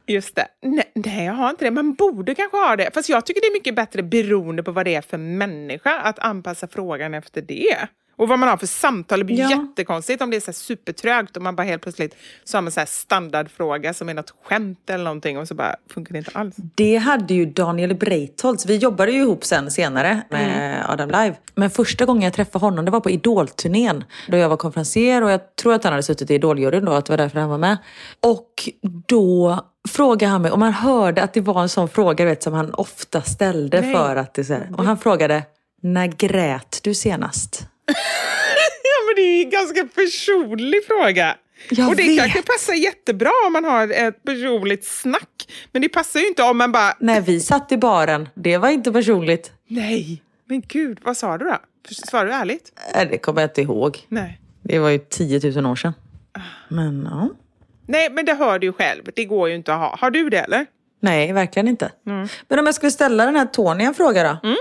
Just 0.08 0.36
det. 0.36 0.48
Nej, 0.62 0.92
nej, 0.96 1.26
jag 1.26 1.34
har 1.34 1.50
inte 1.50 1.66
det. 1.66 1.72
Man 1.72 1.94
borde 1.94 2.36
kanske 2.36 2.58
ha 2.58 2.76
det. 2.76 2.92
Fast 2.94 3.10
jag 3.10 3.26
tycker 3.26 3.42
det 3.42 3.48
är 3.48 3.54
mycket 3.54 3.76
bättre 3.76 4.04
beroende 4.04 4.64
på 4.64 4.72
vad 4.72 4.86
det 4.86 4.96
är 4.96 5.02
för 5.02 5.18
människa 5.18 6.00
att 6.00 6.20
anpassa 6.20 6.68
frågan 6.68 7.14
efter 7.14 7.42
det. 7.42 7.88
Och 8.18 8.28
vad 8.28 8.40
man 8.40 8.50
har 8.50 8.58
för 8.58 8.68
samtal. 8.68 9.20
Det 9.20 9.26
blir 9.26 9.40
Ja. 9.40 9.50
jättekonstigt 9.50 10.22
om 10.22 10.30
det 10.30 10.38
är 10.38 10.42
så 10.42 10.54
supertrögt 10.54 11.38
och 11.38 11.44
man 11.44 11.56
bara 11.56 11.64
helt 11.64 11.82
plötsligt 11.82 12.16
så 12.44 12.58
har 12.58 12.62
man 12.62 12.72
så 12.72 12.82
standardfråga 12.88 13.94
som 13.94 14.10
är 14.10 14.14
något 14.14 14.34
skämt 14.44 14.90
eller 14.90 15.04
någonting 15.04 15.38
och 15.38 15.48
så 15.48 15.56
bara 15.56 15.76
funkar 15.94 16.14
det 16.14 16.18
inte 16.18 16.32
alls. 16.34 16.56
Det 16.76 16.98
hade 16.98 17.34
ju 17.34 17.46
Daniel 17.46 17.96
Breitholtz. 17.96 18.66
Vi 18.66 18.76
jobbade 18.76 19.12
ju 19.12 19.22
ihop 19.22 19.46
sen 19.46 19.72
senare 19.72 20.22
med 20.30 20.86
Adam 20.90 21.10
Live. 21.10 21.36
Men 21.56 21.70
första 21.70 22.06
gången 22.06 22.22
jag 22.24 22.34
träffade 22.34 22.66
honom 22.66 22.86
det 22.86 22.92
var 22.92 23.00
på 23.00 23.10
Idol-turnén. 23.10 24.04
Då 24.28 24.38
jag 24.38 24.50
var 24.50 24.58
konferencier 24.58 25.24
och 25.24 25.32
jag 25.32 25.56
tror 25.56 25.74
att 25.74 25.84
han 25.84 25.94
hade 25.94 26.04
suttit 26.04 26.32
i 26.32 26.34
Idoljuryn 26.36 26.86
då, 26.86 26.92
att 26.92 27.06
det 27.06 27.14
var 27.14 27.18
därför 27.18 27.40
han 27.40 27.50
var 27.50 27.58
med. 27.58 27.78
Och 28.20 28.70
då 29.08 29.60
frågade 29.90 30.32
han 30.32 30.42
mig, 30.42 30.52
och 30.52 30.60
man 30.60 30.74
hörde 30.74 31.24
att 31.24 31.34
det 31.34 31.42
var 31.42 31.62
en 31.62 31.70
sån 31.70 31.90
fråga 31.90 32.26
vet, 32.26 32.44
som 32.44 32.54
han 32.54 32.74
ofta 32.74 33.22
ställde 33.22 33.82
Nej. 33.82 33.94
för 33.94 34.16
att 34.16 34.34
det 34.34 34.44
så 34.44 34.54
här. 34.54 34.70
Och 34.78 34.84
han 34.86 34.98
frågade, 34.98 35.44
när 35.82 36.08
grät 36.08 36.80
du 36.84 36.94
senast? 36.94 37.68
Ja, 37.88 38.98
men 39.08 39.16
det 39.16 39.22
är 39.22 39.38
ju 39.38 39.44
en 39.44 39.50
ganska 39.50 39.88
personlig 39.96 40.86
fråga. 40.88 41.36
Jag 41.70 41.90
och 41.90 41.96
det 41.96 42.04
vet. 42.04 42.20
kanske 42.20 42.42
passar 42.42 42.74
jättebra 42.74 43.32
om 43.48 43.54
man 43.54 43.64
har 43.66 43.88
ett 43.88 44.24
personligt 44.24 44.86
snack. 44.86 45.48
Men 45.72 45.82
det 45.82 45.90
passar 45.90 46.20
ju 46.20 46.28
inte 46.28 46.44
om 46.44 46.58
man 46.58 46.72
bara, 46.72 46.94
När 47.00 47.22
vi 47.22 47.40
satt 47.40 47.72
i 47.72 47.78
baren, 47.78 48.30
det 48.36 48.58
var 48.58 48.70
inte 48.70 48.92
personligt. 48.92 49.52
nej, 49.68 50.24
men 50.46 50.62
gud, 50.68 51.00
vad 51.04 51.18
sa 51.18 51.38
du 51.38 51.46
då? 51.46 51.58
Svarar 52.08 52.26
du 52.26 52.32
ärligt? 52.34 52.72
Äh, 52.96 53.10
Det 53.10 53.18
kommer 53.18 53.42
jag 53.42 53.50
inte 53.50 53.62
ihåg. 53.62 54.06
Nej. 54.08 54.42
Det 54.64 54.80
var 54.80 54.90
ju 54.90 54.98
10 55.00 55.52
000 55.62 55.66
år 55.66 55.76
sedan. 55.76 55.94
Men 56.68 57.08
ja. 57.12 57.30
Nej, 57.88 58.10
men 58.12 58.26
det 58.26 58.34
hör 58.34 58.60
du 58.60 58.68
ju 58.68 58.74
själv. 58.74 59.04
Det 59.16 59.26
går 59.26 59.50
ju 59.50 59.56
inte 59.56 59.74
att 59.74 59.80
ha. 59.80 59.96
Har 60.00 60.12
du 60.12 60.30
det 60.30 60.38
eller? 60.38 60.66
Nej, 61.02 61.34
verkligen 61.34 61.68
inte. 61.68 61.92
Men 62.48 62.60
om 62.60 62.66
jag 62.66 62.76
skulle 62.76 62.92
ställa 62.92 63.26
den 63.26 63.36
här 63.36 63.46
Tony 63.46 63.84
en 63.84 63.94
fråga 63.94 64.24
då. 64.24 64.56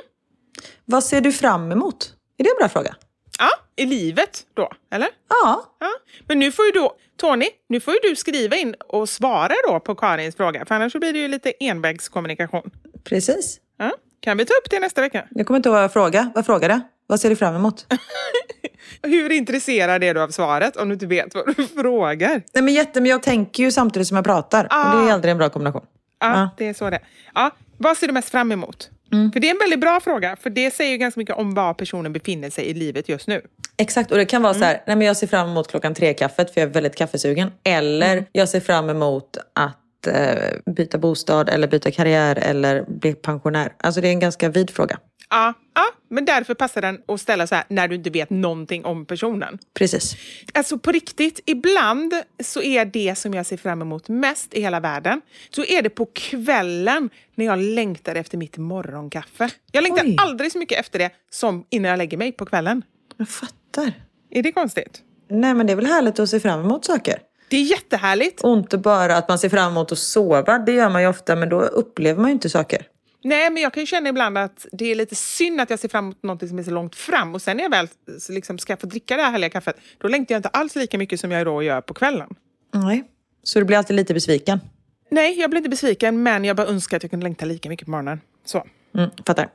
Vad 0.84 1.04
ser 1.04 1.20
du 1.20 1.32
fram 1.32 1.72
emot? 1.72 2.12
Är 2.38 2.44
det 2.44 2.50
en 2.50 2.56
bra 2.58 2.68
fråga? 2.68 2.94
Ja, 3.38 3.48
i 3.76 3.86
livet 3.86 4.42
då, 4.54 4.72
eller? 4.92 5.08
Ja. 5.28 5.76
Ja. 5.80 5.88
Men 6.28 6.38
nu 6.38 6.52
får 6.52 6.64
ju 6.66 6.70
då, 6.72 6.96
Tony, 7.20 7.46
nu 7.68 7.80
får 7.80 7.94
ju 7.94 8.00
du 8.10 8.16
skriva 8.16 8.56
in 8.56 8.74
och 8.88 9.08
svara 9.08 9.54
då 9.68 9.80
på 9.80 9.94
Karins 9.94 10.36
fråga. 10.36 10.64
För 10.66 10.74
annars 10.74 10.92
så 10.92 10.98
blir 10.98 11.12
det 11.12 11.18
ju 11.18 11.28
lite 11.28 11.52
envägskommunikation. 11.60 12.70
Precis. 13.04 13.58
Ja. 13.78 13.92
Kan 14.20 14.36
vi 14.38 14.44
ta 14.44 14.54
upp 14.54 14.70
det 14.70 14.80
nästa 14.80 15.00
vecka? 15.00 15.24
Jag 15.30 15.46
kommer 15.46 15.56
inte 15.56 15.68
ihåg 15.68 15.74
vad 15.74 15.82
jag 15.84 15.92
frågade. 15.92 16.30
Vad 16.34 16.46
frågade? 16.46 16.80
Vad 17.06 17.20
ser 17.20 17.30
du 17.30 17.36
fram 17.36 17.54
emot? 17.56 17.86
Hur 19.02 19.32
intresserad 19.32 20.04
är 20.04 20.14
du 20.14 20.20
av 20.20 20.28
svaret 20.28 20.76
om 20.76 20.88
du 20.88 20.92
inte 20.92 21.06
vet 21.06 21.34
vad 21.34 21.56
du 21.56 21.66
frågar? 21.66 22.42
Nej 22.54 22.62
men 22.64 22.74
jätte, 22.74 23.00
men 23.00 23.10
jag 23.10 23.22
tänker 23.22 23.62
ju 23.62 23.70
samtidigt 23.72 24.08
som 24.08 24.16
jag 24.16 24.24
pratar. 24.24 24.64
Och 24.64 24.70
det 25.00 25.08
är 25.08 25.12
aldrig 25.12 25.32
en 25.32 25.38
bra 25.38 25.48
kombination. 25.48 25.86
Ja, 26.20 26.26
Ja. 26.40 26.50
det 26.58 26.68
är 26.68 26.74
så 26.74 26.90
det. 26.90 27.00
Ja, 27.34 27.50
vad 27.78 27.96
ser 27.96 28.06
du 28.06 28.12
mest 28.12 28.28
fram 28.28 28.52
emot? 28.52 28.90
För 29.10 29.40
det 29.40 29.48
är 29.48 29.50
en 29.50 29.58
väldigt 29.58 29.80
bra 29.80 30.00
fråga, 30.00 30.36
för 30.36 30.50
det 30.50 30.70
säger 30.70 30.90
ju 30.90 30.96
ganska 30.98 31.20
mycket 31.20 31.36
om 31.36 31.54
var 31.54 31.74
personen 31.74 32.12
befinner 32.12 32.50
sig 32.50 32.64
i 32.64 32.74
livet 32.74 33.08
just 33.08 33.26
nu. 33.26 33.42
Exakt, 33.76 34.10
och 34.10 34.16
det 34.16 34.24
kan 34.24 34.42
vara 34.42 34.54
så 34.54 34.64
här, 34.64 34.82
nej 34.86 34.96
men 34.96 35.06
jag 35.06 35.16
ser 35.16 35.26
fram 35.26 35.48
emot 35.48 35.68
klockan 35.68 35.94
tre 35.94 36.14
kaffet 36.14 36.54
för 36.54 36.60
jag 36.60 36.68
är 36.68 36.72
väldigt 36.72 36.96
kaffesugen. 36.96 37.50
Eller 37.64 38.26
jag 38.32 38.48
ser 38.48 38.60
fram 38.60 38.90
emot 38.90 39.36
att 39.54 39.76
att 40.06 40.14
eh, 40.14 40.72
byta 40.74 40.98
bostad 40.98 41.48
eller 41.48 41.68
byta 41.68 41.90
karriär 41.90 42.38
eller 42.38 42.84
bli 42.88 43.14
pensionär. 43.14 43.72
Alltså 43.78 44.00
det 44.00 44.08
är 44.08 44.12
en 44.12 44.20
ganska 44.20 44.48
vid 44.48 44.70
fråga. 44.70 44.98
Ja, 45.30 45.54
ja, 45.74 45.84
men 46.08 46.24
därför 46.24 46.54
passar 46.54 46.82
den 46.82 47.02
att 47.08 47.20
ställa 47.20 47.46
så 47.46 47.54
här 47.54 47.64
när 47.68 47.88
du 47.88 47.94
inte 47.94 48.10
vet 48.10 48.30
någonting 48.30 48.84
om 48.84 49.06
personen. 49.06 49.58
Precis. 49.74 50.16
Alltså 50.54 50.78
på 50.78 50.92
riktigt, 50.92 51.40
ibland 51.46 52.14
så 52.40 52.62
är 52.62 52.84
det 52.84 53.18
som 53.18 53.34
jag 53.34 53.46
ser 53.46 53.56
fram 53.56 53.82
emot 53.82 54.08
mest 54.08 54.54
i 54.54 54.60
hela 54.60 54.80
världen, 54.80 55.20
så 55.50 55.64
är 55.64 55.82
det 55.82 55.90
på 55.90 56.06
kvällen 56.06 57.10
när 57.34 57.44
jag 57.44 57.58
längtar 57.58 58.14
efter 58.14 58.38
mitt 58.38 58.56
morgonkaffe. 58.56 59.50
Jag 59.72 59.82
längtar 59.82 60.04
Oj. 60.04 60.16
aldrig 60.18 60.52
så 60.52 60.58
mycket 60.58 60.80
efter 60.80 60.98
det 60.98 61.10
som 61.30 61.64
innan 61.70 61.90
jag 61.90 61.98
lägger 61.98 62.16
mig 62.16 62.32
på 62.32 62.46
kvällen. 62.46 62.82
Jag 63.16 63.28
fattar. 63.28 63.92
Är 64.30 64.42
det 64.42 64.52
konstigt? 64.52 65.02
Nej 65.30 65.54
men 65.54 65.66
det 65.66 65.72
är 65.72 65.76
väl 65.76 65.86
härligt 65.86 66.18
att 66.18 66.28
se 66.28 66.40
fram 66.40 66.60
emot 66.60 66.84
saker. 66.84 67.18
Det 67.48 67.56
är 67.56 67.62
jättehärligt. 67.62 68.40
Och 68.40 68.52
inte 68.52 68.78
bara 68.78 69.16
att 69.16 69.28
man 69.28 69.38
ser 69.38 69.48
fram 69.48 69.72
emot 69.72 69.92
att 69.92 69.98
sova. 69.98 70.58
Det 70.58 70.72
gör 70.72 70.90
man 70.90 71.02
ju 71.02 71.08
ofta 71.08 71.36
men 71.36 71.48
då 71.48 71.60
upplever 71.60 72.20
man 72.20 72.30
ju 72.30 72.32
inte 72.32 72.50
saker. 72.50 72.86
Nej, 73.26 73.50
men 73.50 73.62
jag 73.62 73.72
kan 73.72 73.82
ju 73.82 73.86
känna 73.86 74.08
ibland 74.08 74.38
att 74.38 74.66
det 74.72 74.90
är 74.90 74.94
lite 74.94 75.14
synd 75.14 75.60
att 75.60 75.70
jag 75.70 75.78
ser 75.78 75.88
fram 75.88 76.04
emot 76.04 76.22
något 76.22 76.48
som 76.48 76.58
är 76.58 76.62
så 76.62 76.70
långt 76.70 76.94
fram 76.94 77.34
och 77.34 77.42
sen 77.42 77.56
när 77.56 77.64
jag 77.64 77.70
väl 77.70 77.88
liksom 78.28 78.58
ska 78.58 78.76
få 78.76 78.86
dricka 78.86 79.16
det 79.16 79.22
här 79.22 79.30
härliga 79.30 79.50
kaffet, 79.50 79.76
då 79.98 80.08
längtar 80.08 80.34
jag 80.34 80.38
inte 80.38 80.48
alls 80.48 80.76
lika 80.76 80.98
mycket 80.98 81.20
som 81.20 81.30
jag 81.30 81.46
då 81.46 81.62
gör 81.62 81.80
på 81.80 81.94
kvällen. 81.94 82.28
Nej. 82.74 83.04
Så 83.42 83.58
du 83.58 83.64
blir 83.64 83.76
alltid 83.76 83.96
lite 83.96 84.14
besviken? 84.14 84.60
Nej, 85.10 85.40
jag 85.40 85.50
blir 85.50 85.58
inte 85.58 85.70
besviken, 85.70 86.22
men 86.22 86.44
jag 86.44 86.56
bara 86.56 86.66
önskar 86.66 86.96
att 86.96 87.02
jag 87.02 87.10
kunde 87.10 87.24
längta 87.24 87.44
lika 87.44 87.68
mycket 87.68 87.84
på 87.84 87.90
morgonen. 87.90 88.20
Så. 88.44 88.66
Mm, 88.94 89.10
fattar. 89.26 89.48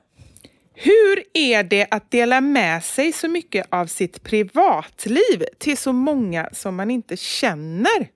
Hur 0.74 1.24
är 1.34 1.64
det 1.64 1.88
att 1.92 2.12
dela 2.12 2.42
med 2.42 2.84
sig 2.84 3.12
så 3.12 3.28
mycket 3.28 3.68
av 3.70 3.88
sitt 3.88 4.24
privatliv 4.24 5.44
till 5.58 5.78
så 5.78 5.94
många 5.94 6.50
som 6.54 6.76
man 6.76 6.92
inte 6.92 7.18
känner? 7.18 8.10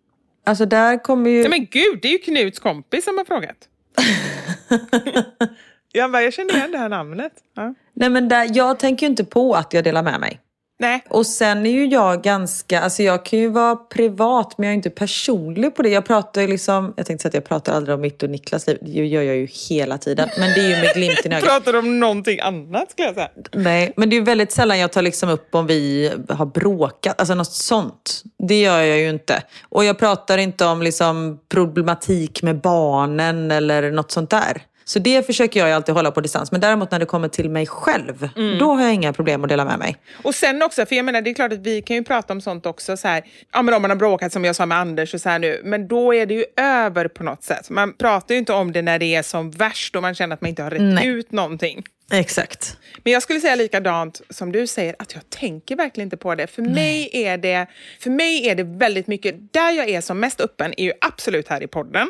Alltså 0.46 0.66
där 0.66 1.04
kommer 1.04 1.30
ju... 1.30 1.40
Nej, 1.40 1.50
men 1.50 1.66
gud, 1.66 2.00
det 2.02 2.08
är 2.08 2.12
ju 2.12 2.18
Knuts 2.18 2.60
kompis 2.60 3.06
som 3.06 3.18
har 3.18 3.26
frågat. 3.26 3.58
jag 5.92 6.12
bara, 6.12 6.22
jag 6.24 6.34
känner 6.34 6.56
igen 6.56 6.72
det 6.72 6.78
här 6.78 6.90
namnet. 6.90 7.34
Ja. 7.56 7.74
Nej 7.94 8.10
men 8.10 8.30
där, 8.30 8.50
jag 8.54 8.80
tänker 8.80 9.06
ju 9.06 9.10
inte 9.10 9.26
på 9.26 9.54
att 9.54 9.74
jag 9.74 9.84
delar 9.84 10.04
med 10.04 10.20
mig. 10.20 10.42
Nej, 10.80 11.04
Och 11.10 11.26
sen 11.28 11.66
är 11.66 11.72
ju 11.72 11.86
jag 11.86 12.24
ganska, 12.24 12.80
alltså 12.82 13.04
jag 13.04 13.26
kan 13.26 13.40
ju 13.40 13.48
vara 13.50 13.76
privat 13.76 14.58
men 14.58 14.68
jag 14.68 14.72
är 14.72 14.76
inte 14.76 14.90
personlig 14.90 15.76
på 15.76 15.82
det. 15.82 15.90
Jag 15.90 16.06
pratar 16.06 16.42
ju 16.42 16.48
liksom, 16.48 16.94
jag 16.98 17.06
tänkte 17.06 17.22
säga 17.22 17.30
att 17.30 17.34
jag 17.34 17.44
pratar 17.46 17.74
aldrig 17.74 17.96
om 17.96 18.02
mitt 18.02 18.24
och 18.24 18.30
Niklas 18.30 18.68
liv. 18.68 18.78
Det 18.82 18.92
gör 19.06 19.22
jag 19.22 19.36
ju 19.36 19.48
hela 19.70 19.98
tiden. 19.98 20.30
Men 20.40 20.50
det 20.54 20.60
är 20.60 20.70
ju 20.70 20.82
med 20.82 20.94
glimten 20.96 21.32
i 21.32 21.36
ögat. 21.36 21.50
pratar 21.50 21.76
om 21.76 22.00
någonting 22.00 22.40
annat 22.40 22.92
skulle 22.92 23.08
jag 23.08 23.16
säga. 23.16 23.30
Nej, 23.54 23.94
men 23.98 24.10
det 24.10 24.16
är 24.16 24.18
ju 24.18 24.24
väldigt 24.24 24.52
sällan 24.52 24.80
jag 24.80 24.92
tar 24.92 25.02
liksom 25.02 25.30
upp 25.30 25.56
om 25.56 25.68
vi 25.68 26.12
har 26.30 26.46
bråkat, 26.46 27.20
alltså 27.20 27.36
något 27.36 27.52
sånt. 27.52 28.24
Det 28.48 28.62
gör 28.62 28.82
jag 28.82 28.98
ju 29.00 29.10
inte. 29.10 29.44
Och 29.70 29.86
jag 29.86 30.00
pratar 30.00 30.38
inte 30.38 30.66
om 30.66 30.82
liksom 30.82 31.40
problematik 31.50 32.44
med 32.44 32.62
barnen 32.62 33.52
eller 33.52 33.92
något 33.92 34.12
sånt 34.12 34.30
där. 34.30 34.62
Så 34.88 35.00
det 35.00 35.26
försöker 35.26 35.60
jag 35.60 35.72
alltid 35.72 35.96
hålla 35.96 36.12
på 36.12 36.22
distans. 36.22 36.52
Men 36.52 36.62
däremot 36.62 36.92
när 36.92 37.00
det 37.00 37.06
kommer 37.06 37.28
till 37.28 37.50
mig 37.50 37.66
själv, 37.68 38.30
då 38.60 38.74
har 38.74 38.82
jag 38.82 38.94
inga 38.94 39.14
problem 39.14 39.44
att 39.44 39.50
dela 39.50 39.66
med 39.66 39.80
mig. 39.80 39.98
Och 40.24 40.36
sen 40.36 40.62
också, 40.62 40.86
för 40.86 40.96
jag 40.96 41.06
menar 41.06 41.22
det 41.22 41.30
är 41.30 41.34
klart 41.34 41.54
att 41.54 41.60
vi 41.60 41.82
kan 41.82 41.96
ju 41.96 42.04
prata 42.04 42.34
om 42.34 42.42
sånt 42.42 42.66
också 42.66 42.98
så 42.98 43.08
här, 43.08 43.24
ja 43.54 43.62
men 43.62 43.74
om 43.74 43.82
man 43.82 43.92
har 43.92 43.98
bråkat 43.98 44.34
som 44.34 44.46
jag 44.46 44.56
sa 44.56 44.66
med 44.66 44.78
Anders 44.78 45.14
och 45.14 45.22
så 45.22 45.30
här 45.30 45.40
nu, 45.40 45.62
men 45.64 45.88
då 45.88 46.14
är 46.14 46.26
det 46.26 46.34
ju 46.34 46.46
över 46.58 47.08
på 47.08 47.24
något 47.24 47.44
sätt. 47.44 47.70
Man 47.70 47.94
pratar 47.94 48.36
ju 48.36 48.40
inte 48.40 48.54
om 48.54 48.72
det 48.72 48.82
när 48.82 49.00
det 49.00 49.16
är 49.16 49.24
som 49.24 49.52
värst 49.52 49.96
och 49.96 50.02
man 50.02 50.16
känner 50.16 50.34
att 50.34 50.42
man 50.42 50.50
inte 50.50 50.64
har 50.64 50.72
rätt 50.72 50.82
Nej. 50.82 51.08
ut 51.08 51.32
någonting. 51.32 51.84
Exakt. 52.12 52.78
Men 53.04 53.14
jag 53.14 53.24
skulle 53.24 53.40
säga 53.40 53.56
likadant 53.56 54.22
som 54.30 54.52
du 54.52 54.68
säger, 54.68 54.96
att 55.00 55.14
jag 55.14 55.30
tänker 55.30 55.76
verkligen 55.76 56.06
inte 56.06 56.18
på 56.18 56.36
det. 56.36 56.48
För 56.48 56.62
mig, 56.62 57.10
är 57.14 57.38
det, 57.38 57.68
för 58.00 58.10
mig 58.10 58.48
är 58.48 58.56
det 58.56 58.64
väldigt 58.64 59.08
mycket, 59.08 59.54
där 59.54 59.72
jag 59.72 59.90
är 59.90 60.02
som 60.02 60.20
mest 60.20 60.42
öppen 60.42 60.74
är 60.78 60.84
ju 60.84 60.94
absolut 61.02 61.48
här 61.48 61.64
i 61.64 61.68
podden. 61.68 62.08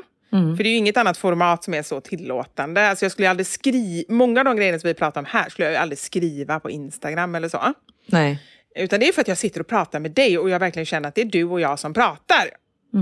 För 0.57 0.63
det 0.63 0.69
är 0.69 0.71
ju 0.71 0.77
inget 0.77 0.97
annat 0.97 1.17
format 1.17 1.63
som 1.63 1.73
är 1.73 1.83
så 1.83 2.01
tillåtande. 2.01 2.89
Alltså 2.89 3.05
jag 3.05 3.11
skulle 3.11 3.29
aldrig 3.29 3.47
skriva, 3.47 4.13
många 4.13 4.39
av 4.39 4.45
de 4.45 4.55
grejerna 4.55 4.79
som 4.79 4.87
vi 4.87 4.93
pratar 4.93 5.21
om 5.21 5.25
här 5.29 5.49
skulle 5.49 5.71
jag 5.71 5.81
aldrig 5.81 5.99
skriva 5.99 6.59
på 6.59 6.69
Instagram 6.69 7.35
eller 7.35 7.49
så. 7.49 7.73
Nej. 8.05 8.39
Utan 8.75 8.99
det 8.99 9.07
är 9.07 9.13
för 9.13 9.21
att 9.21 9.27
jag 9.27 9.37
sitter 9.37 9.59
och 9.59 9.67
pratar 9.67 9.99
med 9.99 10.11
dig 10.11 10.37
och 10.37 10.49
jag 10.49 10.59
verkligen 10.59 10.85
känner 10.85 11.09
att 11.09 11.15
det 11.15 11.21
är 11.21 11.25
du 11.25 11.43
och 11.43 11.61
jag 11.61 11.79
som 11.79 11.93
pratar. 11.93 12.49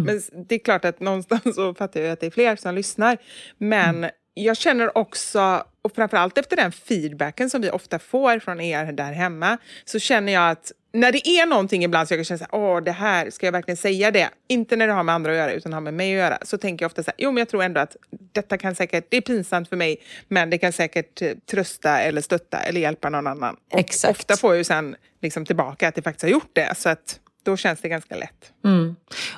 Men 0.06 0.22
det 0.48 0.56
är 0.56 0.60
klart 0.60 0.86
att 0.86 1.00
någonstans 1.00 1.42
så 1.56 1.74
fattar 1.74 2.02
jag 2.02 2.12
att 2.12 2.20
det 2.20 2.26
är 2.26 2.32
fler 2.32 2.56
som 2.56 2.76
lyssnar. 2.76 3.18
Men 3.58 4.06
jag 4.34 4.58
känner 4.58 4.98
också, 4.98 5.64
och 5.82 5.96
framförallt 5.96 6.38
efter 6.38 6.56
den 6.56 6.72
feedbacken 6.72 7.50
som 7.50 7.62
vi 7.62 7.70
ofta 7.70 8.00
får 8.00 8.40
från 8.40 8.62
er 8.62 8.92
där 8.92 9.12
hemma, 9.12 9.58
så 9.86 10.00
känner 10.00 10.34
jag 10.34 10.52
att 10.52 10.72
när 10.94 11.12
det 11.12 11.28
är 11.28 11.46
någonting 11.46 11.84
ibland 11.84 12.08
så 12.08 12.14
jag 12.14 12.18
kan 12.18 12.26
känna 12.26 12.38
så 12.38 12.46
här, 12.52 12.56
åh 12.56 12.82
det 12.84 12.92
här, 12.92 13.30
ska 13.30 13.48
jag 13.48 13.52
verkligen 13.52 13.78
säga 13.78 14.12
det? 14.12 14.30
Inte 14.48 14.76
när 14.76 14.88
det 14.88 14.94
har 14.94 15.04
med 15.04 15.16
andra 15.16 15.32
att 15.32 15.38
göra 15.38 15.52
utan 15.52 15.74
har 15.74 15.82
med 15.82 15.94
mig 15.94 16.12
att 16.12 16.18
göra. 16.18 16.38
Så 16.42 16.58
tänker 16.58 16.84
jag 16.84 16.90
ofta 16.90 17.04
så 17.04 17.12
här, 17.12 17.16
jo 17.18 17.32
men 17.32 17.38
jag 17.38 17.50
tror 17.50 17.64
ändå 17.64 17.80
att 17.82 17.96
detta 18.34 18.58
kan 18.58 18.76
säkert, 18.76 19.06
det 19.10 19.18
är 19.18 19.22
pinsamt 19.22 19.70
för 19.70 19.76
mig, 19.76 19.98
men 20.28 20.50
det 20.50 20.58
kan 20.58 20.74
säkert 20.74 21.22
eh, 21.22 21.32
trösta 21.52 22.00
eller 22.00 22.22
stötta 22.22 22.58
eller 22.60 22.82
hjälpa 22.82 23.10
någon 23.10 23.28
annan. 23.28 23.56
Och 23.72 23.80
Exakt. 23.80 24.12
Ofta 24.12 24.38
får 24.38 24.52
jag 24.52 24.58
ju 24.58 24.64
sen 24.64 24.96
liksom 25.22 25.46
tillbaka 25.46 25.88
att 25.88 25.96
det 25.96 26.02
faktiskt 26.02 26.24
har 26.24 26.30
gjort 26.30 26.52
det, 26.54 26.78
så 26.78 26.90
att 26.90 27.20
då 27.44 27.58
känns 27.58 27.82
det 27.82 27.90
ganska 27.90 28.16
lätt. 28.16 28.52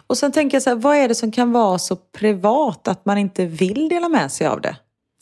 Och 0.08 0.18
sen 0.18 0.32
tänker 0.32 0.56
jag 0.56 0.64
så 0.64 0.70
här, 0.70 0.78
vad 0.78 0.97
är 0.97 1.08
det 1.08 1.16
som 1.16 1.32
kan 1.32 1.51
vara 1.51 1.80
så 1.80 1.95
privat 1.95 2.88
att 2.88 3.06
man 3.06 3.18
inte 3.18 3.45
vill 3.45 3.89
dela 3.89 4.10
med 4.10 4.32
sig 4.32 4.47
av 4.47 4.62
det? 4.62 4.76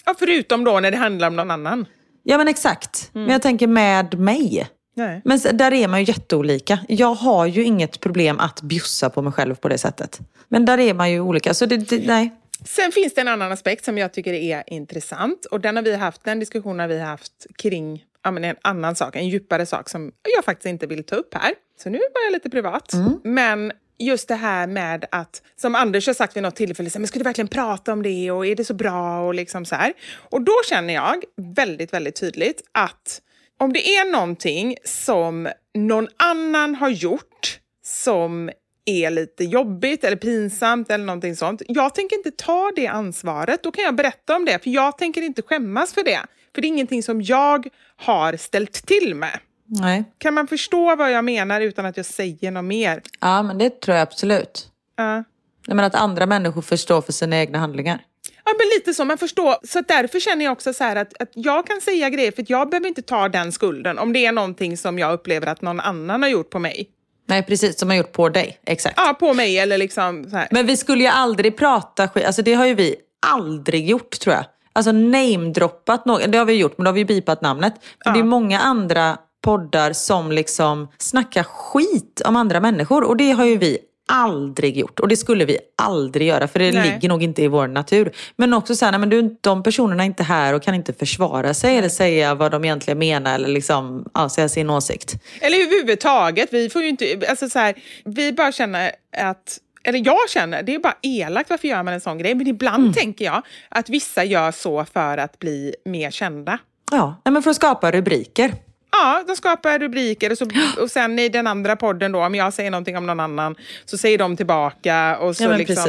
Ja, 0.06 0.16
förutom 0.20 0.64
då 0.64 0.80
när 0.80 0.92
det 0.92 0.98
handlar 0.98 1.28
om 1.28 1.36
någon 1.36 1.52
annan. 1.52 1.86
Ja 2.24 2.38
men 2.38 2.48
exakt. 2.48 3.10
Men 3.14 3.30
jag 3.30 3.42
tänker 3.42 3.68
med 3.68 4.20
mig. 4.20 4.68
Nej. 4.94 5.22
Men 5.26 5.40
där 5.54 5.74
är 5.74 5.88
man 5.88 6.00
ju 6.00 6.06
jätteolika. 6.06 6.80
Jag 6.88 7.14
har 7.14 7.46
ju 7.46 7.64
inget 7.64 8.00
problem 8.00 8.40
att 8.40 8.62
bjussa 8.62 9.10
på 9.10 9.22
mig 9.22 9.34
själv 9.34 9.56
på 9.56 9.70
det 9.70 9.78
sättet. 9.78 10.20
Men 10.48 10.66
där 10.66 10.80
är 10.80 10.94
man 10.94 11.12
ju 11.12 11.20
olika. 11.20 11.54
Så 11.54 11.66
det, 11.66 11.78
det, 11.78 12.08
nej. 12.08 12.34
Sen 12.66 12.92
finns 12.92 13.14
det 13.14 13.22
en 13.22 13.28
annan 13.28 13.52
aspekt 13.52 13.86
som 13.86 13.98
jag 13.98 14.14
tycker 14.14 14.34
är 14.34 14.64
intressant 14.68 15.46
och 15.46 15.60
den 15.60 15.76
har 15.76 15.84
vi 15.84 15.96
haft, 15.96 16.24
den 16.24 16.40
diskussionen 16.40 16.80
har 16.80 16.88
vi 16.88 17.00
haft 17.00 17.48
kring 17.56 18.04
ja, 18.24 18.32
men 18.32 18.44
en 18.44 18.56
annan 18.62 18.96
sak, 18.96 19.16
en 19.16 19.28
djupare 19.30 19.66
sak 19.66 19.90
som 19.90 20.12
jag 20.36 20.46
faktiskt 20.46 20.66
inte 20.66 20.88
vill 20.88 21.04
ta 21.04 21.16
upp 21.16 21.34
här. 21.34 21.54
Så 21.84 21.90
nu 21.90 21.98
var 21.98 22.24
jag 22.26 22.34
lite 22.34 22.50
privat. 22.50 22.94
Men 23.24 23.72
just 24.00 24.28
det 24.28 24.36
här 24.36 24.68
med 24.68 25.06
att, 25.12 25.42
som 25.56 25.76
Anders 25.76 26.08
har 26.08 26.14
sagt 26.14 26.36
vid 26.36 26.44
något 26.44 26.56
tillfälle, 26.56 26.90
men 26.96 27.08
ska 27.08 27.20
du 27.20 27.24
verkligen 27.24 27.48
prata 27.48 27.94
om 27.94 28.04
det 28.04 28.32
och 28.32 28.48
är 28.48 28.56
det 28.56 28.66
så 28.66 28.74
bra 28.74 29.28
och 29.28 29.34
liksom 29.34 29.66
så 29.66 29.76
här. 29.76 29.94
Och 30.16 30.42
då 30.42 30.54
känner 30.70 30.94
jag 30.94 31.24
väldigt, 31.56 31.94
väldigt 31.94 32.16
tydligt 32.16 32.62
att 32.72 33.22
om 33.60 33.74
det 33.74 33.96
är 33.96 34.12
någonting 34.12 34.76
som 34.84 35.50
någon 35.74 36.08
annan 36.18 36.76
har 36.76 36.90
gjort 36.90 37.60
som 37.86 38.50
är 38.86 39.10
lite 39.10 39.44
jobbigt 39.44 40.04
eller 40.04 40.18
pinsamt 40.18 40.92
eller 40.92 41.06
någonting 41.06 41.36
sånt. 41.36 41.62
Jag 41.68 41.96
tänker 41.96 42.16
inte 42.16 42.32
ta 42.32 42.72
det 42.76 42.88
ansvaret. 42.88 43.64
Då 43.64 43.72
kan 43.72 43.84
jag 43.84 43.96
berätta 43.96 44.36
om 44.36 44.46
det, 44.46 44.64
för 44.64 44.70
jag 44.70 44.98
tänker 44.98 45.22
inte 45.22 45.42
skämmas 45.42 45.94
för 45.94 46.04
det. 46.04 46.20
För 46.56 46.62
det 46.62 46.68
är 46.68 46.70
ingenting 46.70 47.04
som 47.04 47.22
jag 47.22 47.68
har 47.96 48.38
ställt 48.38 48.74
till 48.74 49.16
med. 49.16 49.40
nej. 49.66 50.04
Kan 50.18 50.34
man 50.34 50.48
förstå 50.48 50.96
vad 50.96 51.12
jag 51.12 51.26
menar 51.26 51.62
utan 51.62 51.86
att 51.86 51.98
jag 51.98 52.06
säger 52.06 52.52
något 52.52 52.66
mer? 52.66 53.02
Ja 53.20 53.44
men 53.44 53.58
det 53.58 53.82
tror 53.82 53.98
jag 53.98 54.02
absolut. 54.04 54.68
Ja. 54.96 55.24
Jag 55.68 55.76
menar 55.76 55.88
att 55.88 55.96
andra 55.96 56.26
människor 56.26 56.62
förstår 56.62 57.02
för 57.02 57.14
sina 57.14 57.38
egna 57.38 57.60
handlingar. 57.60 58.02
Ja, 58.46 58.52
men 58.58 58.68
lite 58.68 58.94
så. 58.94 59.06
Man 59.06 59.18
förstår. 59.18 59.56
Så 59.64 59.82
därför 59.82 60.20
känner 60.20 60.46
jag 60.46 60.52
också 60.52 60.74
så 60.74 60.84
att, 60.84 61.22
att 61.22 61.32
jag 61.34 61.68
kan 61.68 61.82
säga 61.82 62.10
grejer 62.10 62.32
för 62.32 62.42
att 62.42 62.50
jag 62.50 62.70
behöver 62.70 62.88
inte 62.88 63.02
ta 63.02 63.30
den 63.30 63.52
skulden 63.52 64.00
om 64.00 64.14
det 64.14 64.26
är 64.26 64.32
någonting 64.32 64.78
som 64.78 65.00
jag 65.00 65.14
upplever 65.14 65.48
att 65.48 65.62
någon 65.62 65.80
annan 65.80 66.22
har 66.22 66.30
gjort 66.30 66.50
på 66.50 66.60
mig. 66.60 66.90
Nej 67.26 67.44
precis, 67.44 67.80
som 67.80 67.90
har 67.90 67.98
gjort 67.98 68.12
på 68.12 68.30
dig. 68.30 68.60
Exakt. 68.66 68.96
Ja, 68.98 69.16
på 69.20 69.34
mig 69.34 69.60
eller 69.60 69.78
liksom 69.78 70.30
så 70.30 70.38
här. 70.38 70.48
Men 70.52 70.66
vi 70.66 70.78
skulle 70.78 71.04
ju 71.04 71.10
aldrig 71.10 71.58
prata 71.58 72.08
skit, 72.08 72.26
alltså 72.26 72.42
det 72.42 72.54
har 72.54 72.66
ju 72.66 72.74
vi 72.74 72.96
aldrig 73.28 73.90
gjort 73.90 74.20
tror 74.20 74.36
jag. 74.36 74.46
Alltså 74.74 74.92
namedroppat 74.92 76.06
något, 76.06 76.32
det 76.32 76.38
har 76.38 76.46
vi 76.46 76.54
gjort 76.54 76.78
men 76.78 76.86
då 76.86 76.90
har 76.90 76.96
vi 76.96 77.06
bipat 77.06 77.42
namnet. 77.42 77.74
Men 78.06 78.14
det 78.14 78.20
är 78.20 78.24
många 78.24 78.60
andra 78.60 79.18
poddar 79.44 79.94
som 79.94 80.32
liksom 80.32 80.88
snackar 80.98 81.44
skit 81.44 82.22
om 82.26 82.36
andra 82.36 82.60
människor 82.60 83.04
och 83.04 83.18
det 83.18 83.32
har 83.32 83.46
ju 83.46 83.58
vi 83.58 83.78
aldrig 84.08 84.78
gjort 84.78 85.00
och 85.00 85.08
det 85.08 85.18
skulle 85.18 85.46
vi 85.46 85.58
aldrig 85.78 86.28
göra 86.28 86.48
för 86.48 86.60
det 86.60 86.72
Nej. 86.72 86.92
ligger 86.92 87.10
nog 87.10 87.24
inte 87.24 87.42
i 87.42 87.48
vår 87.48 87.68
natur. 87.68 88.12
Men 88.36 88.54
också 88.54 88.76
så 88.76 88.86
här, 88.86 88.92
nej, 88.92 89.00
men 89.00 89.10
du, 89.10 89.38
de 89.42 89.64
personerna 89.64 90.04
är 90.04 90.08
inte 90.08 90.24
här 90.24 90.54
och 90.54 90.64
kan 90.64 90.76
inte 90.76 90.94
försvara 90.94 91.54
sig 91.54 91.78
eller 91.78 91.90
säga 91.90 92.36
vad 92.36 92.52
de 92.52 92.66
egentligen 92.66 93.00
menar 93.00 93.36
eller 93.36 93.48
liksom, 93.48 94.10
ja, 94.14 94.30
säga 94.30 94.50
sin 94.50 94.70
åsikt. 94.70 95.14
Eller 95.42 95.58
överhuvudtaget, 95.58 96.50
vi 96.52 96.70
får 96.70 96.82
ju 96.82 96.90
inte, 96.90 97.22
alltså 97.30 97.50
så 97.50 97.60
här, 97.60 97.76
vi 98.06 98.34
bara 98.34 98.52
känner 98.52 98.92
att 99.18 99.60
eller 99.84 100.06
jag 100.06 100.30
känner, 100.30 100.64
det 100.64 100.76
är 100.76 100.80
bara 100.80 100.98
elakt 101.02 101.50
varför 101.50 101.68
gör 101.68 101.84
man 101.84 101.94
en 101.94 102.02
sån 102.02 102.18
grej, 102.18 102.36
men 102.36 102.48
ibland 102.48 102.96
tänker 102.96 103.26
jag 103.26 103.42
att 103.70 103.90
vissa 103.90 104.24
gör 104.24 104.52
så 104.52 104.86
för 104.86 105.18
att 105.18 105.40
bli 105.40 105.76
mer 105.86 106.12
kända. 106.12 106.58
Ja, 106.92 107.22
nej, 107.26 107.34
men 107.34 107.44
för 107.44 107.50
att 107.50 107.56
skapa 107.56 107.92
rubriker. 107.92 108.54
Ja, 108.96 109.24
de 109.28 109.36
skapar 109.36 109.80
rubriker 109.80 110.32
och, 110.32 110.38
så, 110.38 110.46
och 110.82 110.92
sen 110.92 111.20
i 111.20 111.30
den 111.30 111.48
andra 111.48 111.76
podden 111.76 112.12
då, 112.12 112.26
om 112.26 112.36
jag 112.36 112.54
säger 112.54 112.72
någonting 112.72 112.98
om 112.98 113.06
någon 113.06 113.20
annan, 113.20 113.56
så 113.86 113.98
säger 113.98 114.18
de 114.18 114.38
tillbaka 114.38 115.18
och 115.18 115.36
så 115.36 115.44
Ja, 115.44 115.58
liksom 115.58 115.88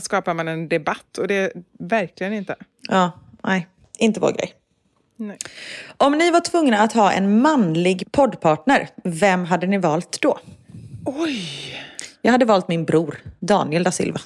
skapar 0.00 0.34
man 0.34 0.48
en 0.48 0.68
debatt 0.68 1.18
och 1.18 1.28
det 1.28 1.34
är 1.34 1.52
verkligen 1.78 2.32
inte. 2.32 2.54
Ja, 2.88 3.12
nej, 3.42 3.68
inte 3.98 4.20
vår 4.20 4.32
grej. 4.32 4.54
Nej. 5.16 5.38
Om 5.96 6.18
ni 6.18 6.30
var 6.30 6.40
tvungna 6.40 6.78
att 6.78 6.92
ha 6.92 7.12
en 7.12 7.40
manlig 7.42 8.12
poddpartner, 8.12 8.88
vem 9.04 9.44
hade 9.44 9.66
ni 9.66 9.78
valt 9.78 10.20
då? 10.20 10.38
Oj! 11.04 11.48
Jag 12.22 12.32
hade 12.32 12.44
valt 12.44 12.68
min 12.68 12.84
bror, 12.84 13.20
Daniel 13.40 13.82
da 13.82 13.92
Silva. 13.92 14.20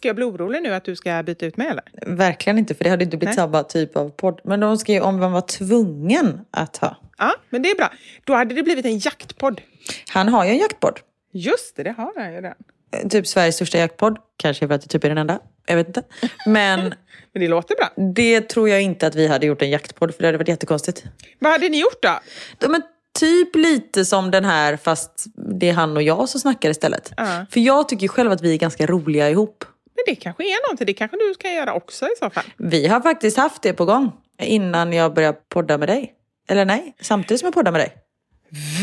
Ska 0.00 0.08
jag 0.08 0.16
bli 0.16 0.24
orolig 0.24 0.62
nu 0.62 0.74
att 0.74 0.84
du 0.84 0.96
ska 0.96 1.22
byta 1.22 1.46
ut 1.46 1.56
mig 1.56 1.68
eller? 1.68 1.84
Verkligen 2.06 2.58
inte, 2.58 2.74
för 2.74 2.84
det 2.84 2.90
hade 2.90 3.04
inte 3.04 3.16
blivit 3.16 3.36
Nej. 3.36 3.44
samma 3.44 3.62
typ 3.62 3.96
av 3.96 4.08
podd. 4.10 4.40
Men 4.44 4.60
de 4.60 4.78
ska 4.78 4.92
ju 4.92 5.00
om 5.00 5.20
man 5.20 5.32
var 5.32 5.40
tvungen 5.40 6.40
att 6.50 6.76
ha. 6.76 6.96
Ja, 7.18 7.34
men 7.50 7.62
det 7.62 7.70
är 7.70 7.76
bra. 7.76 7.92
Då 8.24 8.34
hade 8.34 8.54
det 8.54 8.62
blivit 8.62 8.84
en 8.86 8.98
jaktpodd. 8.98 9.60
Han 10.08 10.28
har 10.28 10.44
ju 10.44 10.50
en 10.50 10.58
jaktpodd. 10.58 11.00
Just 11.32 11.76
det, 11.76 11.82
det 11.82 11.90
har 11.90 12.12
han 12.16 12.30
ju 12.30 12.36
redan. 12.36 12.54
Eh, 12.92 13.08
Typ 13.08 13.26
Sveriges 13.26 13.54
största 13.54 13.78
jaktpodd. 13.78 14.18
Kanske 14.36 14.68
för 14.68 14.74
att 14.74 14.82
det 14.82 14.88
typ 14.88 15.04
är 15.04 15.08
den 15.08 15.18
enda. 15.18 15.38
Jag 15.66 15.76
vet 15.76 15.86
inte. 15.86 16.02
Men 16.46 16.80
Men 17.32 17.42
det 17.42 17.48
låter 17.48 17.74
bra. 17.76 17.88
det 18.14 18.40
tror 18.40 18.68
jag 18.68 18.82
inte 18.82 19.06
att 19.06 19.14
vi 19.14 19.26
hade 19.26 19.46
gjort 19.46 19.62
en 19.62 19.70
jaktpodd, 19.70 20.14
för 20.14 20.22
det 20.22 20.28
hade 20.28 20.38
varit 20.38 20.48
jättekonstigt. 20.48 21.04
Vad 21.38 21.52
hade 21.52 21.68
ni 21.68 21.80
gjort 21.80 22.02
då? 22.02 22.20
De 22.58 22.74
är 22.74 22.82
typ 23.18 23.56
lite 23.56 24.04
som 24.04 24.30
den 24.30 24.44
här, 24.44 24.76
fast 24.76 25.24
det 25.60 25.68
är 25.68 25.72
han 25.72 25.96
och 25.96 26.02
jag 26.02 26.28
som 26.28 26.40
snackar 26.40 26.70
istället. 26.70 27.12
Ja. 27.16 27.46
För 27.50 27.60
jag 27.60 27.88
tycker 27.88 28.08
själv 28.08 28.32
att 28.32 28.40
vi 28.42 28.54
är 28.54 28.58
ganska 28.58 28.86
roliga 28.86 29.30
ihop. 29.30 29.64
Men 30.06 30.14
det 30.14 30.20
kanske 30.20 30.44
är 30.44 30.68
någonting. 30.68 30.86
Det 30.86 30.92
kanske 30.92 31.16
du 31.16 31.34
kan 31.34 31.54
göra 31.54 31.74
också 31.74 32.06
i 32.06 32.14
så 32.18 32.30
fall. 32.30 32.44
Vi 32.56 32.86
har 32.86 33.00
faktiskt 33.00 33.36
haft 33.36 33.62
det 33.62 33.72
på 33.72 33.84
gång 33.84 34.12
innan 34.42 34.92
jag 34.92 35.14
började 35.14 35.38
podda 35.48 35.78
med 35.78 35.88
dig. 35.88 36.14
Eller 36.48 36.64
nej, 36.64 36.94
samtidigt 37.00 37.40
som 37.40 37.46
jag 37.46 37.54
poddade 37.54 37.72
med 37.72 37.80
dig. 37.80 37.96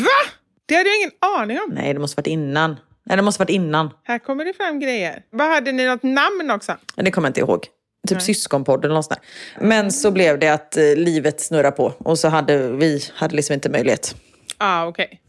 Va? 0.03 0.31
Det 0.65 0.75
hade 0.75 0.89
jag 0.89 0.97
ingen 0.97 1.11
aning 1.19 1.59
om. 1.59 1.69
Nej, 1.73 1.93
det 1.93 1.99
måste 1.99 2.17
varit 2.17 2.27
innan. 2.27 2.75
Nej, 3.03 3.17
det 3.17 3.23
måste 3.23 3.41
varit 3.41 3.49
innan. 3.49 3.89
Här 4.03 4.19
kommer 4.19 4.45
det 4.45 4.53
fram 4.53 4.79
grejer. 4.79 5.23
Vad 5.29 5.47
Hade 5.47 5.71
ni 5.71 5.85
något 5.85 6.03
namn 6.03 6.51
också? 6.51 6.77
Det 6.95 7.11
kommer 7.11 7.27
jag 7.27 7.29
inte 7.29 7.39
ihåg. 7.39 7.65
Typ 8.07 8.21
syskonpodden 8.21 8.85
eller 8.85 8.95
något 8.95 9.05
sånt 9.05 9.21
där. 9.55 9.67
Men 9.67 9.91
så 9.91 10.11
blev 10.11 10.39
det 10.39 10.47
att 10.47 10.77
eh, 10.77 10.83
livet 10.83 11.41
snurrade 11.41 11.71
på 11.71 11.93
och 11.97 12.19
så 12.19 12.27
hade 12.27 12.71
vi 12.71 13.03
hade 13.13 13.35
liksom 13.35 13.53
inte 13.53 13.69
möjlighet. 13.69 14.15
Ja, 14.59 14.81
ah, 14.81 14.87
okej. 14.87 15.21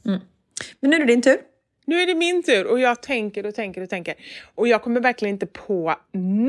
Men 0.80 0.90
nu 0.90 0.96
är 0.96 1.00
det 1.00 1.06
din 1.06 1.22
tur. 1.22 1.36
Nu 1.88 2.00
är 2.00 2.06
det 2.06 2.14
min 2.14 2.42
tur 2.42 2.66
och 2.66 2.80
jag 2.80 3.02
tänker 3.02 3.46
och 3.46 3.54
tänker 3.54 3.82
och 3.82 3.90
tänker. 3.90 4.14
Och 4.54 4.68
jag 4.68 4.82
kommer 4.82 5.00
verkligen 5.00 5.34
inte 5.34 5.46
på 5.46 5.94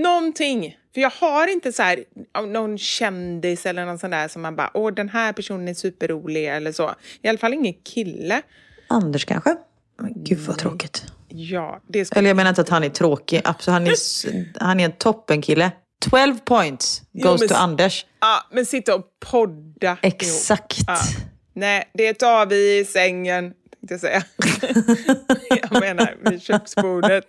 någonting. 0.04 0.78
För 0.94 1.02
jag 1.02 1.10
har 1.10 1.48
inte 1.48 1.74
så 1.74 1.84
här 1.84 2.04
någon 2.48 2.78
kändis 2.78 3.66
eller 3.66 3.86
någon 3.86 4.00
sån 4.00 4.10
där 4.10 4.28
som 4.28 4.42
man 4.42 4.56
bara, 4.56 4.72
åh 4.74 4.92
den 4.94 5.10
här 5.10 5.34
personen 5.34 5.68
är 5.68 5.74
superrolig 5.74 6.48
eller 6.48 6.72
så. 6.72 6.92
I 7.22 7.28
alla 7.28 7.38
fall 7.38 7.54
ingen 7.54 7.74
kille. 7.74 8.42
Anders 8.88 9.26
kanske? 9.26 9.56
Men 10.02 10.14
gud 10.16 10.40
vad 10.40 10.58
tråkigt. 10.58 11.06
Ja, 11.28 11.82
det 11.88 12.06
ska... 12.06 12.20
Eller 12.20 12.30
jag 12.30 12.38
menar 12.38 12.50
inte 12.50 12.62
att 12.62 12.70
han 12.70 12.84
är 12.84 12.90
tråkig. 12.90 13.42
Absolut, 13.44 13.74
han 13.74 13.88
är, 13.88 14.60
han 14.60 14.80
är 14.80 14.86
en 14.86 14.92
toppenkille. 14.92 15.72
12 16.10 16.38
points 16.40 17.02
goes 17.12 17.40
men 17.40 17.50
to 17.50 17.56
Anders. 17.56 18.06
Ja, 18.20 18.48
men 18.52 18.66
sitta 18.66 18.96
och 18.96 19.06
podda. 19.32 19.98
Exakt. 20.02 20.78
Ja. 20.88 20.98
Nej, 21.54 21.90
det 21.94 22.14
tar 22.14 22.46
vi 22.46 22.80
i 22.80 22.86
sängen, 22.86 23.54
tänkte 23.90 24.08
jag 24.08 24.24
säga. 24.24 24.24
jag 25.72 25.80
menar 25.82 26.16
vid 26.30 26.42
köksbordet. 26.42 27.26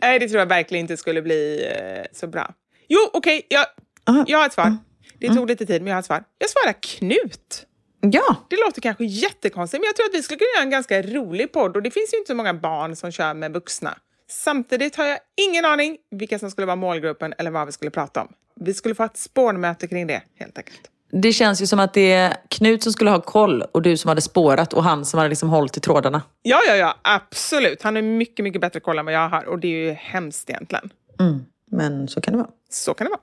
Nej, 0.00 0.18
det 0.18 0.28
tror 0.28 0.38
jag 0.38 0.46
verkligen 0.46 0.84
inte 0.84 0.96
skulle 0.96 1.22
bli 1.22 1.66
eh, 1.76 2.04
så 2.12 2.26
bra. 2.26 2.54
Jo, 2.88 3.10
okej, 3.12 3.46
jag, 3.48 3.66
Ah. 4.08 4.24
jag 4.26 4.38
har 4.38 4.46
ett 4.46 4.52
svar. 4.52 4.64
Mm. 4.66 4.78
Det 5.18 5.28
tog 5.28 5.48
lite 5.48 5.66
tid, 5.66 5.82
men 5.82 5.88
jag 5.90 5.94
har 5.94 6.00
ett 6.00 6.06
svar. 6.06 6.24
Jag 6.38 6.50
svarar 6.50 6.74
Knut. 6.82 7.66
Ja, 8.00 8.36
Det 8.50 8.56
låter 8.56 8.80
kanske 8.80 9.04
jättekonstigt, 9.04 9.80
men 9.80 9.86
jag 9.86 9.96
tror 9.96 10.06
att 10.06 10.14
vi 10.14 10.22
skulle 10.22 10.38
kunna 10.38 10.48
göra 10.54 10.62
en 10.62 10.70
ganska 10.70 11.02
rolig 11.02 11.52
podd 11.52 11.76
och 11.76 11.82
det 11.82 11.90
finns 11.90 12.14
ju 12.14 12.18
inte 12.18 12.28
så 12.28 12.34
många 12.34 12.54
barn 12.54 12.96
som 12.96 13.12
kör 13.12 13.34
med 13.34 13.52
vuxna. 13.52 13.98
Samtidigt 14.30 14.96
har 14.96 15.04
jag 15.04 15.18
ingen 15.36 15.64
aning 15.64 15.96
vilka 16.10 16.38
som 16.38 16.50
skulle 16.50 16.66
vara 16.66 16.76
målgruppen 16.76 17.34
eller 17.38 17.50
vad 17.50 17.66
vi 17.66 17.72
skulle 17.72 17.90
prata 17.90 18.20
om. 18.22 18.28
Vi 18.60 18.74
skulle 18.74 18.94
få 18.94 19.04
ett 19.04 19.16
spårmöte 19.16 19.86
kring 19.88 20.06
det, 20.06 20.22
helt 20.38 20.58
enkelt. 20.58 20.90
Det 21.12 21.32
känns 21.32 21.62
ju 21.62 21.66
som 21.66 21.80
att 21.80 21.94
det 21.94 22.12
är 22.12 22.36
Knut 22.48 22.82
som 22.82 22.92
skulle 22.92 23.10
ha 23.10 23.20
koll 23.20 23.62
och 23.62 23.82
du 23.82 23.96
som 23.96 24.08
hade 24.08 24.20
spårat 24.20 24.72
och 24.72 24.84
han 24.84 25.04
som 25.04 25.18
hade 25.18 25.28
liksom 25.28 25.48
hållit 25.48 25.76
i 25.76 25.80
trådarna. 25.80 26.22
Ja, 26.42 26.60
ja, 26.68 26.76
ja, 26.76 26.94
absolut. 27.02 27.82
Han 27.82 27.94
har 27.94 28.02
mycket, 28.02 28.42
mycket 28.42 28.60
bättre 28.60 28.80
koll 28.80 28.98
än 28.98 29.04
vad 29.04 29.14
jag 29.14 29.28
har 29.28 29.44
och 29.44 29.58
det 29.58 29.68
är 29.68 29.86
ju 29.88 29.92
hemskt 29.92 30.50
egentligen. 30.50 30.90
Mm. 31.20 31.44
Men 31.70 32.08
så 32.08 32.20
kan 32.20 32.32
det 32.32 32.38
vara. 32.38 32.50
Så 32.70 32.94
kan 32.94 33.04
det 33.04 33.10
vara. 33.10 33.20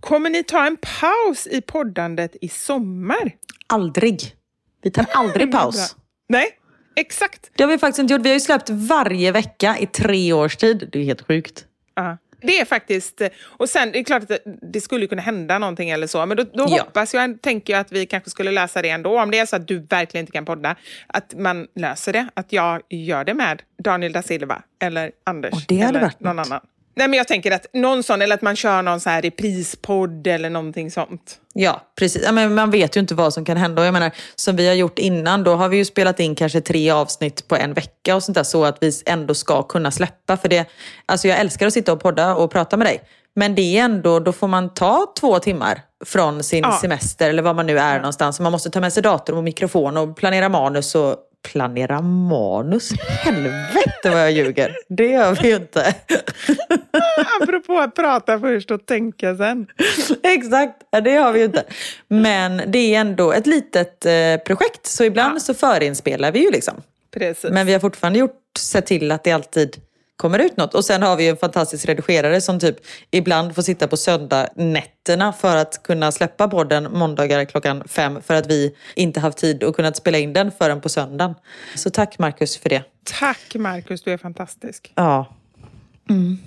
Kommer 0.00 0.30
ni 0.30 0.42
ta 0.42 0.66
en 0.66 0.76
paus 0.76 1.46
i 1.46 1.60
poddandet 1.60 2.36
i 2.40 2.48
sommar? 2.48 3.36
Aldrig. 3.66 4.34
Vi 4.82 4.90
tar 4.90 5.06
aldrig 5.14 5.52
paus. 5.52 5.96
Nej, 6.28 6.46
exakt. 6.96 7.50
Det 7.56 7.62
har 7.62 7.70
vi 7.70 7.78
faktiskt 7.78 7.98
inte 7.98 8.14
gjort. 8.14 8.22
Vi 8.22 8.28
har 8.28 8.34
ju 8.34 8.40
släppt 8.40 8.70
varje 8.70 9.32
vecka 9.32 9.76
i 9.78 9.86
tre 9.86 10.32
års 10.32 10.56
tid. 10.56 10.88
Det 10.92 10.98
är 10.98 11.04
helt 11.04 11.26
sjukt. 11.26 11.64
Ja. 11.94 12.18
Det 12.42 12.60
är 12.60 12.64
faktiskt, 12.64 13.22
och 13.42 13.68
sen 13.68 13.92
det 13.92 13.98
är 13.98 14.04
klart 14.04 14.22
att 14.22 14.28
det, 14.28 14.38
det 14.62 14.80
skulle 14.80 15.06
kunna 15.06 15.22
hända 15.22 15.58
någonting 15.58 15.90
eller 15.90 16.06
så, 16.06 16.26
men 16.26 16.36
då, 16.36 16.42
då 16.44 16.66
Ja. 16.68 16.82
hoppas 16.82 17.14
jag, 17.14 17.42
tänker 17.42 17.72
jag 17.72 17.80
att 17.80 17.92
vi 17.92 18.06
kanske 18.06 18.30
skulle 18.30 18.50
lösa 18.50 18.82
det 18.82 18.90
ändå. 18.90 19.20
Om 19.20 19.30
det 19.30 19.38
är 19.38 19.46
så 19.46 19.56
att 19.56 19.68
du 19.68 19.78
verkligen 19.78 20.22
inte 20.22 20.32
kan 20.32 20.44
podda, 20.44 20.76
att 21.06 21.34
man 21.38 21.66
löser 21.74 22.12
det. 22.12 22.28
Att 22.34 22.52
jag 22.52 22.82
gör 22.88 23.24
det 23.24 23.34
med 23.34 23.62
Daniel 23.84 24.12
da 24.12 24.22
Silva 24.22 24.62
eller 24.82 25.12
Anders. 25.24 25.52
Och 25.52 25.60
det 25.68 25.80
eller 25.80 26.00
varit 26.00 26.20
någon 26.20 26.36
något. 26.36 26.46
annan. 26.46 26.60
Nej, 26.94 27.08
men 27.08 27.16
jag 27.16 27.28
tänker 27.28 27.50
att 27.50 27.66
någon 27.72 28.02
sån, 28.02 28.22
eller 28.22 28.34
att 28.34 28.42
man 28.42 28.56
kör 28.56 28.82
någon 28.82 29.00
så 29.00 29.10
här 29.10 29.22
reprispodd 29.22 30.26
eller 30.26 30.50
någonting 30.50 30.90
sånt. 30.90 31.36
Ja, 31.54 31.80
precis. 31.98 32.22
Ja, 32.24 32.32
men 32.32 32.54
man 32.54 32.70
vet 32.70 32.96
ju 32.96 33.00
inte 33.00 33.14
vad 33.14 33.34
som 33.34 33.44
kan 33.44 33.56
hända. 33.56 33.82
Och 33.82 33.86
jag 33.86 33.92
menar, 33.92 34.10
som 34.34 34.56
vi 34.56 34.66
har 34.68 34.74
gjort 34.74 34.98
innan, 34.98 35.44
då 35.44 35.54
har 35.54 35.68
vi 35.68 35.76
ju 35.76 35.84
spelat 35.84 36.20
in 36.20 36.34
kanske 36.34 36.60
tre 36.60 36.90
avsnitt 36.90 37.48
på 37.48 37.56
en 37.56 37.74
vecka 37.74 38.16
och 38.16 38.22
sånt 38.22 38.34
där, 38.36 38.42
så 38.42 38.64
att 38.64 38.78
vi 38.80 38.92
ändå 39.06 39.34
ska 39.34 39.62
kunna 39.62 39.90
släppa. 39.90 40.36
För 40.36 40.48
det, 40.48 40.66
alltså 41.06 41.28
jag 41.28 41.38
älskar 41.38 41.66
att 41.66 41.72
sitta 41.72 41.92
och 41.92 42.00
podda 42.00 42.34
och 42.34 42.50
prata 42.50 42.76
med 42.76 42.86
dig. 42.86 43.00
Men 43.34 43.54
det 43.54 43.78
är 43.78 43.84
ändå, 43.84 44.20
då 44.20 44.32
får 44.32 44.48
man 44.48 44.74
ta 44.74 45.12
två 45.20 45.38
timmar 45.38 45.82
från 46.04 46.42
sin 46.42 46.62
Ja. 46.64 46.78
semester 46.80 47.30
eller 47.30 47.42
var 47.42 47.54
man 47.54 47.66
nu 47.66 47.78
är 47.78 47.96
någonstans. 47.96 48.40
Man 48.40 48.52
måste 48.52 48.70
ta 48.70 48.80
med 48.80 48.92
sig 48.92 49.02
dator 49.02 49.36
och 49.36 49.44
mikrofon 49.44 49.96
och 49.96 50.16
planera 50.16 50.48
manus 50.48 50.94
och 50.94 51.16
planera 51.42 52.00
manus? 52.02 52.92
Helvete 53.08 54.10
vad 54.10 54.20
jag 54.20 54.32
ljuger. 54.32 54.76
Det 54.88 55.06
gör 55.06 55.38
vi 55.42 55.48
ju 55.48 55.56
inte. 55.56 55.94
Apropå 57.40 57.78
att 57.78 57.94
prata 57.94 58.40
först 58.40 58.70
och 58.70 58.86
tänka 58.86 59.36
sen. 59.36 59.66
Exakt, 60.22 60.82
ja, 60.90 61.00
det 61.00 61.14
har 61.14 61.32
vi 61.32 61.38
ju 61.38 61.44
inte. 61.44 61.64
Men 62.08 62.62
det 62.66 62.94
är 62.94 63.00
ändå 63.00 63.32
ett 63.32 63.46
litet 63.46 64.06
eh, 64.06 64.36
projekt, 64.46 64.86
så 64.86 65.04
ibland 65.04 65.42
så 65.42 65.54
förinspelar 65.54 66.32
vi 66.32 66.38
ju 66.44 66.50
liksom. 66.50 66.82
Precis. 67.10 67.50
Men 67.50 67.66
vi 67.66 67.72
har 67.72 67.80
fortfarande 67.80 68.18
gjort, 68.18 68.40
sett 68.58 68.86
till 68.86 69.12
att 69.12 69.24
det 69.24 69.32
alltid 69.32 69.76
kommer 70.20 70.38
ut 70.38 70.56
något. 70.56 70.74
Och 70.74 70.84
sen 70.84 71.02
har 71.02 71.16
vi 71.16 71.28
en 71.28 71.36
fantastisk 71.36 71.86
redigerare 71.86 72.40
som 72.40 72.60
typ 72.60 72.76
ibland 73.10 73.54
får 73.54 73.62
sitta 73.62 73.88
på 73.88 73.96
söndag 73.96 74.48
nätterna 74.56 75.32
för 75.32 75.56
att 75.56 75.82
kunna 75.82 76.12
släppa 76.12 76.48
podden 76.48 76.92
måndagar 76.92 77.44
klockan 77.44 77.88
fem 77.88 78.22
för 78.22 78.34
att 78.34 78.46
vi 78.46 78.76
inte 78.94 79.20
haft 79.20 79.38
tid 79.38 79.64
att 79.64 79.76
kunna 79.76 79.92
spela 79.92 80.18
in 80.18 80.32
den 80.32 80.52
förrän 80.52 80.80
på 80.80 80.88
söndagen. 80.88 81.34
Så 81.74 81.90
tack 81.90 82.18
Marcus 82.18 82.56
för 82.56 82.68
det. 82.68 82.82
Tack 83.20 83.54
Markus, 83.54 84.02
du 84.02 84.12
är 84.12 84.18
fantastisk. 84.18 84.92
Ja. 84.94 85.34
Mm. 86.10 86.38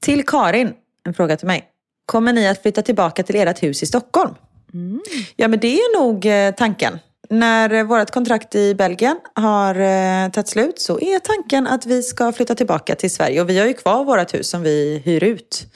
Till 0.00 0.26
Karin, 0.26 0.72
en 1.06 1.14
fråga 1.14 1.36
till 1.36 1.46
mig. 1.46 1.64
Kommer 2.06 2.32
ni 2.32 2.48
att 2.48 2.62
flytta 2.62 2.82
tillbaka 2.82 3.22
till 3.22 3.36
ert 3.36 3.62
hus 3.62 3.82
i 3.82 3.86
Stockholm? 3.86 4.34
Ja, 5.36 5.48
men 5.48 5.60
det 5.60 5.78
är 5.78 6.00
nog 6.00 6.26
eh, 6.26 6.54
tanken. 6.54 6.98
När 7.34 7.72
eh, 7.72 7.84
vårt 7.84 8.10
kontrakt 8.10 8.54
i 8.54 8.74
Belgien 8.74 9.16
har 9.34 9.74
eh, 9.74 10.30
tagit 10.30 10.48
slut 10.48 10.80
så 10.80 11.00
är 11.00 11.18
tanken 11.18 11.66
att 11.66 11.86
vi 11.86 12.02
ska 12.02 12.32
flytta 12.32 12.54
tillbaka 12.54 12.94
till 12.94 13.10
Sverige. 13.10 13.40
Och 13.40 13.50
vi 13.50 13.58
har 13.58 13.66
ju 13.66 13.74
kvar 13.74 14.04
vårt 14.04 14.34
hus 14.34 14.48
som 14.48 14.62
vi 14.62 15.02
hyr 15.04 15.24
ut. 15.24 15.66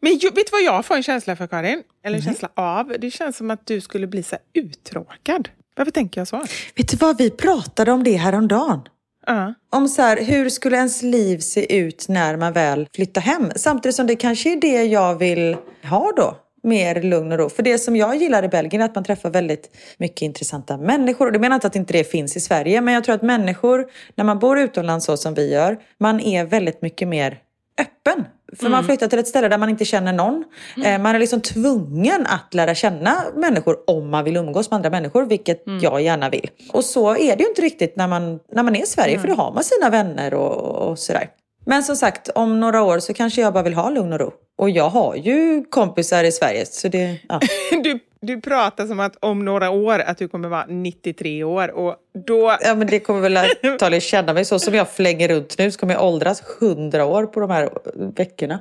Men 0.00 0.12
ju, 0.12 0.30
vet 0.30 0.46
du 0.46 0.50
vad 0.52 0.62
jag 0.62 0.86
får 0.86 0.94
en 0.94 1.02
känsla 1.02 1.36
för 1.36 1.46
Karin? 1.46 1.82
Eller 2.04 2.16
en 2.16 2.22
känsla 2.22 2.48
av? 2.54 2.94
Det 2.98 3.10
känns 3.10 3.36
som 3.36 3.50
att 3.50 3.66
du 3.66 3.80
skulle 3.80 4.06
bli 4.06 4.22
så 4.22 4.36
uttråkad. 4.54 5.48
Varför 5.76 5.90
tänker 5.90 6.20
jag 6.20 6.28
så? 6.28 6.44
Vet 6.76 6.88
du 6.88 6.96
vad, 6.96 7.18
vi 7.18 7.30
pratade 7.30 7.92
om 7.92 8.04
det 8.04 8.16
häromdagen. 8.16 8.80
Ja. 9.26 9.54
Om 9.70 9.88
så 9.88 10.02
här, 10.02 10.24
hur 10.24 10.48
skulle 10.48 10.76
ens 10.76 11.02
liv 11.02 11.38
se 11.38 11.76
ut 11.76 12.08
när 12.08 12.36
man 12.36 12.52
väl 12.52 12.88
flyttar 12.94 13.20
hem? 13.20 13.50
Samtidigt 13.56 13.96
som 13.96 14.06
det 14.06 14.16
kanske 14.16 14.52
är 14.52 14.60
det 14.60 14.84
jag 14.84 15.14
vill 15.18 15.56
ha 15.82 16.12
då. 16.16 16.36
Mer 16.62 17.02
lugn 17.02 17.32
och 17.32 17.38
ro. 17.38 17.48
För 17.48 17.62
det 17.62 17.78
som 17.78 17.96
jag 17.96 18.16
gillar 18.16 18.42
i 18.42 18.48
Belgien 18.48 18.82
är 18.82 18.84
att 18.84 18.94
man 18.94 19.04
träffar 19.04 19.30
väldigt 19.30 19.76
mycket 19.98 20.22
intressanta 20.22 20.76
människor. 20.76 21.26
Och 21.26 21.32
det 21.32 21.38
menar 21.38 21.54
inte 21.54 21.66
att 21.66 21.76
inte 21.76 21.92
det 21.92 22.04
finns 22.04 22.36
i 22.36 22.40
Sverige. 22.40 22.80
Men 22.80 22.94
jag 22.94 23.04
tror 23.04 23.14
att 23.14 23.22
människor, 23.22 23.86
när 24.14 24.24
man 24.24 24.38
bor 24.38 24.58
utomlands 24.58 25.06
så 25.06 25.16
som 25.16 25.34
vi 25.34 25.52
gör, 25.52 25.78
man 25.98 26.20
är 26.20 26.44
väldigt 26.44 26.82
mycket 26.82 27.08
mer 27.08 27.38
öppen. 27.80 28.24
För 28.56 28.68
man 28.68 28.84
flyttar 28.84 29.08
till 29.08 29.18
ett 29.18 29.28
ställe 29.28 29.48
där 29.48 29.58
man 29.58 29.68
inte 29.68 29.84
känner 29.84 30.12
någon. 30.12 30.44
Eh, 30.84 30.98
Man 30.98 31.14
är 31.14 31.18
liksom 31.18 31.40
tvungen 31.40 32.26
att 32.26 32.54
lära 32.54 32.74
känna 32.74 33.24
människor 33.36 33.76
om 33.86 34.10
man 34.10 34.24
vill 34.24 34.36
umgås 34.36 34.70
med 34.70 34.76
andra 34.76 34.90
människor, 34.90 35.24
vilket 35.26 35.62
jag 35.82 36.02
gärna 36.02 36.28
vill. 36.30 36.50
Och 36.72 36.84
så 36.84 37.16
är 37.16 37.36
det 37.36 37.42
ju 37.42 37.48
inte 37.48 37.62
riktigt 37.62 37.96
när 37.96 38.08
man, 38.08 38.38
när 38.52 38.62
man 38.62 38.76
är 38.76 38.82
i 38.82 38.86
Sverige, 38.86 39.18
för 39.20 39.28
då 39.28 39.34
har 39.34 39.52
man 39.52 39.64
sina 39.64 39.90
vänner 39.90 40.34
och, 40.34 40.88
och 40.88 40.98
sådär. 40.98 41.28
Men 41.64 41.82
som 41.82 41.96
sagt, 41.96 42.28
om 42.28 42.60
några 42.60 42.82
år 42.82 42.98
så 42.98 43.14
kanske 43.14 43.40
jag 43.40 43.52
bara 43.52 43.64
vill 43.64 43.74
ha 43.74 43.90
lugn 43.90 44.12
och 44.12 44.20
ro. 44.20 44.32
Och 44.58 44.70
jag 44.70 44.88
har 44.88 45.14
ju 45.14 45.64
kompisar 45.70 46.24
i 46.24 46.32
Sverige, 46.32 46.66
så 46.66 46.88
det... 46.88 47.20
Ja. 47.28 47.40
Du, 47.84 47.98
du 48.22 48.40
pratar 48.40 48.86
som 48.86 49.00
att 49.00 49.16
om 49.20 49.44
några 49.44 49.70
år 49.70 49.98
att 49.98 50.18
du 50.18 50.28
kommer 50.28 50.48
vara 50.48 50.66
93 50.68 51.44
år 51.44 51.70
och 51.70 51.96
då... 52.26 52.56
Ja 52.60 52.74
men 52.74 52.86
det 52.86 53.00
kommer 53.00 53.20
väl 53.20 53.36
antagligen 53.36 54.00
känna 54.00 54.32
mig 54.32 54.44
så. 54.44 54.58
Som 54.58 54.74
jag 54.74 54.90
flänger 54.90 55.28
runt 55.28 55.58
nu 55.58 55.70
så 55.70 55.78
kommer 55.78 55.94
jag 55.94 56.04
åldras 56.04 56.42
100 56.60 57.04
år 57.04 57.26
på 57.26 57.40
de 57.40 57.50
här 57.50 57.70
veckorna. 58.16 58.60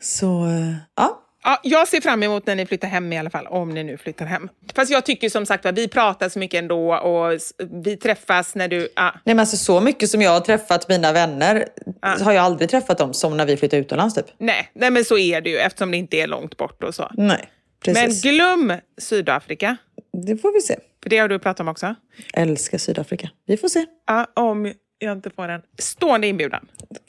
Så 0.00 0.44
eh, 0.44 0.74
ja. 0.96 1.21
Ja, 1.44 1.60
jag 1.62 1.88
ser 1.88 2.00
fram 2.00 2.22
emot 2.22 2.46
när 2.46 2.56
ni 2.56 2.66
flyttar 2.66 2.88
hem 2.88 3.12
i 3.12 3.18
alla 3.18 3.30
fall, 3.30 3.46
om 3.46 3.70
ni 3.70 3.84
nu 3.84 3.96
flyttar 3.98 4.26
hem. 4.26 4.48
Fast 4.74 4.92
jag 4.92 5.06
tycker 5.06 5.28
som 5.28 5.46
sagt 5.46 5.66
att 5.66 5.78
vi 5.78 5.88
pratar 5.88 6.28
så 6.28 6.38
mycket 6.38 6.58
ändå 6.58 6.94
och 6.94 7.38
vi 7.84 7.96
träffas 7.96 8.54
när 8.54 8.68
du... 8.68 8.88
Ja. 8.96 9.14
Nej 9.24 9.34
men 9.34 9.40
alltså 9.40 9.56
så 9.56 9.80
mycket 9.80 10.10
som 10.10 10.22
jag 10.22 10.30
har 10.30 10.40
träffat 10.40 10.88
mina 10.88 11.12
vänner 11.12 11.68
så 12.18 12.24
har 12.24 12.32
jag 12.32 12.44
aldrig 12.44 12.70
träffat 12.70 12.98
dem 12.98 13.14
som 13.14 13.36
när 13.36 13.46
vi 13.46 13.56
flyttade 13.56 13.82
utomlands 13.82 14.14
typ. 14.14 14.26
Nej, 14.38 14.70
nej, 14.74 14.90
men 14.90 15.04
så 15.04 15.18
är 15.18 15.40
det 15.40 15.50
ju 15.50 15.58
eftersom 15.58 15.90
det 15.90 15.96
inte 15.96 16.16
är 16.16 16.26
långt 16.26 16.56
bort 16.56 16.82
och 16.82 16.94
så. 16.94 17.10
Nej, 17.14 17.48
precis. 17.84 18.24
Men 18.24 18.32
glöm 18.32 18.72
Sydafrika. 18.98 19.76
det 20.26 20.36
får 20.36 20.52
vi 20.52 20.60
se. 20.60 20.76
För 21.02 21.10
det 21.10 21.18
har 21.18 21.28
du 21.28 21.38
pratat 21.38 21.60
om 21.60 21.68
också. 21.68 21.94
Älskar 22.34 22.78
Sydafrika. 22.78 23.30
Vi 23.46 23.56
får 23.56 23.68
se. 23.68 23.86
Ja, 24.06 24.26
om 24.34 24.72
jag 24.98 25.12
inte 25.12 25.30
får 25.30 25.48
en 25.48 25.62
stående 25.78 26.26
inbjudan. 26.26 26.68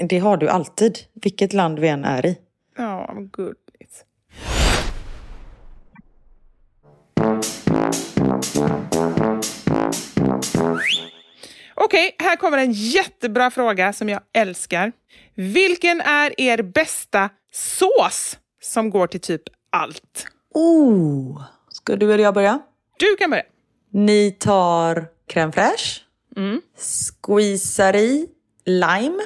Det 0.10 0.20
har 0.20 0.38
du 0.38 0.50
alltid, 0.50 1.00
vilket 1.24 1.54
land 1.54 1.80
vi 1.80 1.88
än 1.88 2.06
är 2.06 2.26
i. 2.26 2.38
Ja, 2.78 3.12
vad 3.16 3.32
gulligt. 3.32 3.60
Okej, 11.76 12.16
här 12.20 12.36
kommer 12.36 12.58
en 12.58 12.72
jättebra 12.72 13.52
fråga 13.52 13.94
som 13.94 14.10
jag 14.10 14.22
älskar. 14.34 14.92
Vilken 15.36 16.02
är 16.02 16.42
er 16.42 16.62
bästa 16.62 17.30
sås 17.54 18.38
som 18.62 18.90
går 18.90 19.08
till 19.08 19.20
typ 19.22 19.42
allt? 19.70 20.26
Oh, 20.54 21.42
ska 21.70 21.96
du 21.96 22.14
eller 22.14 22.24
jag 22.24 22.34
börja? 22.34 22.60
Du 23.00 23.16
kan 23.16 23.30
börja. 23.30 23.44
Ni 23.92 24.32
tar 24.32 25.06
crème 25.34 25.52
fraîche, 25.52 26.00
Mm. 26.36 26.62
squeezar 27.22 27.96
i 27.96 28.28
lime 28.66 29.24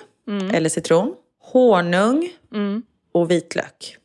eller 0.53 0.70
citron, 0.70 1.13
honung 1.51 2.30
och 3.13 3.32
vitlök. 3.32 3.97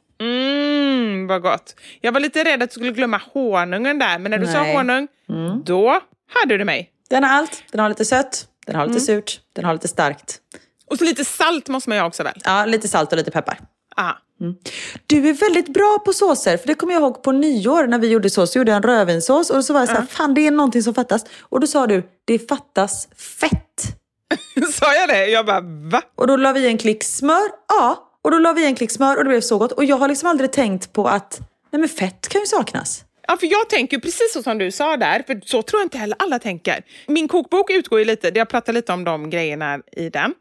Mm, 1.23 1.27
vad 1.27 1.43
gott. 1.43 1.75
Jag 2.01 2.13
var 2.13 2.21
lite 2.21 2.45
rädd 2.45 2.63
att 2.63 2.71
du 2.71 2.75
skulle 2.75 2.91
glömma 2.93 3.21
honungen 3.33 3.99
där, 3.99 4.19
men 4.19 4.31
när 4.31 4.39
du 4.39 4.47
sa 4.47 4.63
Nej. 4.63 4.77
honung, 4.77 5.09
då 5.65 6.01
hade 6.35 6.59
du 6.59 6.65
mig. 6.65 6.91
Den 7.11 7.25
har 7.25 7.31
allt. 7.31 7.63
Den 7.71 7.81
har 7.81 7.89
lite 7.89 8.05
sött, 8.05 8.47
den 8.67 8.77
har 8.77 8.87
lite 8.87 9.13
Mm. 9.13 9.23
surt, 9.23 9.41
den 9.53 9.65
har 9.65 9.73
lite 9.73 9.89
starkt. 9.89 10.39
Och 10.91 10.99
så 10.99 11.05
lite 11.05 11.25
salt 11.25 11.69
måste 11.69 11.89
man 11.91 11.97
ju 11.97 12.01
ha 12.03 12.09
också 12.09 12.23
väl? 12.23 12.41
Ja, 12.45 12.65
lite 12.65 12.89
salt 12.89 13.13
och 13.13 13.19
lite 13.19 13.31
peppar. 13.31 13.59
Ah. 13.97 14.13
Du 15.07 15.29
är 15.29 15.33
väldigt 15.35 15.69
bra 15.69 15.99
på 16.05 16.13
såser, 16.13 16.57
för 16.57 16.67
det 16.67 16.75
kommer 16.75 16.93
jag 16.93 17.03
ihåg 17.03 17.23
på 17.23 17.33
nyår 17.33 17.87
när 17.87 17.99
vi 17.99 18.09
gjorde 18.09 18.31
sås. 18.31 18.53
Så 18.53 18.59
gjorde 18.59 18.71
jag 18.71 18.77
en 18.77 18.83
rödvinssås 18.83 19.51
och 19.51 19.65
så 19.65 19.73
var 19.73 19.81
jag 19.81 19.89
så 19.89 19.95
här, 19.95 20.07
fan 20.07 20.35
det 20.35 20.47
är 20.47 20.51
någonting 20.51 20.83
som 20.83 20.95
fattas. 20.95 21.25
Och 21.41 21.61
då 21.61 21.67
sa 21.67 21.87
du, 21.87 22.03
det 22.25 22.49
fattas 22.49 23.09
fett. 23.41 23.59
Sa 24.73 24.95
jag 24.95 25.09
det? 25.09 25.27
Jag 25.27 25.47
bara, 25.47 25.61
va? 25.61 26.03
Och 26.15 26.27
då 26.27 26.37
la 26.37 26.53
vi 26.53 26.67
en 26.67 26.79
klick 26.79 27.05
smör. 27.05 27.43
Ja, 27.69 28.09
och 28.23 28.31
då 28.31 28.39
la 28.39 28.53
vi 28.53 28.67
en 28.67 28.75
klick 28.75 28.91
smör 28.91 29.17
och 29.17 29.25
det 29.25 29.29
blev 29.29 29.41
så 29.41 29.59
gott. 29.59 29.73
Och 29.73 29.85
jag 29.85 29.97
har 29.97 30.09
liksom 30.09 30.29
aldrig 30.29 30.53
tänkt 30.53 30.93
på 30.93 31.09
att, 31.09 31.41
nej 31.71 31.81
men 31.81 31.89
fett 31.89 32.29
kan 32.29 32.41
ju 32.41 32.47
saknas. 32.47 33.05
Ja, 33.29 33.37
för 33.37 33.47
jag 33.47 33.69
tänker 33.69 33.99
precis 33.99 34.33
så 34.33 34.43
som 34.43 34.59
du 34.59 34.71
sa 34.71 34.97
där, 34.97 35.23
för 35.27 35.41
så 35.45 35.63
tror 35.63 35.81
jag 35.81 35.87
inte 35.87 35.99
heller 35.99 36.17
alla 36.19 36.39
tänker. 36.39 36.85
Min 37.07 37.29
kokbok 37.29 37.71
utgår 37.71 37.99
ju 37.99 38.05
lite, 38.05 38.33
jag 38.35 38.49
pratar 38.49 38.73
lite 38.73 38.93
om 38.93 39.05
de 39.05 39.31
grejerna 39.31 39.81
i 39.93 40.09
den. 40.09 40.35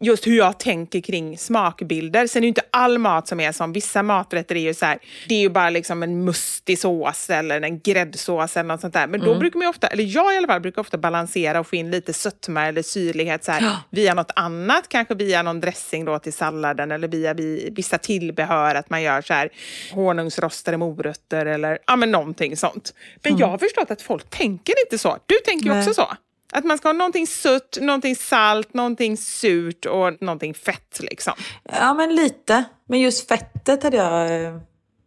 Just 0.00 0.26
hur 0.26 0.36
jag 0.36 0.58
tänker 0.58 1.00
kring 1.00 1.38
smakbilder. 1.38 2.26
Sen 2.26 2.42
är 2.42 2.44
ju 2.44 2.48
inte 2.48 2.62
all 2.70 2.98
mat 2.98 3.28
som 3.28 3.40
är 3.40 3.52
som, 3.52 3.72
vissa 3.72 4.02
maträtter 4.02 4.54
är 4.54 4.60
ju 4.60 4.74
så 4.74 4.86
här, 4.86 4.98
det 5.28 5.34
är 5.34 5.40
ju 5.40 5.48
bara 5.48 5.70
liksom 5.70 6.02
en 6.02 6.24
mustig 6.24 6.78
sås 6.78 7.30
eller 7.30 7.60
en 7.60 7.80
gräddsås 7.80 8.56
eller 8.56 8.68
något 8.68 8.80
sånt 8.80 8.94
där. 8.94 9.06
Men 9.06 9.20
då 9.20 9.38
brukar 9.38 9.58
man 9.58 9.68
ofta, 9.68 9.86
eller 9.86 10.04
jag 10.04 10.34
i 10.34 10.36
alla 10.36 10.46
fall, 10.46 10.60
brukar 10.60 10.80
ofta 10.80 10.98
balansera 10.98 11.60
och 11.60 11.66
få 11.66 11.76
in 11.76 11.90
lite 11.90 12.12
sötma 12.12 12.66
eller 12.66 12.82
syrlighet 12.82 13.44
så 13.44 13.52
här, 13.52 13.60
via 13.90 14.14
något 14.14 14.30
annat, 14.36 14.88
kanske 14.88 15.14
via 15.14 15.42
någon 15.42 15.60
dressing 15.60 16.04
då 16.04 16.18
till 16.18 16.32
salladen 16.32 16.90
eller 16.90 17.08
via 17.08 17.34
vi- 17.34 17.68
vissa 17.72 17.98
tillbehör, 17.98 18.74
att 18.74 18.90
man 18.90 19.02
gör 19.02 19.22
så 19.22 19.34
här 19.34 19.48
honungsrostade 19.92 20.76
morötter 20.76 21.46
eller 21.46 21.78
ja, 21.86 21.96
men 21.96 22.10
någonting 22.10 22.56
sånt. 22.56 22.94
Men 23.22 23.32
jag 23.38 23.46
har 23.46 23.58
förstått 23.58 23.90
att 23.90 24.02
folk 24.02 24.30
tänker 24.30 24.74
inte 24.86 24.98
så. 24.98 25.18
Du 25.26 25.34
tänker 25.44 25.66
ju 25.66 25.78
också 25.78 25.94
så. 25.94 26.06
Att 26.52 26.64
man 26.64 26.78
ska 26.78 26.88
ha 26.88 26.92
någonting 26.92 27.26
sött, 27.26 27.78
någonting 27.80 28.16
salt, 28.16 28.74
någonting 28.74 29.16
surt 29.16 29.86
och 29.86 30.22
någonting 30.22 30.54
fett 30.54 31.00
liksom. 31.00 31.32
Ja, 31.72 31.94
men 31.94 32.14
lite. 32.14 32.64
Men 32.88 33.00
just 33.00 33.28
fettet 33.28 33.82
hade 33.82 33.96
jag... 33.96 34.44
eh, 34.44 34.58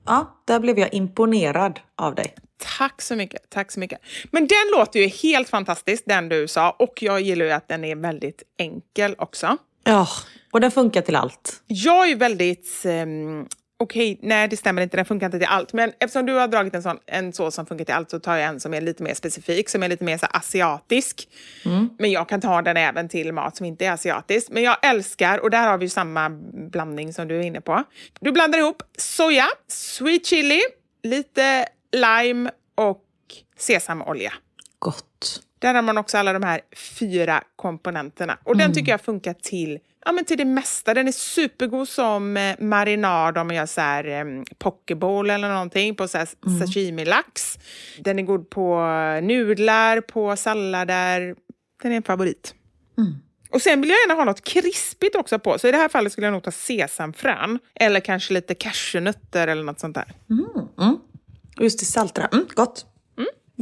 Ja, 0.05 0.41
där 0.45 0.59
blev 0.59 0.79
jag 0.79 0.93
imponerad 0.93 1.79
av 1.95 2.15
dig. 2.15 2.35
Tack 2.77 3.01
så 3.01 3.15
mycket. 3.15 3.49
Tack 3.49 3.71
så 3.71 3.79
mycket. 3.79 3.99
Men 4.31 4.47
den 4.47 4.71
låter 4.77 4.99
ju 4.99 5.07
helt 5.07 5.49
fantastisk, 5.49 6.03
den 6.05 6.29
du 6.29 6.47
sa. 6.47 6.69
Och 6.79 7.03
jag 7.03 7.21
gillar 7.21 7.45
ju 7.45 7.51
att 7.51 7.67
den 7.67 7.83
är 7.83 7.95
väldigt 7.95 8.43
enkel 8.57 9.15
också. 9.17 9.57
Ja, 9.83 10.07
och 10.51 10.61
den 10.61 10.71
funkar 10.71 11.01
till 11.01 11.15
allt. 11.15 11.63
Jag 11.67 12.03
är 12.05 12.07
ju 12.09 12.15
väldigt... 12.15 12.81
ehm, 12.85 13.47
Okej, 13.81 14.19
nej 14.21 14.47
det 14.47 14.57
stämmer 14.57 14.81
inte, 14.81 14.97
den 14.97 15.05
funkar 15.05 15.25
inte 15.25 15.39
till 15.39 15.47
allt. 15.47 15.73
Men 15.73 15.91
eftersom 15.99 16.25
du 16.25 16.33
har 16.33 16.47
dragit 16.47 16.75
en, 16.75 16.83
sån, 16.83 16.97
en 17.05 17.33
sås 17.33 17.55
som 17.55 17.65
funkar 17.65 17.85
till 17.85 17.95
allt 17.95 18.09
så 18.09 18.19
tar 18.19 18.35
jag 18.35 18.49
en 18.49 18.59
som 18.59 18.73
är 18.73 18.81
lite 18.81 19.03
mer 19.03 19.13
specifik, 19.13 19.69
som 19.69 19.83
är 19.83 19.89
lite 19.89 20.03
mer 20.03 20.17
så 20.17 20.25
asiatisk. 20.25 21.27
Men 21.99 22.11
jag 22.11 22.29
kan 22.29 22.41
ta 22.41 22.61
den 22.61 22.77
även 22.77 23.09
till 23.09 23.33
mat 23.33 23.57
som 23.57 23.65
inte 23.65 23.85
är 23.85 23.91
asiatisk. 23.91 24.49
Men 24.49 24.63
jag 24.63 24.77
älskar, 24.81 25.39
och 25.39 25.49
där 25.49 25.67
har 25.67 25.77
vi 25.77 25.89
samma 25.89 26.29
blandning 26.71 27.13
som 27.13 27.27
du 27.27 27.39
är 27.39 27.43
inne 27.43 27.61
på. 27.61 27.83
Du 28.19 28.31
blandar 28.31 28.59
ihop 28.59 28.83
soja, 28.97 29.47
sweet 29.67 30.25
chili, 30.25 30.61
lite 31.03 31.65
lime 31.91 32.51
och 32.75 33.03
sesamolja. 33.57 34.33
Där 35.59 35.73
har 35.73 35.81
man 35.81 35.97
också 35.97 36.17
alla 36.17 36.33
de 36.33 36.43
här 36.43 36.61
fyra 36.99 37.43
komponenterna. 37.55 38.37
Och 38.43 38.57
den 38.57 38.73
tycker 38.73 38.91
jag 38.91 39.01
funkar 39.01 39.33
till, 39.33 39.79
ja, 40.05 40.11
men 40.11 40.25
till 40.25 40.37
det 40.37 40.45
mesta. 40.45 40.93
Den 40.93 41.07
är 41.07 41.11
supergod 41.11 41.87
som 41.87 42.37
eh, 42.37 42.55
marinad 42.59 43.37
om 43.37 43.47
man 43.47 43.55
gör 43.55 43.65
så 43.65 43.81
här, 43.81 44.05
eh, 44.07 44.43
pokeball 44.57 45.29
eller 45.29 45.49
någonting 45.49 45.95
på 45.95 46.07
så 46.07 46.17
här, 46.17 46.27
sashimi-lax. 46.59 47.59
Den 47.99 48.19
är 48.19 48.23
god 48.23 48.49
på 48.49 48.79
nudlar, 49.23 50.01
på 50.01 50.35
sallader. 50.35 51.35
Den 51.83 51.91
är 51.91 51.95
en 51.95 52.03
favorit. 52.03 52.53
Och 53.51 53.61
sen 53.61 53.81
vill 53.81 53.89
jag 53.89 53.99
gärna 53.99 54.13
ha 54.13 54.25
något 54.25 54.43
krispigt 54.43 55.15
också 55.15 55.39
på. 55.39 55.59
Så 55.59 55.67
i 55.67 55.71
det 55.71 55.77
här 55.77 55.89
fallet 55.89 56.11
skulle 56.11 56.27
jag 56.27 56.31
nog 56.31 56.43
ta 56.43 56.51
sesamfrön. 56.51 57.59
Eller 57.75 57.99
kanske 57.99 58.33
lite 58.33 58.55
cashewnötter 58.55 59.47
eller 59.47 59.63
något 59.63 59.79
sånt 59.79 59.95
där. 59.95 60.13
Och 61.57 61.63
just 61.63 61.79
det 61.79 61.85
saltra. 61.85 62.25
Mm, 62.31 62.45
gott. 62.55 62.85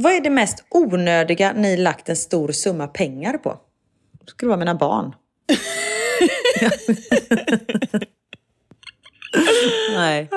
Vad 0.00 0.12
är 0.12 0.20
det 0.20 0.30
mest 0.30 0.64
onödiga 0.70 1.52
ni 1.52 1.76
lagt 1.76 2.08
en 2.08 2.16
stor 2.16 2.52
summa 2.52 2.86
pengar 2.86 3.38
på? 3.38 3.50
Det 4.24 4.30
skulle 4.30 4.48
vara 4.48 4.58
mina 4.58 4.74
barn. 4.74 5.14
Nej. 9.94 10.28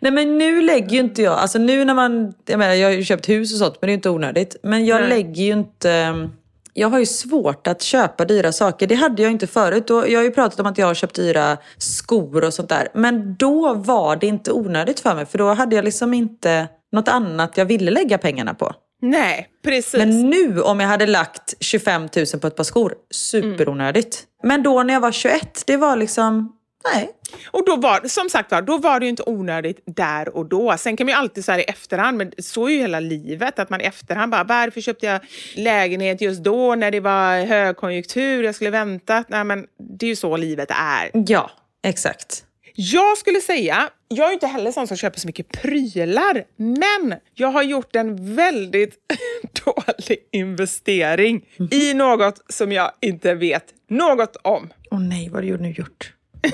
Nej 0.00 0.12
men 0.12 0.38
nu 0.38 0.62
lägger 0.62 0.90
ju 0.90 1.00
inte 1.00 1.22
jag, 1.22 1.38
alltså 1.38 1.58
nu 1.58 1.84
när 1.84 1.94
man, 1.94 2.34
jag 2.46 2.58
menar 2.58 2.74
jag 2.74 2.88
har 2.88 2.94
ju 2.94 3.04
köpt 3.04 3.28
hus 3.28 3.52
och 3.52 3.58
sånt 3.58 3.74
men 3.80 3.86
det 3.86 3.92
är 3.92 3.94
inte 3.94 4.10
onödigt. 4.10 4.56
Men 4.62 4.86
jag 4.86 5.00
Nej. 5.00 5.08
lägger 5.08 5.42
ju 5.42 5.52
inte, 5.52 6.28
jag 6.72 6.88
har 6.88 6.98
ju 6.98 7.06
svårt 7.06 7.66
att 7.66 7.82
köpa 7.82 8.24
dyra 8.24 8.52
saker. 8.52 8.86
Det 8.86 8.94
hade 8.94 9.22
jag 9.22 9.32
inte 9.32 9.46
förut. 9.46 9.86
Då, 9.86 10.08
jag 10.08 10.18
har 10.18 10.24
ju 10.24 10.30
pratat 10.30 10.60
om 10.60 10.66
att 10.66 10.78
jag 10.78 10.86
har 10.86 10.94
köpt 10.94 11.14
dyra 11.14 11.58
skor 11.78 12.44
och 12.44 12.54
sånt 12.54 12.68
där. 12.68 12.88
Men 12.94 13.36
då 13.36 13.74
var 13.74 14.16
det 14.16 14.26
inte 14.26 14.52
onödigt 14.52 15.00
för 15.00 15.14
mig 15.14 15.26
för 15.26 15.38
då 15.38 15.54
hade 15.54 15.76
jag 15.76 15.84
liksom 15.84 16.14
inte 16.14 16.68
något 16.92 17.08
annat 17.08 17.56
jag 17.56 17.64
ville 17.64 17.90
lägga 17.90 18.18
pengarna 18.18 18.54
på. 18.54 18.72
Nej, 19.02 19.48
precis. 19.64 19.94
Men 19.94 20.30
nu 20.30 20.60
om 20.60 20.80
jag 20.80 20.88
hade 20.88 21.06
lagt 21.06 21.54
25 21.60 22.02
000 22.02 22.26
på 22.40 22.46
ett 22.46 22.56
par 22.56 22.64
skor, 22.64 22.94
superonödigt. 23.10 24.24
Men 24.42 24.62
då 24.62 24.82
när 24.82 24.94
jag 24.94 25.00
var 25.00 25.12
21, 25.12 25.62
det 25.66 25.76
var 25.76 25.96
liksom, 25.96 26.56
nej. 26.92 27.10
Och 27.46 27.66
då 27.66 27.76
var, 27.76 28.08
som 28.08 28.30
sagt 28.30 28.50
var, 28.50 28.62
då 28.62 28.78
var 28.78 29.00
det 29.00 29.06
ju 29.06 29.10
inte 29.10 29.22
onödigt 29.26 29.82
där 29.86 30.36
och 30.36 30.46
då. 30.48 30.76
Sen 30.78 30.96
kan 30.96 31.06
man 31.06 31.12
ju 31.12 31.18
alltid 31.18 31.48
här 31.48 31.58
i 31.58 31.62
efterhand, 31.62 32.18
men 32.18 32.32
så 32.38 32.66
är 32.66 32.72
ju 32.72 32.78
hela 32.78 33.00
livet, 33.00 33.58
att 33.58 33.70
man 33.70 33.80
i 33.80 33.84
efterhand 33.84 34.32
bara, 34.32 34.44
varför 34.44 34.80
köpte 34.80 35.06
jag 35.06 35.20
lägenhet 35.54 36.20
just 36.20 36.44
då 36.44 36.74
när 36.74 36.90
det 36.90 37.00
var 37.00 37.44
högkonjunktur, 37.44 38.44
jag 38.44 38.54
skulle 38.54 38.70
vänta. 38.70 39.24
Nej 39.28 39.44
men 39.44 39.66
det 39.98 40.06
är 40.06 40.10
ju 40.10 40.16
så 40.16 40.36
livet 40.36 40.70
är. 40.70 41.10
Ja, 41.12 41.50
exakt. 41.84 42.44
Jag 42.74 43.18
skulle 43.18 43.40
säga, 43.40 43.90
jag 44.08 44.28
är 44.28 44.32
inte 44.32 44.46
heller 44.46 44.72
sån 44.72 44.86
som 44.86 44.96
köper 44.96 45.20
så 45.20 45.26
mycket 45.26 45.48
prylar, 45.48 46.44
men 46.56 47.14
jag 47.34 47.48
har 47.48 47.62
gjort 47.62 47.96
en 47.96 48.34
väldigt 48.34 48.94
dålig 49.64 50.18
investering 50.32 51.44
i 51.70 51.94
något 51.94 52.52
som 52.52 52.72
jag 52.72 52.92
inte 53.00 53.34
vet 53.34 53.64
något 53.90 54.36
om. 54.36 54.72
Åh 54.90 55.00
nej, 55.00 55.28
vad 55.28 55.44
har 55.44 55.50
du 55.50 55.58
nu 55.58 55.70
gjort? 55.70 56.12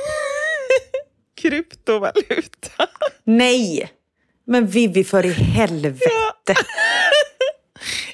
Kryptovaluta. 1.41 2.89
Nej! 3.25 3.93
Men 4.47 4.67
Vivi 4.67 5.05
för 5.05 5.27
i 5.27 5.33
helvete. 5.33 6.55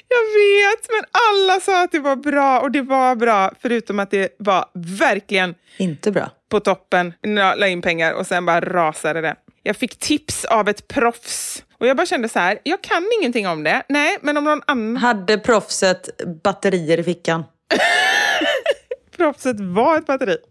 Jag 0.07 0.23
vet, 0.39 0.87
men 0.91 1.03
alla 1.31 1.59
sa 1.59 1.83
att 1.83 1.91
det 1.91 1.99
var 1.99 2.15
bra 2.15 2.59
och 2.59 2.71
det 2.71 2.81
var 2.81 3.15
bra, 3.15 3.51
förutom 3.61 3.99
att 3.99 4.11
det 4.11 4.35
var 4.39 4.65
verkligen 4.73 5.55
Inte 5.77 6.11
bra. 6.11 6.29
på 6.49 6.59
toppen. 6.59 7.13
Jag 7.21 7.59
la 7.59 7.67
in 7.67 7.81
pengar 7.81 8.13
och 8.13 8.27
sen 8.27 8.45
bara 8.45 8.61
rasade 8.61 9.21
det. 9.21 9.35
Jag 9.63 9.75
fick 9.75 9.99
tips 9.99 10.45
av 10.45 10.69
ett 10.69 10.87
proffs 10.87 11.63
och 11.79 11.87
jag 11.87 11.97
bara 11.97 12.05
kände 12.05 12.29
så 12.29 12.39
här, 12.39 12.59
jag 12.63 12.81
kan 12.83 13.03
ingenting 13.19 13.47
om 13.47 13.63
det. 13.63 13.83
Nej, 13.89 14.17
men 14.21 14.37
om 14.37 14.43
någon 14.43 14.61
annan 14.67 14.97
Hade 14.97 15.37
proffset 15.37 16.09
batterier 16.43 16.99
i 16.99 17.03
fickan? 17.03 17.43
proffset 19.17 19.59
var 19.59 19.97
ett 19.97 20.05
batteri. 20.05 20.37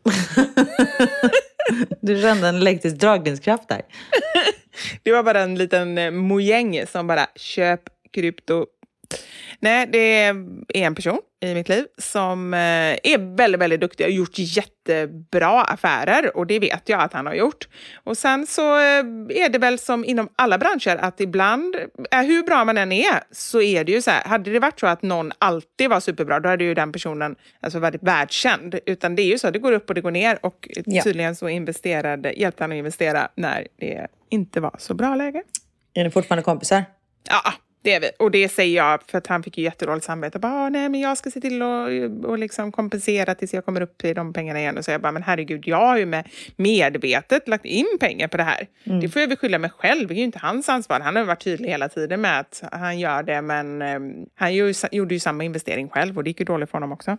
Du 2.00 2.22
kände 2.22 2.48
en 2.48 2.56
elektrisk 2.56 2.96
dragningskraft 2.96 3.68
där. 3.68 3.82
Det 5.02 5.12
var 5.12 5.22
bara 5.22 5.40
en 5.40 5.54
liten 5.54 5.98
eh, 5.98 6.10
mojäng 6.10 6.86
som 6.86 7.06
bara 7.06 7.26
köp 7.36 7.80
krypto 8.14 8.66
Nej, 9.60 9.86
det 9.86 9.98
är 9.98 10.36
en 10.74 10.94
person 10.94 11.18
i 11.40 11.54
mitt 11.54 11.68
liv 11.68 11.86
som 11.98 12.54
eh, 12.54 12.58
är 13.02 13.36
väldigt, 13.36 13.60
väldigt 13.60 13.80
duktig 13.80 14.06
och 14.06 14.12
har 14.12 14.16
gjort 14.16 14.38
jättebra 14.38 15.62
affärer 15.62 16.36
och 16.36 16.46
det 16.46 16.58
vet 16.58 16.88
jag 16.88 17.00
att 17.00 17.12
han 17.12 17.26
har 17.26 17.34
gjort. 17.34 17.68
Och 18.04 18.18
sen 18.18 18.46
så 18.46 18.76
eh, 18.76 19.04
är 19.28 19.48
det 19.48 19.58
väl 19.58 19.78
som 19.78 20.04
inom 20.04 20.28
alla 20.36 20.58
branscher 20.58 20.96
att 20.96 21.20
ibland, 21.20 21.76
eh, 22.10 22.22
hur 22.22 22.42
bra 22.42 22.64
man 22.64 22.78
än 22.78 22.92
är, 22.92 23.22
så 23.30 23.60
är 23.60 23.84
det 23.84 23.92
ju 23.92 24.02
så 24.02 24.10
här, 24.10 24.24
hade 24.24 24.50
det 24.50 24.58
varit 24.58 24.80
så 24.80 24.86
att 24.86 25.02
någon 25.02 25.32
alltid 25.38 25.90
var 25.90 26.00
superbra, 26.00 26.40
då 26.40 26.48
hade 26.48 26.64
ju 26.64 26.74
den 26.74 26.92
personen 26.92 27.36
alltså 27.60 27.78
varit 27.78 28.02
världskänd. 28.02 28.78
Utan 28.86 29.16
det 29.16 29.22
är 29.22 29.26
ju 29.26 29.38
så, 29.38 29.50
det 29.50 29.58
går 29.58 29.72
upp 29.72 29.88
och 29.88 29.94
det 29.94 30.00
går 30.00 30.10
ner 30.10 30.38
och 30.42 30.68
tydligen 31.04 31.36
så 31.36 31.48
investerade, 31.48 32.32
hjälpte 32.32 32.64
han 32.64 32.72
att 32.72 32.76
investera 32.76 33.28
när 33.34 33.66
det 33.80 34.06
inte 34.30 34.60
var 34.60 34.74
så 34.78 34.94
bra 34.94 35.14
läge. 35.14 35.42
Är 35.94 36.04
ni 36.04 36.10
fortfarande 36.10 36.42
kompisar? 36.42 36.84
Ja, 37.28 37.52
det 37.84 37.94
är 37.94 38.00
vi. 38.00 38.10
Och 38.18 38.30
det 38.30 38.48
säger 38.48 38.76
jag 38.76 39.00
för 39.06 39.18
att 39.18 39.26
han 39.26 39.42
fick 39.42 39.58
ju 39.58 39.64
jättedåligt 39.64 40.06
samvete. 40.06 40.38
Bara, 40.38 40.52
"Ah, 40.52 40.68
nej, 40.68 40.88
men 40.88 41.00
jag 41.00 41.18
ska 41.18 41.30
se 41.30 41.40
till 41.40 41.62
att 41.62 41.88
och 42.24 42.38
liksom 42.38 42.72
kompensera 42.72 43.34
tills 43.34 43.54
jag 43.54 43.64
kommer 43.64 43.80
upp 43.80 44.04
i 44.04 44.14
de 44.14 44.32
pengarna 44.32 44.60
igen. 44.60 44.78
Och 44.78 44.84
så 44.84 44.90
jag 44.90 45.00
bara, 45.00 45.12
men 45.12 45.22
herregud, 45.22 45.62
jag 45.66 45.76
har 45.76 45.96
ju 45.98 46.06
med 46.06 46.28
medvetet 46.56 47.48
lagt 47.48 47.64
in 47.64 47.86
pengar 48.00 48.28
på 48.28 48.36
det 48.36 48.42
här. 48.42 48.66
Det 49.00 49.08
får 49.08 49.20
jag 49.22 49.28
väl 49.28 49.36
skylla 49.36 49.58
mig 49.58 49.70
själv. 49.70 50.08
Det 50.08 50.14
är 50.14 50.16
ju 50.16 50.22
inte 50.24 50.38
hans 50.38 50.68
ansvar. 50.68 51.00
Han 51.00 51.16
har 51.16 51.24
varit 51.24 51.44
tydlig 51.44 51.68
hela 51.68 51.88
tiden 51.88 52.20
med 52.20 52.40
att 52.40 52.62
han 52.72 52.98
gör 52.98 53.22
det, 53.22 53.42
men 53.42 53.82
eh, 53.82 53.98
han 54.34 54.54
ju, 54.54 54.74
gjorde 54.92 55.14
ju 55.14 55.20
samma 55.20 55.44
investering 55.44 55.88
själv 55.88 56.16
och 56.18 56.24
det 56.24 56.30
gick 56.30 56.40
ju 56.40 56.44
dåligt 56.46 56.70
för 56.70 56.76
honom 56.78 56.92
också. 56.92 57.16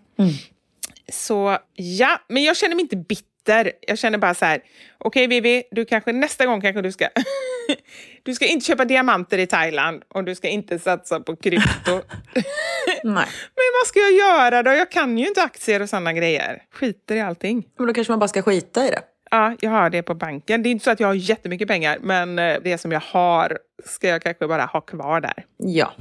Så 1.11 1.57
ja, 1.73 2.19
men 2.27 2.43
jag 2.43 2.57
känner 2.57 2.75
mig 2.75 2.81
inte 2.81 2.95
bitter. 2.97 3.71
Jag 3.87 3.97
känner 3.99 4.17
bara 4.17 4.33
så 4.33 4.45
här, 4.45 4.59
okej 4.97 5.27
Vivi, 5.27 5.63
du 5.71 5.85
kanske 5.85 6.11
nästa 6.11 6.45
gång 6.45 6.61
kanske 6.61 6.81
du 6.81 6.91
ska... 6.91 7.07
du 8.23 8.33
ska 8.33 8.45
inte 8.45 8.65
köpa 8.65 8.85
diamanter 8.85 9.37
i 9.37 9.47
Thailand 9.47 10.03
och 10.09 10.23
du 10.23 10.35
ska 10.35 10.47
inte 10.47 10.79
satsa 10.79 11.19
på 11.19 11.35
krypto. 11.35 11.91
Nej. 13.03 13.27
men 13.55 13.71
vad 13.81 13.87
ska 13.87 13.99
jag 13.99 14.13
göra 14.13 14.63
då? 14.63 14.71
Jag 14.71 14.91
kan 14.91 15.17
ju 15.17 15.27
inte 15.27 15.41
aktier 15.41 15.81
och 15.81 15.89
sådana 15.89 16.13
grejer. 16.13 16.63
Skiter 16.71 17.15
i 17.15 17.21
allting. 17.21 17.67
Men 17.77 17.87
då 17.87 17.93
kanske 17.93 18.11
man 18.11 18.19
bara 18.19 18.27
ska 18.27 18.41
skita 18.41 18.87
i 18.87 18.89
det. 18.89 19.01
Ja, 19.31 19.55
jag 19.59 19.71
har 19.71 19.89
det 19.89 20.03
på 20.03 20.13
banken. 20.13 20.63
Det 20.63 20.69
är 20.69 20.71
inte 20.71 20.83
så 20.85 20.91
att 20.91 20.99
jag 20.99 21.07
har 21.07 21.13
jättemycket 21.13 21.67
pengar, 21.67 21.97
men 22.01 22.39
eh, 22.39 22.57
det 22.63 22.77
som 22.77 22.91
jag 22.91 22.99
har 22.99 23.57
ska 23.85 24.07
jag 24.07 24.21
kanske 24.21 24.47
bara 24.47 24.65
ha 24.65 24.81
kvar 24.81 25.21
där. 25.21 25.45
Ja. 25.57 25.93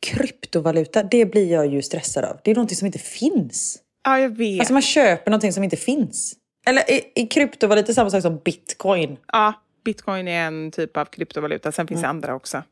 Kryptovaluta, 0.00 1.02
det 1.02 1.24
blir 1.24 1.52
jag 1.52 1.66
ju 1.66 1.82
stressad 1.82 2.24
av. 2.24 2.40
Det 2.44 2.50
är 2.50 2.54
någonting 2.54 2.76
som 2.76 2.86
inte 2.86 2.98
finns. 2.98 3.78
Ja, 4.04 4.18
jag 4.18 4.36
vet. 4.36 4.60
Alltså 4.60 4.72
man 4.72 4.82
köper 4.82 5.30
någonting 5.30 5.52
som 5.52 5.64
inte 5.64 5.76
finns. 5.76 6.34
Eller 6.66 6.90
är, 6.90 7.00
är 7.14 7.26
kryptovaluta 7.26 7.94
samma 7.94 8.10
sak 8.10 8.22
som 8.22 8.38
bitcoin? 8.44 9.16
Ja, 9.32 9.52
bitcoin 9.84 10.28
är 10.28 10.46
en 10.46 10.70
typ 10.70 10.96
av 10.96 11.04
kryptovaluta. 11.04 11.72
Sen 11.72 11.86
finns 11.86 12.00
det 12.00 12.08
andra 12.08 12.34
också. 12.34 12.62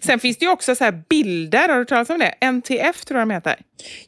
Sen 0.00 0.20
finns 0.20 0.36
det 0.36 0.44
ju 0.44 0.50
också 0.50 0.74
så 0.74 0.84
här 0.84 1.02
bilder. 1.08 1.68
Har 1.68 1.78
du 1.78 1.84
talas 1.84 2.10
om 2.10 2.18
det? 2.18 2.46
NTF 2.46 3.04
tror 3.04 3.20
jag 3.20 3.28
de 3.28 3.34
heter. 3.34 3.56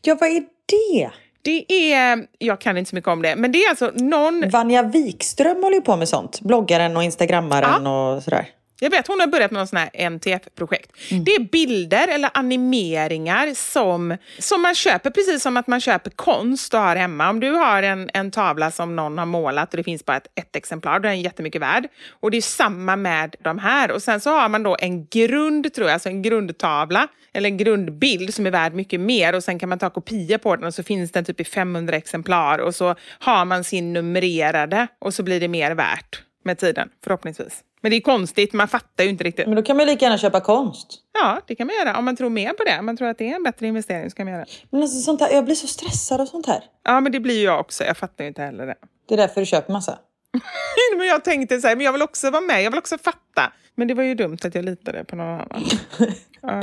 Ja, 0.03 0.17
vad 0.21 0.31
är 0.31 0.43
det? 0.67 1.11
Det 1.43 1.93
är, 1.93 2.27
jag 2.39 2.61
kan 2.61 2.77
inte 2.77 2.89
så 2.91 2.97
mycket 2.97 3.09
om 3.09 3.23
det, 3.23 3.37
men 3.37 3.53
det 3.53 3.59
är 3.59 3.71
alltså 3.71 3.93
någon... 3.95 4.51
Vanja 4.51 4.83
Wikström 4.83 5.63
håller 5.63 5.77
ju 5.77 5.83
på 5.83 5.97
med 5.97 6.09
sånt. 6.09 6.41
Bloggaren 6.41 6.97
och 6.97 7.03
instagrammaren 7.03 7.87
och 7.87 8.23
sådär. 8.23 8.49
Jag 8.81 8.91
vet, 8.91 9.07
hon 9.07 9.21
har 9.21 9.27
börjat 9.27 9.51
med 9.51 9.59
någon 9.59 9.67
sån 9.67 9.79
här 9.79 10.11
NTF-projekt. 10.11 10.93
Det 11.11 11.35
är 11.35 11.41
bilder 11.41 12.09
eller 12.09 12.31
animeringar 12.35 13.55
som, 13.55 14.17
som 14.39 14.63
man 14.63 14.75
köper, 14.75 15.11
precis 15.11 15.43
som 15.43 15.57
att 15.57 15.67
man 15.67 15.81
köper 15.81 16.11
konst 16.11 16.75
och 16.75 16.81
har 16.81 16.97
hemma. 16.97 17.31
Om 17.31 17.41
du 17.41 17.51
har 17.51 17.83
en, 17.83 18.11
en 18.15 18.31
tavla 18.31 18.71
som 18.71 18.97
någon 18.97 19.19
har 19.19 19.27
målat 19.27 19.71
och 19.71 19.77
det 19.77 19.85
finns 19.85 20.05
bara 20.05 20.17
ett, 20.17 20.27
ett 20.35 20.57
exemplar, 20.57 21.01
då 21.01 21.09
är 21.09 21.13
den 21.13 21.21
jättemycket 21.21 21.63
värd. 21.63 21.89
Och 22.11 22.31
det 22.31 22.37
är 22.37 22.43
samma 22.43 22.97
med 22.97 23.37
de 23.41 23.59
här. 23.59 23.91
Och 23.91 24.03
sen 24.03 24.21
så 24.21 24.31
har 24.31 24.49
man 24.49 24.63
då 24.63 24.77
en 24.81 25.07
grund, 25.07 25.75
tror 25.75 25.87
jag, 25.87 25.95
alltså 25.95 26.09
en 26.09 26.23
grundtavla 26.23 27.09
eller 27.33 27.49
en 27.49 27.57
grundbild 27.57 28.35
som 28.35 28.47
är 28.47 28.51
värd 28.51 28.75
mycket 28.75 29.01
mer 29.01 29.35
och 29.35 29.45
sen 29.45 29.59
kan 29.59 29.69
man 29.69 29.79
ta 29.79 29.91
kopior 29.91 30.39
på 30.39 30.57
den 30.57 30.65
och 30.65 30.75
så 30.75 30.83
finns 30.83 31.13
den 31.13 31.25
typ 31.25 31.41
i 31.41 31.45
500 31.45 31.97
exemplar 31.97 32.59
och 32.59 32.75
så 32.75 32.95
har 33.19 33.45
man 33.45 33.65
sin 33.65 33.93
numrerade 33.93 34.87
och 34.99 35.15
så 35.15 35.23
blir 35.23 35.41
det 35.41 35.49
mer 35.49 35.71
värt 35.75 36.23
med 36.45 36.59
tiden, 36.59 36.89
förhoppningsvis. 37.05 37.65
Men 37.81 37.91
det 37.91 37.97
är 37.97 38.01
konstigt, 38.01 38.53
man 38.53 38.69
fattar 38.69 39.05
ju 39.05 39.11
inte 39.11 39.25
riktigt. 39.25 39.47
Men 39.47 39.57
då 39.57 39.63
kan 39.63 39.77
man 39.77 39.87
lika 39.87 40.05
gärna 40.05 40.19
köpa 40.19 40.41
konst. 40.41 40.99
Ja, 41.13 41.41
det 41.47 41.55
kan 41.55 41.67
man 41.67 41.77
göra. 41.77 41.99
Om 41.99 42.05
man 42.05 42.17
tror 42.17 42.31
mer 42.31 42.53
på 42.53 42.65
det, 42.65 42.79
om 42.79 42.87
man 42.87 42.97
tror 42.97 43.09
att 43.09 43.19
det 43.19 43.31
är 43.31 43.37
en 43.37 43.43
bättre 43.43 43.67
investering 43.67 44.11
så 44.11 44.17
kan 44.17 44.27
man 44.27 44.33
göra 44.33 44.45
det. 44.45 44.51
Men 44.71 44.83
alltså, 44.83 45.01
sånt 45.01 45.21
här, 45.21 45.31
jag 45.31 45.45
blir 45.45 45.55
så 45.55 45.67
stressad 45.67 46.21
av 46.21 46.27
sånt 46.27 46.47
här. 46.47 46.63
Ja, 46.85 47.01
men 47.01 47.13
det 47.13 47.21
blir 47.21 47.35
ju 47.35 47.45
jag 47.45 47.61
också. 47.61 47.85
Jag 47.85 47.97
fattar 47.97 48.25
ju 48.25 48.29
inte 48.29 48.43
heller 48.43 48.67
det. 48.67 48.77
Det 49.09 49.15
är 49.15 49.19
därför 49.19 49.41
du 49.41 49.47
köper 49.47 49.73
massa. 49.73 49.99
men 50.97 51.07
jag 51.07 51.25
tänkte 51.25 51.61
så 51.61 51.69
här, 51.69 51.77
men 51.77 51.85
jag 51.85 51.93
vill 51.93 52.03
också 52.03 52.31
vara 52.31 52.41
med, 52.41 52.63
jag 52.63 52.71
vill 52.71 52.79
också 52.79 52.99
fatta. 52.99 53.53
Men 53.75 53.89
det 53.89 53.95
var 53.95 54.03
ju 54.03 54.15
dumt 54.15 54.39
att 54.45 54.55
jag 54.55 54.65
litade 54.65 55.05
på 55.05 55.17
någon 55.17 55.27
annan. 55.27 55.65
ja. 56.41 56.63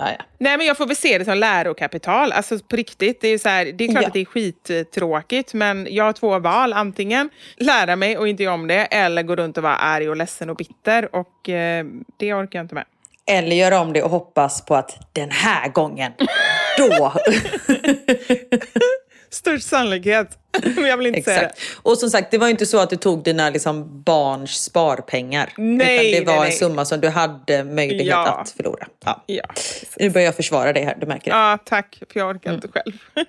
Ja, 0.00 0.10
ja. 0.18 0.24
Nej, 0.38 0.56
men 0.56 0.66
jag 0.66 0.76
får 0.76 0.86
väl 0.86 0.96
se 0.96 1.18
det 1.18 1.24
som 1.24 1.38
lärokapital. 1.38 2.32
Alltså 2.32 2.58
på 2.58 2.76
riktigt. 2.76 3.20
Det 3.20 3.28
är, 3.28 3.38
så 3.38 3.48
här, 3.48 3.64
det 3.64 3.84
är 3.84 3.88
klart 3.88 4.02
Ja. 4.02 4.06
att 4.08 4.12
det 4.14 4.20
är 4.20 4.24
skittråkigt, 4.24 5.54
men 5.54 5.86
jag 5.90 6.04
har 6.04 6.12
två 6.12 6.38
val. 6.38 6.72
Antingen 6.72 7.30
lära 7.56 7.96
mig 7.96 8.18
och 8.18 8.28
inte 8.28 8.42
göra 8.42 8.54
om 8.54 8.66
det, 8.66 8.84
eller 8.84 9.22
gå 9.22 9.36
runt 9.36 9.56
och 9.56 9.62
vara 9.62 9.76
arg 9.76 10.08
och 10.08 10.16
ledsen 10.16 10.50
och 10.50 10.56
bitter. 10.56 11.14
Och 11.14 11.48
eh, 11.48 11.84
det 12.16 12.34
orkar 12.34 12.58
jag 12.58 12.64
inte 12.64 12.74
med. 12.74 12.84
Eller 13.26 13.56
göra 13.56 13.80
om 13.80 13.92
det 13.92 14.02
och 14.02 14.10
hoppas 14.10 14.64
på 14.64 14.74
att 14.74 15.08
den 15.12 15.30
här 15.30 15.68
gången, 15.68 16.12
då... 16.78 17.12
Störst 19.30 19.68
sannolikhet. 19.68 20.38
men 20.76 20.84
jag 20.86 20.96
vill 20.96 21.06
inte 21.06 21.22
säga 21.22 21.40
det. 21.40 21.46
Exakt. 21.46 21.60
Och 21.82 21.98
som 21.98 22.10
sagt, 22.10 22.30
det 22.30 22.38
var 22.38 22.46
ju 22.46 22.50
inte 22.50 22.66
så 22.66 22.78
att 22.78 22.90
du 22.90 22.96
tog 22.96 23.22
dina 23.24 23.50
liksom, 23.50 24.02
barns 24.02 24.64
sparpengar. 24.64 25.52
Nej, 25.56 26.10
utan 26.12 26.24
det 26.24 26.26
var 26.26 26.32
nej, 26.32 26.42
en 26.42 26.48
nej. 26.48 26.58
summa 26.58 26.84
som 26.84 27.00
du 27.00 27.08
hade 27.08 27.64
möjlighet 27.64 28.06
Ja. 28.06 28.26
att 28.28 28.50
förlora. 28.50 28.86
Ja. 29.04 29.22
Ja. 29.26 29.44
Nu 29.96 30.10
börjar 30.10 30.24
jag 30.24 30.36
försvara 30.36 30.72
dig 30.72 30.84
här, 30.84 30.96
du 31.00 31.06
märker 31.06 31.30
det. 31.30 31.36
Ja, 31.36 31.58
tack. 31.64 32.02
För 32.12 32.20
jag 32.20 32.30
orkar 32.30 32.54
inte 32.54 32.68
själv. 32.68 32.92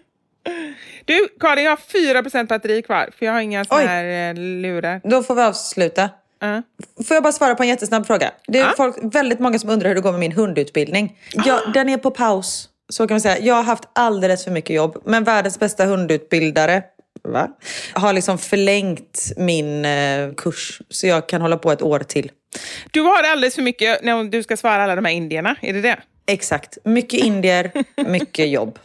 Du, 1.06 1.28
Karin, 1.40 1.64
jag 1.64 1.72
har 1.72 2.34
4 2.34 2.44
batteri 2.46 2.82
kvar. 2.82 3.10
För 3.20 3.26
jag 3.26 3.34
har 3.34 3.40
inga 3.40 3.66
såna 3.66 3.80
Oj. 3.82 3.86
här 3.88 4.30
eh, 4.30 4.36
lurar. 4.36 5.02
Då 5.04 5.24
får 5.24 5.36
vi 5.36 5.42
avsluta. 5.42 6.10
Ja. 6.40 6.62
Får 7.08 7.16
jag 7.16 7.24
bara 7.24 7.34
svara 7.34 7.56
på 7.56 7.64
en 7.64 7.70
jättesnabb 7.70 8.08
fråga? 8.08 8.32
Det 8.48 8.60
är 8.60 8.64
Ja. 8.66 8.74
folk, 8.78 8.96
väldigt 9.02 9.40
många 9.40 9.60
som 9.60 9.70
undrar 9.70 9.88
hur 9.88 9.96
det 9.96 10.02
går 10.02 10.12
med 10.12 10.20
min 10.20 10.32
hundutbildning. 10.32 11.20
Ja, 11.46 11.62
Den 11.74 11.90
är 11.90 11.98
på 11.98 12.12
paus, 12.12 12.70
så 12.92 13.08
kan 13.08 13.16
man 13.16 13.22
säga. 13.22 13.40
Jag 13.40 13.56
har 13.56 13.64
haft 13.64 13.84
alldeles 13.94 14.44
för 14.44 14.52
mycket 14.52 14.76
jobb, 14.76 15.02
men 15.06 15.24
världens 15.24 15.60
bästa 15.60 15.86
hundutbildare 15.86 16.84
va? 17.24 17.48
har 17.94 18.14
liksom 18.14 18.38
förlängt 18.38 19.32
min 19.38 19.86
eh, 19.86 20.34
kurs, 20.38 20.82
så 20.90 21.08
jag 21.08 21.30
kan 21.30 21.42
hålla 21.42 21.58
på 21.58 21.72
ett 21.72 21.82
år 21.82 22.00
till. 22.00 22.32
Du 22.92 23.02
har 23.02 23.24
alldeles 23.24 23.56
för 23.56 23.62
mycket 23.62 24.04
när 24.04 24.24
du 24.24 24.44
ska 24.44 24.58
svara 24.58 24.84
alla 24.84 24.96
de 24.96 25.06
här 25.06 25.14
indierna. 25.14 25.56
Är 25.62 25.74
det 25.74 25.82
det? 25.82 25.98
Exakt. 26.26 26.78
Mycket 26.84 27.20
indier, 27.24 27.72
mycket 28.08 28.50
jobb. 28.50 28.80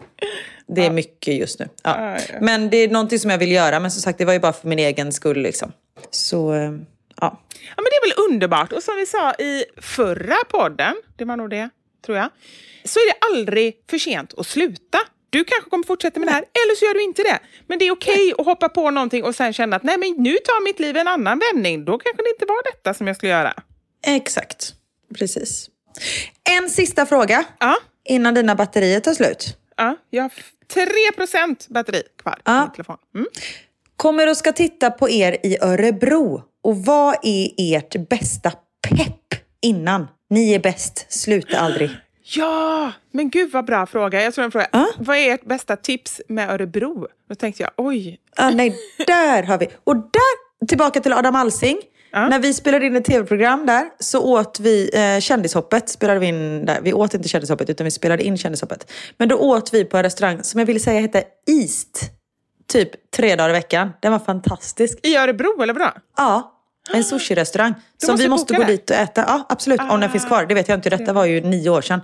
Det 0.67 0.87
är 0.87 0.91
mycket 0.91 1.35
just 1.35 1.59
nu. 1.59 1.69
Ja. 1.83 2.13
Ja, 2.13 2.19
ja. 2.33 2.39
Men 2.41 2.71
det 2.71 2.77
är 2.77 2.89
någonting 2.89 3.19
som 3.19 3.31
jag 3.31 3.39
vill 3.39 3.53
göra. 3.53 3.81
Men 3.81 3.91
som 3.91 4.03
sagt, 4.03 4.19
det 4.19 4.25
var 4.25 4.33
ju 4.33 4.39
bara 4.39 4.53
för 4.53 4.69
min 4.69 4.79
egen 4.79 5.13
skull. 5.13 5.43
Liksom. 5.43 5.73
Så, 6.11 6.55
eh, 6.55 6.73
ja. 7.21 7.43
Ja, 7.77 7.83
men 7.83 7.85
det 7.85 7.97
är 7.97 8.09
väl 8.09 8.25
underbart. 8.31 8.73
Och 8.73 8.83
som 8.83 8.97
vi 8.97 9.07
sa 9.07 9.33
i 9.33 9.65
förra 9.77 10.37
podden, 10.49 10.95
det 11.17 11.25
var 11.25 11.37
nog 11.37 11.51
det, 11.51 11.71
tror 12.07 12.19
jag, 12.19 12.29
så 12.85 12.99
är 12.99 13.07
det 13.07 13.19
aldrig 13.37 13.75
för 13.91 13.99
sent 13.99 14.35
att 14.39 14.47
sluta. 14.47 14.99
Du 15.31 15.45
kanske 15.45 15.71
kommer 15.71 15.85
fortsätta 15.85 16.21
med 16.21 16.29
det 16.29 16.33
här, 16.33 16.39
eller 16.65 16.75
så 16.77 16.85
gör 16.85 16.95
du 16.95 17.03
inte 17.03 17.23
det. 17.23 17.39
Men 17.67 17.79
det 17.79 17.85
är 17.87 17.91
okej 17.93 18.33
att 18.39 18.47
hoppa 18.47 18.69
på 18.69 18.91
någonting 18.91 19.25
och 19.25 19.35
sen 19.35 19.53
känna 19.53 19.77
att 19.77 19.83
nej, 19.83 19.99
men 19.99 20.15
nu 20.19 20.33
tar 20.33 20.65
mitt 20.65 20.81
liv 20.81 20.97
en 20.97 21.09
annan 21.09 21.39
vändning. 21.53 21.85
Då 21.85 21.99
kanske 21.99 22.23
det 22.23 22.31
inte 22.31 22.47
var 22.47 22.63
detta 22.73 22.95
som 22.95 23.07
jag 23.07 23.17
skulle 23.17 23.33
göra. 23.33 23.55
Exakt. 24.07 24.75
Precis. 25.19 25.71
En 26.51 26.71
sista 26.71 27.07
fråga 27.07 27.45
Ja, 27.61 27.77
innan 28.05 28.35
dina 28.35 28.55
batterier 28.55 29.01
tar 29.01 29.15
slut. 29.15 29.57
ja 29.77 29.97
jag 30.11 30.23
har 30.23 30.33
3% 30.75 31.67
batteri 31.73 32.03
kvar 32.23 32.33
på 32.33 32.41
Ja. 32.45 32.61
min 32.63 32.71
telefon. 32.73 32.97
Mm. 33.15 33.27
Kommer 33.97 34.31
och 34.31 34.37
ska 34.37 34.53
titta 34.53 34.91
på 34.91 35.11
er 35.11 35.37
i 35.43 35.59
Örebro. 35.63 36.43
Och 36.63 36.77
vad 36.85 37.17
är 37.23 37.49
ert 37.77 38.09
bästa 38.09 38.51
pepp 38.89 39.41
innan? 39.63 40.07
Ni 40.31 40.53
är 40.53 40.59
bäst, 40.59 41.07
sluta 41.09 41.59
aldrig. 41.59 41.91
Ja, 42.23 42.93
men 43.11 43.31
gud 43.31 43.53
vad 43.53 43.65
bra 43.65 43.87
fråga. 43.87 44.23
Jag 44.23 44.35
tror 44.35 44.45
en 44.45 44.51
fråga. 44.51 44.69
Ja. 44.73 44.87
Vad 44.99 45.17
är 45.17 45.35
ert 45.35 45.45
bästa 45.45 45.77
tips 45.77 46.21
med 46.29 46.51
Örebro? 46.51 47.07
Då 47.29 47.35
tänkte 47.35 47.63
jag, 47.63 47.73
oj. 47.77 48.19
Ah, 48.37 48.51
nej, 48.51 48.77
där 49.07 49.43
har 49.43 49.59
vi. 49.59 49.69
Och 49.85 49.97
där, 49.97 50.67
tillbaka 50.67 51.01
till 51.01 51.13
Adam 51.13 51.37
Alsing. 51.37 51.79
Ja. 52.11 52.29
När 52.29 52.39
vi 52.39 52.55
spelade 52.55 52.87
in 52.87 52.97
ett 52.97 53.05
tv-program 53.05 53.67
där 53.67 53.91
så 53.99 54.23
åt 54.25 54.61
vi 54.61 54.91
eh, 54.95 55.21
Kändishoppet. 55.21 55.89
Spelade 55.89 56.21
vi, 56.21 56.27
in 56.27 56.67
där. 56.67 56.81
vi 56.83 56.93
åt 56.93 57.15
inte 57.15 57.29
Kändishoppet 57.29 57.71
utan 57.71 57.85
vi 57.85 57.91
spelade 57.91 58.23
in 58.23 58.39
Kändishoppet. 58.39 58.93
Men 59.17 59.29
då 59.29 59.37
åt 59.37 59.75
vi 59.75 59.85
på 59.85 59.97
en 59.97 60.03
restaurang 60.03 60.43
som 60.43 60.59
jag 60.59 60.67
ville 60.67 60.81
säga 60.81 61.01
hette 61.01 61.25
East. 61.47 62.01
Typ 62.69 63.11
tre 63.11 63.37
dagar 63.37 63.51
i 63.51 63.53
veckan. 63.53 63.93
Den 64.03 64.13
var 64.13 64.19
fantastisk. 64.19 64.99
I 65.03 65.17
Örebro, 65.17 65.63
eller 65.63 65.75
bra? 65.75 65.95
Ja, 66.17 66.56
en 66.93 67.05
sushi-restaurang. 67.05 67.75
Som 67.99 68.17
vi 68.17 68.29
måste 68.29 68.55
gå 68.55 68.61
det. 68.63 68.67
dit 68.67 68.91
och 68.91 68.97
äta. 68.97 69.25
Ja, 69.27 69.47
absolut. 69.49 69.81
Om 69.81 70.01
den 70.01 70.11
finns 70.11 70.25
kvar. 70.25 70.47
Det 70.47 70.55
vet 70.55 70.69
jag 70.69 70.79
inte. 70.79 70.91
Detta 70.91 71.13
var 71.13 71.25
ju 71.25 71.41
nio 71.41 71.71
år 71.71 71.83
sedan. 71.83 72.01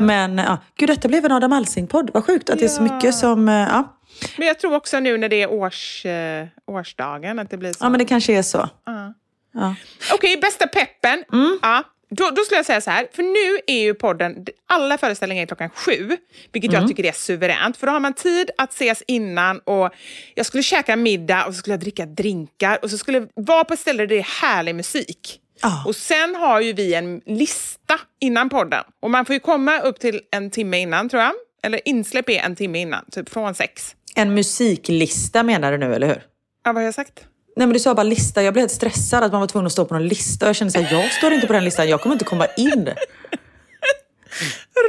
Men 0.00 0.38
ja, 0.38 0.58
gud, 0.76 0.88
detta 0.88 1.08
blev 1.08 1.24
en 1.24 1.32
Adam 1.32 1.52
Alsing-podd. 1.52 2.10
Vad 2.14 2.24
sjukt 2.24 2.50
att 2.50 2.58
det 2.58 2.64
är 2.64 2.68
så 2.68 2.82
mycket 2.82 3.14
som... 3.14 3.48
eh, 3.48 3.54
Ja. 3.54 3.96
Men 4.38 4.46
jag 4.46 4.58
tror 4.58 4.74
också 4.74 5.00
nu 5.00 5.18
när 5.18 5.28
det 5.28 5.42
är 5.42 5.50
års, 5.52 6.06
eh, 6.06 6.46
årsdagen 6.66 7.38
att 7.38 7.50
det 7.50 7.56
blir 7.56 7.72
så. 7.72 7.84
ja, 7.84 7.88
men 7.88 7.98
det 7.98 8.04
kanske 8.04 8.32
är 8.38 8.42
så. 8.42 8.68
Ja. 8.86 9.14
Ja. 9.54 9.74
Okej, 10.14 10.36
bästa 10.40 10.66
peppen. 10.66 11.24
Ja, 11.62 11.82
då, 12.10 12.30
då 12.30 12.42
skulle 12.42 12.58
jag 12.58 12.66
säga 12.66 12.80
så 12.80 12.90
här, 12.90 13.06
för 13.12 13.22
nu 13.22 13.60
är 13.66 13.80
ju 13.82 13.94
podden, 13.94 14.46
alla 14.66 14.98
föreställningar 14.98 15.42
är 15.42 15.46
klockan 15.46 15.70
sju, 15.70 16.16
vilket 16.52 16.70
Mm. 16.70 16.80
jag 16.82 16.88
tycker 16.88 17.04
är 17.06 17.12
suveränt, 17.12 17.76
för 17.76 17.86
då 17.86 17.92
har 17.92 18.00
man 18.00 18.14
tid 18.14 18.50
att 18.58 18.72
ses 18.72 19.02
innan 19.06 19.58
och 19.58 19.90
jag 20.34 20.46
skulle 20.46 20.62
käka 20.62 20.96
middag 20.96 21.44
och 21.46 21.54
så 21.54 21.58
skulle 21.58 21.72
jag 21.72 21.80
dricka 21.80 22.06
drinkar 22.06 22.78
och 22.82 22.90
så 22.90 22.98
skulle 22.98 23.18
jag 23.18 23.28
vara 23.34 23.64
på 23.64 23.74
ett 23.74 23.80
ställe 23.80 24.02
där 24.02 24.06
det 24.06 24.18
är 24.18 24.42
härlig 24.42 24.74
musik. 24.74 25.40
Ja. 25.62 25.84
Och 25.86 25.96
sen 25.96 26.34
har 26.34 26.60
ju 26.60 26.72
vi 26.72 26.94
en 26.94 27.20
lista 27.26 28.00
innan 28.20 28.48
podden 28.48 28.84
och 29.02 29.10
man 29.10 29.24
får 29.24 29.34
ju 29.34 29.40
komma 29.40 29.80
upp 29.80 30.00
till 30.00 30.20
en 30.30 30.50
timme 30.50 30.78
innan 30.80 31.08
tror 31.08 31.22
jag, 31.22 31.32
eller 31.62 31.88
insläpp 31.88 32.28
är 32.28 32.38
en 32.38 32.56
timme 32.56 32.78
innan, 32.80 33.04
typ 33.10 33.28
från 33.28 33.54
sex. 33.54 33.94
En 34.14 34.34
musiklista 34.34 35.42
menar 35.42 35.72
du 35.72 35.78
nu, 35.78 35.94
eller 35.94 36.06
hur? 36.06 36.22
Ja, 36.64 36.72
vad 36.72 36.74
har 36.74 36.82
jag 36.82 36.94
sagt? 36.94 37.24
Nej 37.56 37.66
men 37.66 37.72
du 37.72 37.78
sa 37.78 37.94
bara 37.94 38.02
lista, 38.02 38.42
jag 38.42 38.54
blev 38.54 38.62
helt 38.62 38.72
stressad 38.72 39.24
att 39.24 39.32
man 39.32 39.40
var 39.40 39.48
tvungen 39.48 39.66
att 39.66 39.72
stå 39.72 39.84
på 39.84 39.94
någon 39.94 40.08
lista. 40.08 40.46
Jag 40.46 40.56
kände 40.56 40.72
såhär, 40.72 40.92
jag 40.92 41.12
står 41.12 41.32
inte 41.32 41.46
på 41.46 41.52
den 41.52 41.64
listan, 41.64 41.88
jag 41.88 42.00
kommer 42.00 42.14
inte 42.14 42.24
komma 42.24 42.46
in. 42.56 42.88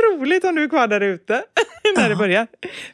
Roligt 0.06 0.44
om 0.44 0.56
du 0.56 0.64
är 0.64 0.70
kvar 0.70 0.88
där 0.88 1.02
ute 1.02 1.44
när 1.98 2.10
det 2.10 2.16
börjar. 2.16 2.48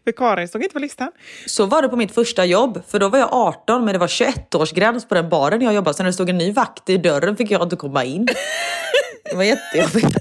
För 0.03 0.11
Karin 0.11 0.47
stod 0.47 0.63
inte 0.63 0.74
på 0.74 0.80
listan. 0.80 1.11
Så 1.45 1.65
var 1.65 1.82
det 1.82 1.89
på 1.89 1.95
mitt 1.95 2.11
första 2.11 2.45
jobb, 2.45 2.82
för 2.88 2.99
då 2.99 3.09
var 3.09 3.20
jag 3.20 3.30
18 3.34 3.86
men 3.86 3.93
det 3.93 3.99
var 3.99 4.07
21-årsgräns 4.07 5.07
på 5.07 5.15
den 5.15 5.30
baren 5.30 5.61
jag 5.61 5.74
jobbade. 5.74 5.93
Så 5.97 6.03
när 6.03 6.07
det 6.09 6.13
stod 6.13 6.30
en 6.30 6.38
ny 6.38 6.51
vakt 6.51 6.89
i 6.89 6.97
dörren 6.97 7.36
fick 7.36 7.51
jag 7.51 7.63
inte 7.63 7.76
komma 7.76 8.03
in. 8.03 8.28
Det 9.30 9.36
var 9.36 9.43
jättejobbigt. 9.43 10.18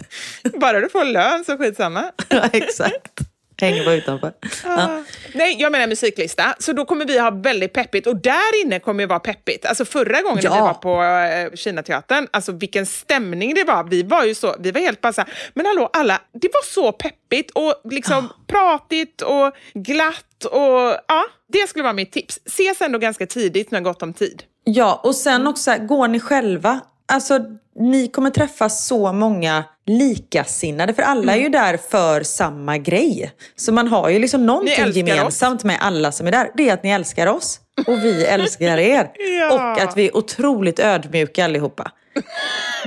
Bara 0.61 0.81
du 0.81 0.89
får 0.89 1.05
lön 1.05 1.45
så 1.45 1.59
skitsamma. 1.59 2.13
Ja, 2.29 2.49
exakt. 2.53 3.21
Hänger 3.61 3.85
bara 3.85 3.95
utanför. 3.95 4.33
Ja. 4.65 4.83
Ah. 4.83 5.03
Nej, 5.35 5.57
jag 5.59 5.73
menar 5.73 5.87
musiklista. 5.87 6.55
Så 6.59 6.73
då 6.73 6.85
kommer 6.85 7.05
vi 7.05 7.19
ha 7.19 7.31
väldigt 7.31 7.73
peppigt 7.73 8.07
och 8.07 8.17
där 8.17 8.65
inne 8.65 8.81
kommer 8.81 9.03
det 9.03 9.07
vara 9.07 9.21
peppigt. 9.21 9.67
Alltså 9.67 9.85
förra 9.85 10.23
gången 10.23 10.41
Ja. 10.43 10.55
vi 10.55 10.61
var 10.61 10.75
på 10.75 11.03
eh, 11.03 11.57
Kinateatern, 11.57 12.29
alltså 12.31 12.53
vilken 12.53 12.87
stämning 12.87 13.55
det 13.55 13.65
var. 13.65 13.85
Vi 13.85 14.03
var 14.03 14.25
ju 14.25 14.35
så, 14.35 14.57
vi 14.59 14.71
var 14.71 14.81
helt 14.81 15.01
bara 15.01 15.13
så 15.13 15.21
här, 15.21 15.33
men 15.55 15.67
hallå 15.67 15.91
alla, 15.93 16.21
det 16.33 16.49
var 16.53 16.65
så 16.65 16.93
peppigt 16.93 17.51
och 17.51 17.75
liksom 17.91 18.33
pratigt 18.47 19.23
och 19.23 19.53
glatt 19.75 20.45
och 20.45 20.97
ja, 21.09 21.25
det 21.53 21.69
skulle 21.69 21.83
vara 21.83 21.93
mitt 21.93 22.13
tips. 22.13 22.39
Ses 22.47 22.81
ändå 22.81 22.99
ganska 22.99 23.27
tidigt 23.27 23.71
när 23.71 23.81
gott 23.81 24.03
om 24.03 24.13
tid. 24.13 24.43
Ja, 24.65 25.01
och 25.05 25.15
sen 25.15 25.47
också, 25.47 25.71
här, 25.71 25.79
går 25.79 26.09
ni 26.09 26.21
själva? 26.21 26.81
Alltså, 27.09 27.39
ni 27.79 28.09
kommer 28.09 28.31
träffa 28.31 28.69
så 28.69 29.13
många 29.13 29.65
likasinnade, 29.87 30.95
för 30.95 31.03
alla 31.03 31.37
är 31.37 31.41
ju 31.41 31.49
där 31.49 31.77
för 31.77 32.23
samma 32.23 32.79
grej. 32.79 33.33
Så 33.57 33.73
man 33.73 33.89
har 33.89 34.09
ju 34.09 34.19
liksom 34.19 34.47
någonting 34.47 34.91
gemensamt 34.93 35.65
med 35.65 35.79
alla 35.81 36.13
som 36.13 36.27
är 36.27 36.33
där. 36.33 36.51
Det 36.55 36.69
är 36.69 36.75
att 36.75 36.83
ni 36.83 36.91
älskar 36.91 37.27
oss 37.27 37.61
och 37.87 38.05
vi 38.05 38.25
älskar 38.27 38.79
er. 38.79 39.11
Ja. 39.41 39.55
Och 39.55 39.83
att 39.83 39.97
vi 39.97 40.07
är 40.09 40.17
otroligt 40.17 40.79
ödmjuka 40.79 41.45
allihopa. 41.45 41.91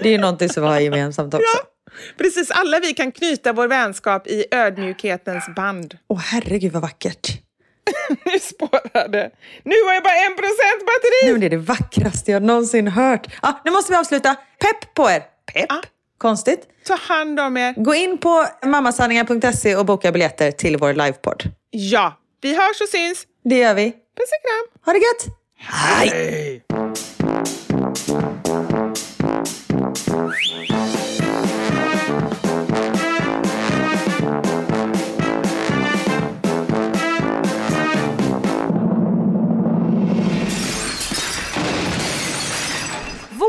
Det 0.02 0.10
är 0.10 0.12
ju 0.12 0.18
någonting 0.18 0.50
som 0.50 0.64
vi 0.64 0.70
har 0.70 0.80
gemensamt 0.80 1.34
också. 1.34 1.58
Precis, 2.18 2.52
alla 2.52 2.80
vi 2.80 2.94
kan 2.94 3.12
knyta 3.12 3.54
vår 3.54 3.68
vänskap 3.68 4.28
i 4.28 4.46
ödmjukhetens 4.52 5.44
band. 5.56 5.98
Åh 6.08 6.20
herregud 6.20 6.72
vad 6.72 6.82
vackert. 6.82 7.28
Nu 8.26 8.40
spårade. 8.40 9.32
Nu 9.64 9.76
har 9.86 9.94
jag 9.94 10.04
bara 10.04 10.16
en 10.16 10.36
procent 10.36 10.80
batteri! 10.86 11.32
Nu 11.32 11.36
är 11.36 11.38
det 11.40 11.50
det 11.50 11.58
vackraste 11.58 12.32
jag 12.32 12.44
någonsin 12.44 12.88
hört. 12.88 13.28
Ah, 13.42 13.54
nu 13.66 13.72
måste 13.72 13.92
vi 13.92 13.98
avsluta. 13.98 14.36
Pepp 14.36 14.94
på 14.94 15.10
er! 15.10 15.24
Pepp? 15.54 15.72
Ah. 15.72 15.82
Konstigt. 16.18 16.62
Ta 16.88 16.96
hand 16.96 17.40
om 17.40 17.58
er. 17.58 17.74
Gå 17.78 17.96
in 17.96 18.18
på 18.18 18.46
mammasanningar.se 18.66 19.76
och 19.76 19.86
boka 19.86 20.12
biljetter 20.12 20.52
till 20.52 20.78
vår 20.78 20.94
livepodd. 20.94 21.44
Ja, 21.72 22.18
vi 22.42 22.56
hörs 22.56 22.82
och 22.82 22.90
syns. 22.90 23.24
Det 23.44 23.58
gör 23.58 23.74
vi. 23.74 23.92
Puss 23.92 24.30
och 24.32 24.42
kram. 24.42 24.86
Ha 24.86 24.94
det 24.94 25.00
gött! 25.00 25.26
Hej! 25.58 26.64